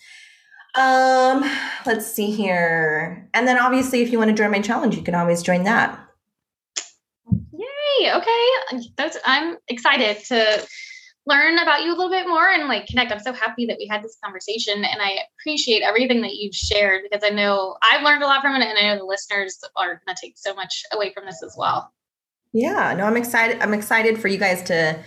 Um, 0.75 1.45
let's 1.85 2.07
see 2.07 2.31
here, 2.31 3.29
and 3.35 3.47
then 3.47 3.59
obviously, 3.59 4.03
if 4.03 4.11
you 4.11 4.19
want 4.19 4.31
to 4.31 4.37
join 4.37 4.51
my 4.51 4.61
challenge, 4.61 4.97
you 4.97 5.03
can 5.03 5.15
always 5.15 5.43
join 5.43 5.65
that. 5.65 5.99
Yay. 7.53 8.13
Okay. 8.15 8.89
That's 8.97 9.17
I'm 9.25 9.57
excited 9.69 10.23
to 10.27 10.67
learn 11.27 11.59
about 11.59 11.83
you 11.83 11.89
a 11.89 11.97
little 11.97 12.11
bit 12.11 12.29
more 12.29 12.49
and 12.49 12.69
like 12.69 12.87
connect. 12.87 13.11
I'm 13.11 13.19
so 13.19 13.33
happy 13.33 13.67
that 13.67 13.79
we 13.79 13.87
had 13.87 14.03
this 14.03 14.17
conversation 14.23 14.85
and 14.85 15.03
I 15.03 15.19
appreciate 15.39 15.83
everything 15.83 16.23
that 16.23 16.37
you've 16.37 16.55
shared 16.55 17.03
because 17.03 17.25
I 17.29 17.35
know 17.35 17.77
I've 17.83 18.03
learned 18.03 18.23
a 18.23 18.27
lot 18.27 18.43
from 18.43 18.55
it 18.55 18.65
and 18.65 18.79
I 18.79 18.83
know 18.83 18.99
the 18.99 19.05
listeners 19.05 19.59
are 19.77 20.01
gonna 20.07 20.17
take 20.21 20.39
so 20.39 20.55
much 20.55 20.85
away 20.93 21.13
from 21.13 21.27
this 21.27 21.43
as 21.43 21.57
well. 21.59 21.93
Yeah, 22.53 22.95
no, 22.95 23.05
I'm 23.05 23.17
excited. 23.17 23.61
I'm 23.61 23.75
excited 23.75 24.19
for 24.19 24.29
you 24.29 24.39
guys 24.39 24.63
to, 24.65 24.99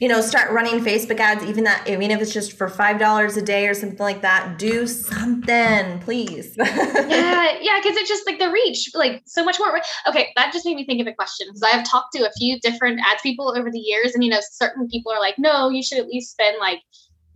you 0.00 0.08
know, 0.08 0.22
start 0.22 0.50
running 0.50 0.82
Facebook 0.82 1.20
ads, 1.20 1.44
even 1.44 1.64
that, 1.64 1.84
I 1.86 1.96
mean, 1.96 2.10
if 2.10 2.22
it's 2.22 2.32
just 2.32 2.54
for 2.56 2.68
five 2.68 2.98
dollars 2.98 3.36
a 3.36 3.42
day 3.42 3.68
or 3.68 3.74
something 3.74 3.98
like 3.98 4.22
that. 4.22 4.58
Do 4.58 4.86
something, 4.86 6.00
please. 6.00 6.54
yeah, 6.58 7.58
yeah, 7.60 7.78
because 7.82 7.98
it's 7.98 8.08
just 8.08 8.26
like 8.26 8.38
the 8.38 8.50
reach, 8.50 8.90
like 8.94 9.22
so 9.26 9.44
much 9.44 9.58
more. 9.58 9.78
Okay, 10.08 10.32
that 10.36 10.54
just 10.54 10.64
made 10.64 10.76
me 10.76 10.86
think 10.86 11.02
of 11.02 11.06
a 11.06 11.12
question 11.12 11.48
because 11.48 11.62
I 11.62 11.68
have 11.68 11.84
talked 11.84 12.14
to 12.14 12.26
a 12.26 12.32
few 12.32 12.58
different 12.60 13.00
ads 13.06 13.20
people 13.20 13.54
over 13.54 13.70
the 13.70 13.78
years, 13.78 14.14
and 14.14 14.24
you 14.24 14.30
know, 14.30 14.40
certain 14.52 14.88
people 14.88 15.12
are 15.12 15.20
like, 15.20 15.34
no, 15.38 15.68
you 15.68 15.82
should 15.82 15.98
at 15.98 16.06
least 16.06 16.32
spend 16.32 16.56
like, 16.58 16.80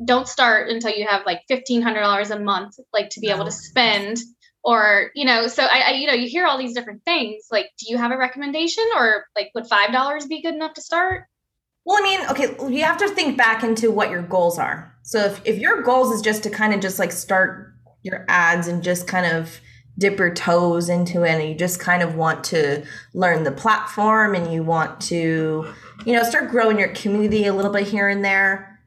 don't 0.02 0.26
start 0.26 0.70
until 0.70 0.90
you 0.90 1.06
have 1.06 1.26
like 1.26 1.42
fifteen 1.48 1.82
hundred 1.82 2.00
dollars 2.00 2.30
a 2.30 2.38
month, 2.40 2.76
like 2.94 3.10
to 3.10 3.20
be 3.20 3.28
able 3.28 3.44
to 3.44 3.52
spend. 3.52 4.18
Or 4.66 5.10
you 5.14 5.26
know, 5.26 5.48
so 5.48 5.62
I, 5.62 5.80
I, 5.80 5.90
you 5.90 6.06
know, 6.06 6.14
you 6.14 6.30
hear 6.30 6.46
all 6.46 6.56
these 6.56 6.72
different 6.72 7.04
things. 7.04 7.44
Like, 7.50 7.66
do 7.78 7.92
you 7.92 7.98
have 7.98 8.10
a 8.10 8.16
recommendation, 8.16 8.84
or 8.96 9.26
like, 9.36 9.50
would 9.54 9.66
five 9.66 9.92
dollars 9.92 10.24
be 10.24 10.40
good 10.40 10.54
enough 10.54 10.72
to 10.74 10.80
start? 10.80 11.24
Well, 11.84 11.98
I 11.98 12.02
mean, 12.02 12.20
okay, 12.30 12.74
you 12.74 12.84
have 12.84 12.98
to 12.98 13.08
think 13.08 13.36
back 13.36 13.62
into 13.62 13.90
what 13.90 14.10
your 14.10 14.22
goals 14.22 14.58
are. 14.58 14.94
So 15.02 15.18
if, 15.18 15.40
if 15.44 15.58
your 15.58 15.82
goals 15.82 16.12
is 16.12 16.22
just 16.22 16.42
to 16.44 16.50
kind 16.50 16.72
of 16.72 16.80
just 16.80 16.98
like 16.98 17.12
start 17.12 17.74
your 18.02 18.24
ads 18.28 18.68
and 18.68 18.82
just 18.82 19.06
kind 19.06 19.26
of 19.26 19.60
dip 19.98 20.18
your 20.18 20.34
toes 20.34 20.88
into 20.88 21.22
it 21.22 21.30
and 21.30 21.48
you 21.48 21.54
just 21.54 21.78
kind 21.78 22.02
of 22.02 22.16
want 22.16 22.42
to 22.44 22.84
learn 23.12 23.44
the 23.44 23.52
platform 23.52 24.34
and 24.34 24.52
you 24.52 24.62
want 24.62 25.00
to, 25.00 25.72
you 26.04 26.12
know, 26.12 26.22
start 26.22 26.50
growing 26.50 26.78
your 26.78 26.88
community 26.88 27.46
a 27.46 27.52
little 27.54 27.70
bit 27.70 27.86
here 27.86 28.08
and 28.08 28.24
there, 28.24 28.80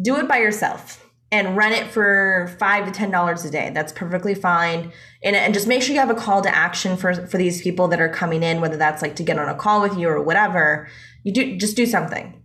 do 0.00 0.16
it 0.16 0.28
by 0.28 0.38
yourself 0.38 1.04
and 1.32 1.56
run 1.56 1.72
it 1.72 1.86
for 1.86 2.54
five 2.58 2.86
to 2.86 2.90
ten 2.90 3.10
dollars 3.10 3.44
a 3.44 3.50
day. 3.50 3.70
That's 3.72 3.92
perfectly 3.92 4.34
fine. 4.34 4.92
And, 5.22 5.36
and 5.36 5.54
just 5.54 5.68
make 5.68 5.82
sure 5.82 5.94
you 5.94 6.00
have 6.00 6.10
a 6.10 6.14
call 6.14 6.42
to 6.42 6.54
action 6.54 6.96
for 6.96 7.14
for 7.26 7.38
these 7.38 7.62
people 7.62 7.88
that 7.88 8.00
are 8.00 8.08
coming 8.08 8.42
in, 8.42 8.60
whether 8.60 8.76
that's 8.76 9.02
like 9.02 9.16
to 9.16 9.22
get 9.22 9.38
on 9.38 9.48
a 9.48 9.54
call 9.54 9.82
with 9.82 9.96
you 9.96 10.08
or 10.08 10.22
whatever. 10.22 10.88
You 11.24 11.32
do 11.32 11.56
just 11.56 11.76
do 11.76 11.86
something. 11.86 12.42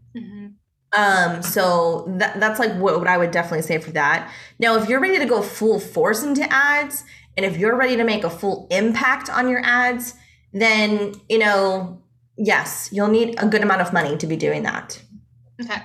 Um, 0.95 1.41
so 1.41 2.05
that, 2.19 2.39
that's 2.39 2.59
like 2.59 2.73
what, 2.79 2.97
what 2.97 3.07
I 3.07 3.17
would 3.17 3.31
definitely 3.31 3.63
say 3.63 3.79
for 3.79 3.91
that. 3.91 4.31
Now, 4.59 4.77
if 4.77 4.87
you're 4.87 5.01
ready 5.01 5.19
to 5.19 5.25
go 5.25 5.41
full 5.41 5.79
force 5.79 6.23
into 6.23 6.51
ads, 6.51 7.03
and 7.35 7.45
if 7.45 7.57
you're 7.57 7.75
ready 7.75 7.97
to 7.97 8.03
make 8.05 8.23
a 8.23 8.29
full 8.29 8.67
impact 8.71 9.29
on 9.29 9.49
your 9.49 9.59
ads, 9.63 10.13
then 10.53 11.13
you 11.29 11.37
know, 11.37 12.01
yes, 12.37 12.89
you'll 12.91 13.09
need 13.09 13.35
a 13.39 13.47
good 13.47 13.61
amount 13.61 13.81
of 13.81 13.91
money 13.91 14.15
to 14.17 14.27
be 14.27 14.37
doing 14.37 14.63
that. 14.63 15.01
Okay. 15.61 15.81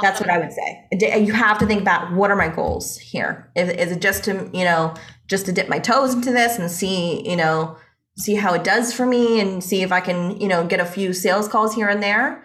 That's 0.00 0.20
what 0.20 0.30
I 0.30 0.38
would 0.38 0.52
say. 0.52 0.88
You 1.20 1.34
have 1.34 1.58
to 1.58 1.66
think 1.66 1.82
about 1.82 2.12
what 2.14 2.30
are 2.30 2.36
my 2.36 2.48
goals 2.48 2.96
here. 2.96 3.50
Is, 3.54 3.68
is 3.68 3.92
it 3.92 4.00
just 4.00 4.24
to 4.24 4.48
you 4.54 4.64
know 4.64 4.94
just 5.28 5.46
to 5.46 5.52
dip 5.52 5.68
my 5.68 5.78
toes 5.78 6.14
into 6.14 6.32
this 6.32 6.58
and 6.58 6.70
see 6.70 7.28
you 7.28 7.36
know 7.36 7.76
see 8.16 8.34
how 8.34 8.54
it 8.54 8.64
does 8.64 8.92
for 8.92 9.06
me 9.06 9.40
and 9.40 9.62
see 9.62 9.82
if 9.82 9.92
I 9.92 10.00
can 10.00 10.40
you 10.40 10.48
know 10.48 10.66
get 10.66 10.80
a 10.80 10.84
few 10.84 11.12
sales 11.12 11.48
calls 11.48 11.74
here 11.74 11.88
and 11.88 12.02
there, 12.02 12.44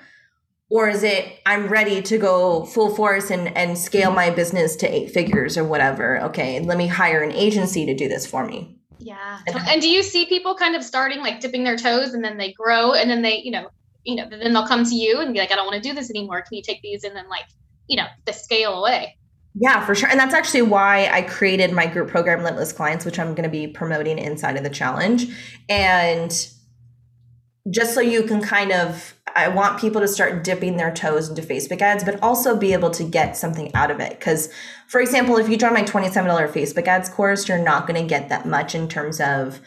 or 0.70 0.90
is 0.90 1.04
it 1.04 1.40
I'm 1.46 1.68
ready 1.68 2.02
to 2.02 2.18
go 2.18 2.66
full 2.66 2.96
force 2.96 3.32
and 3.32 3.56
and 3.58 3.78
scale 3.78 4.12
my 4.12 4.30
business 4.30 4.76
to 4.78 4.88
eight 4.88 5.12
figures 5.12 5.58
or 5.58 5.64
whatever? 5.64 6.22
Okay, 6.24 6.60
let 6.62 6.78
me 6.78 6.88
hire 6.88 7.22
an 7.22 7.32
agency 7.32 7.86
to 7.86 7.94
do 7.94 8.08
this 8.08 8.26
for 8.26 8.46
me. 8.46 8.78
Yeah. 9.00 9.40
And 9.70 9.82
do 9.82 9.90
you 9.90 10.04
see 10.04 10.26
people 10.26 10.56
kind 10.56 10.76
of 10.76 10.84
starting 10.84 11.20
like 11.20 11.40
dipping 11.40 11.64
their 11.64 11.78
toes 11.78 12.14
and 12.14 12.24
then 12.24 12.38
they 12.38 12.52
grow 12.52 12.94
and 12.94 13.10
then 13.10 13.22
they, 13.22 13.38
you 13.38 13.52
know, 13.52 13.70
you 14.04 14.16
know, 14.16 14.28
then 14.30 14.54
they'll 14.54 14.68
come 14.68 14.84
to 14.86 14.96
you 14.96 15.20
and 15.20 15.34
be 15.34 15.40
like, 15.40 15.52
I 15.52 15.56
don't 15.56 15.66
want 15.66 15.82
to 15.82 15.90
do 15.90 15.94
this 15.94 16.10
anymore. 16.10 16.42
Can 16.42 16.58
you 16.58 16.64
take 16.64 16.82
these 16.82 17.04
and 17.04 17.16
then 17.16 17.30
like, 17.30 17.46
you 17.88 17.98
know, 17.98 18.08
the 18.26 18.34
scale 18.34 18.74
away? 18.74 19.18
Yeah, 19.60 19.86
for 19.86 19.96
sure. 19.96 20.10
And 20.10 20.20
that's 20.20 20.34
actually 20.34 20.64
why 20.64 21.10
I 21.12 21.22
created 21.24 21.72
my 21.72 21.88
group 21.88 22.10
program, 22.10 22.44
Limitless 22.44 22.74
Clients, 22.74 23.06
which 23.06 23.18
I'm 23.18 23.34
going 23.34 23.44
to 23.44 23.50
be 23.50 23.68
promoting 23.68 24.20
inside 24.20 24.56
of 24.56 24.64
the 24.64 24.70
challenge. 24.70 25.28
And 25.68 26.32
just 27.70 27.94
so 27.94 28.00
you 28.00 28.24
can 28.24 28.42
kind 28.42 28.72
of 28.72 29.18
I 29.38 29.50
want 29.50 29.80
people 29.80 30.02
to 30.02 30.08
start 30.08 30.44
dipping 30.44 30.78
their 30.78 30.92
toes 30.92 31.30
into 31.30 31.44
Facebook 31.44 31.80
ads, 31.80 32.04
but 32.04 32.22
also 32.24 32.58
be 32.58 32.74
able 32.74 32.90
to 32.92 33.04
get 33.04 33.38
something 33.38 33.74
out 33.76 33.92
of 33.92 34.00
it. 34.00 34.18
Because, 34.18 34.52
for 34.88 35.00
example, 35.00 35.38
if 35.38 35.48
you 35.48 35.58
join 35.58 35.74
my 35.74 35.84
$27 35.84 36.26
Facebook 36.52 36.88
ads 36.88 37.08
course, 37.08 37.48
you're 37.48 37.60
not 37.60 37.86
going 37.88 38.02
to 38.02 38.08
get 38.08 38.30
that 38.30 38.48
much 38.48 38.74
in 38.74 38.88
terms 38.90 39.22
of 39.22 39.60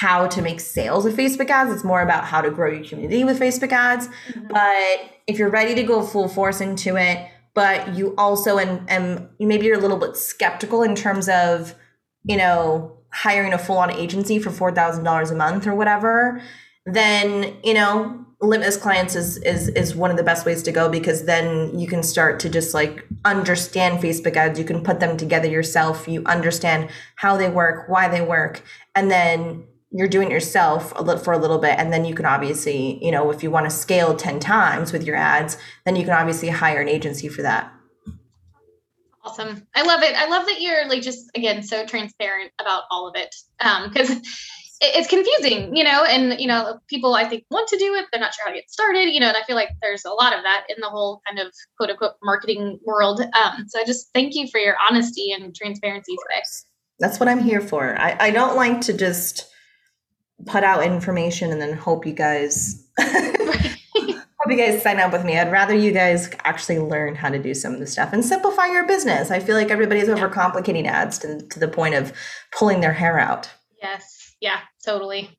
how 0.00 0.26
to 0.28 0.40
make 0.40 0.60
sales 0.60 1.04
with 1.04 1.16
Facebook 1.16 1.50
ads. 1.50 1.70
It's 1.70 1.84
more 1.84 2.00
about 2.00 2.24
how 2.24 2.40
to 2.40 2.50
grow 2.50 2.70
your 2.70 2.84
community 2.84 3.22
with 3.24 3.38
Facebook 3.38 3.72
ads. 3.72 4.08
Mm-hmm. 4.08 4.48
But 4.48 5.16
if 5.26 5.38
you're 5.38 5.50
ready 5.50 5.74
to 5.74 5.82
go 5.82 6.02
full 6.02 6.28
force 6.28 6.62
into 6.62 6.96
it, 6.96 7.28
but 7.58 7.96
you 7.96 8.14
also 8.16 8.56
and 8.56 8.88
and 8.88 9.28
maybe 9.40 9.66
you're 9.66 9.76
a 9.76 9.80
little 9.80 9.96
bit 9.96 10.16
skeptical 10.16 10.84
in 10.84 10.94
terms 10.94 11.28
of, 11.28 11.74
you 12.22 12.36
know, 12.36 12.96
hiring 13.12 13.52
a 13.52 13.58
full 13.58 13.78
on 13.78 13.90
agency 13.90 14.38
for 14.38 14.52
four 14.52 14.70
thousand 14.70 15.02
dollars 15.02 15.32
a 15.32 15.34
month 15.34 15.66
or 15.66 15.74
whatever, 15.74 16.40
then 16.86 17.56
you 17.64 17.74
know 17.74 18.24
limitless 18.40 18.76
clients 18.76 19.16
is 19.16 19.38
is 19.38 19.70
is 19.70 19.96
one 19.96 20.12
of 20.12 20.16
the 20.16 20.22
best 20.22 20.46
ways 20.46 20.62
to 20.62 20.70
go 20.70 20.88
because 20.88 21.24
then 21.24 21.76
you 21.76 21.88
can 21.88 22.04
start 22.04 22.38
to 22.38 22.48
just 22.48 22.74
like 22.74 23.04
understand 23.24 23.98
facebook 23.98 24.36
ads. 24.36 24.56
You 24.56 24.64
can 24.64 24.84
put 24.84 25.00
them 25.00 25.16
together 25.16 25.48
yourself. 25.48 26.06
You 26.06 26.22
understand 26.26 26.90
how 27.16 27.36
they 27.36 27.50
work 27.50 27.88
why 27.88 28.06
they 28.06 28.20
work 28.20 28.62
and 28.94 29.10
then 29.10 29.64
you're 29.90 30.08
doing 30.08 30.30
it 30.30 30.32
yourself 30.32 30.92
a 30.96 31.02
little, 31.02 31.22
for 31.22 31.32
a 31.32 31.38
little 31.38 31.58
bit 31.58 31.78
and 31.78 31.92
then 31.92 32.04
you 32.04 32.14
can 32.14 32.26
obviously 32.26 33.02
you 33.04 33.10
know 33.10 33.30
if 33.30 33.42
you 33.42 33.50
want 33.50 33.66
to 33.66 33.70
scale 33.70 34.14
10 34.14 34.40
times 34.40 34.92
with 34.92 35.04
your 35.04 35.16
ads 35.16 35.56
then 35.84 35.96
you 35.96 36.04
can 36.04 36.12
obviously 36.12 36.48
hire 36.48 36.80
an 36.80 36.88
agency 36.88 37.28
for 37.28 37.42
that. 37.42 37.72
Awesome. 39.24 39.66
I 39.74 39.82
love 39.82 40.02
it. 40.02 40.14
I 40.16 40.26
love 40.26 40.46
that 40.46 40.60
you're 40.60 40.88
like 40.88 41.02
just 41.02 41.30
again 41.34 41.62
so 41.62 41.84
transparent 41.84 42.50
about 42.60 42.84
all 42.90 43.08
of 43.08 43.14
it 43.16 43.34
um 43.60 43.88
because 43.88 44.20
it's 44.80 45.08
confusing 45.08 45.74
you 45.74 45.82
know 45.82 46.04
and 46.04 46.40
you 46.40 46.46
know 46.46 46.78
people 46.86 47.14
i 47.14 47.24
think 47.24 47.44
want 47.50 47.68
to 47.68 47.76
do 47.78 47.94
it 47.94 48.06
they're 48.12 48.20
not 48.20 48.32
sure 48.32 48.44
how 48.44 48.52
to 48.52 48.56
get 48.56 48.70
started 48.70 49.12
you 49.12 49.18
know 49.18 49.26
and 49.26 49.36
i 49.36 49.42
feel 49.42 49.56
like 49.56 49.70
there's 49.82 50.04
a 50.04 50.10
lot 50.10 50.36
of 50.36 50.42
that 50.44 50.64
in 50.68 50.76
the 50.80 50.88
whole 50.88 51.20
kind 51.26 51.38
of 51.38 51.52
quote 51.76 51.90
unquote 51.90 52.12
marketing 52.22 52.78
world 52.84 53.20
um 53.20 53.66
so 53.66 53.80
i 53.80 53.84
just 53.84 54.10
thank 54.14 54.34
you 54.34 54.46
for 54.48 54.58
your 54.58 54.76
honesty 54.88 55.32
and 55.32 55.54
transparency 55.54 56.12
today. 56.12 56.42
That's 57.00 57.18
what 57.18 57.28
i'm 57.28 57.40
here 57.40 57.60
for. 57.60 57.98
I, 57.98 58.16
I 58.20 58.30
don't 58.30 58.56
like 58.56 58.80
to 58.82 58.92
just 58.92 59.48
put 60.46 60.64
out 60.64 60.84
information 60.84 61.50
and 61.50 61.60
then 61.60 61.76
hope 61.76 62.06
you 62.06 62.12
guys 62.12 62.84
hope 64.48 64.50
you 64.50 64.56
guys 64.56 64.82
sign 64.82 65.00
up 65.00 65.12
with 65.12 65.24
me. 65.24 65.38
I'd 65.38 65.50
rather 65.50 65.74
you 65.74 65.92
guys 65.92 66.30
actually 66.44 66.78
learn 66.78 67.14
how 67.14 67.28
to 67.28 67.38
do 67.38 67.54
some 67.54 67.74
of 67.74 67.80
the 67.80 67.86
stuff 67.86 68.12
and 68.12 68.24
simplify 68.24 68.66
your 68.66 68.86
business. 68.86 69.30
I 69.30 69.40
feel 69.40 69.56
like 69.56 69.70
everybody's 69.70 70.08
overcomplicating 70.08 70.86
ads 70.86 71.18
to, 71.18 71.42
to 71.42 71.58
the 71.58 71.68
point 71.68 71.94
of 71.94 72.12
pulling 72.52 72.80
their 72.80 72.92
hair 72.92 73.18
out. 73.18 73.50
Yes. 73.82 74.36
Yeah, 74.40 74.60
totally. 74.84 75.36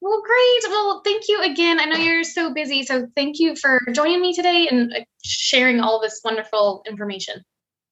Well, 0.00 0.22
great. 0.24 0.70
Well, 0.70 1.02
thank 1.04 1.24
you 1.28 1.42
again. 1.42 1.80
I 1.80 1.84
know 1.84 1.96
you're 1.96 2.24
so 2.24 2.54
busy, 2.54 2.84
so 2.84 3.08
thank 3.16 3.40
you 3.40 3.56
for 3.56 3.80
joining 3.92 4.20
me 4.20 4.32
today 4.32 4.68
and 4.70 4.92
uh, 4.92 5.00
sharing 5.24 5.80
all 5.80 6.00
this 6.00 6.20
wonderful 6.24 6.82
information. 6.88 7.42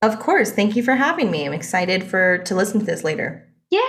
Of 0.03 0.21
course. 0.21 0.53
Thank 0.53 0.77
you 0.77 0.83
for 0.83 0.95
having 0.95 1.31
me. 1.31 1.47
I'm 1.47 1.53
excited 1.53 2.05
for 2.05 2.39
to 2.39 2.55
listen 2.55 2.81
to 2.81 2.87
this 2.87 3.03
later. 3.03 3.49
Yeah. 3.71 3.81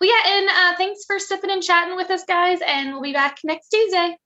Well, 0.00 0.10
yeah. 0.10 0.36
And 0.36 0.48
uh, 0.48 0.76
thanks 0.76 1.04
for 1.06 1.18
sipping 1.18 1.50
and 1.50 1.62
chatting 1.62 1.96
with 1.96 2.10
us, 2.10 2.24
guys. 2.24 2.60
And 2.66 2.92
we'll 2.92 3.02
be 3.02 3.12
back 3.12 3.38
next 3.44 3.68
Tuesday. 3.68 4.16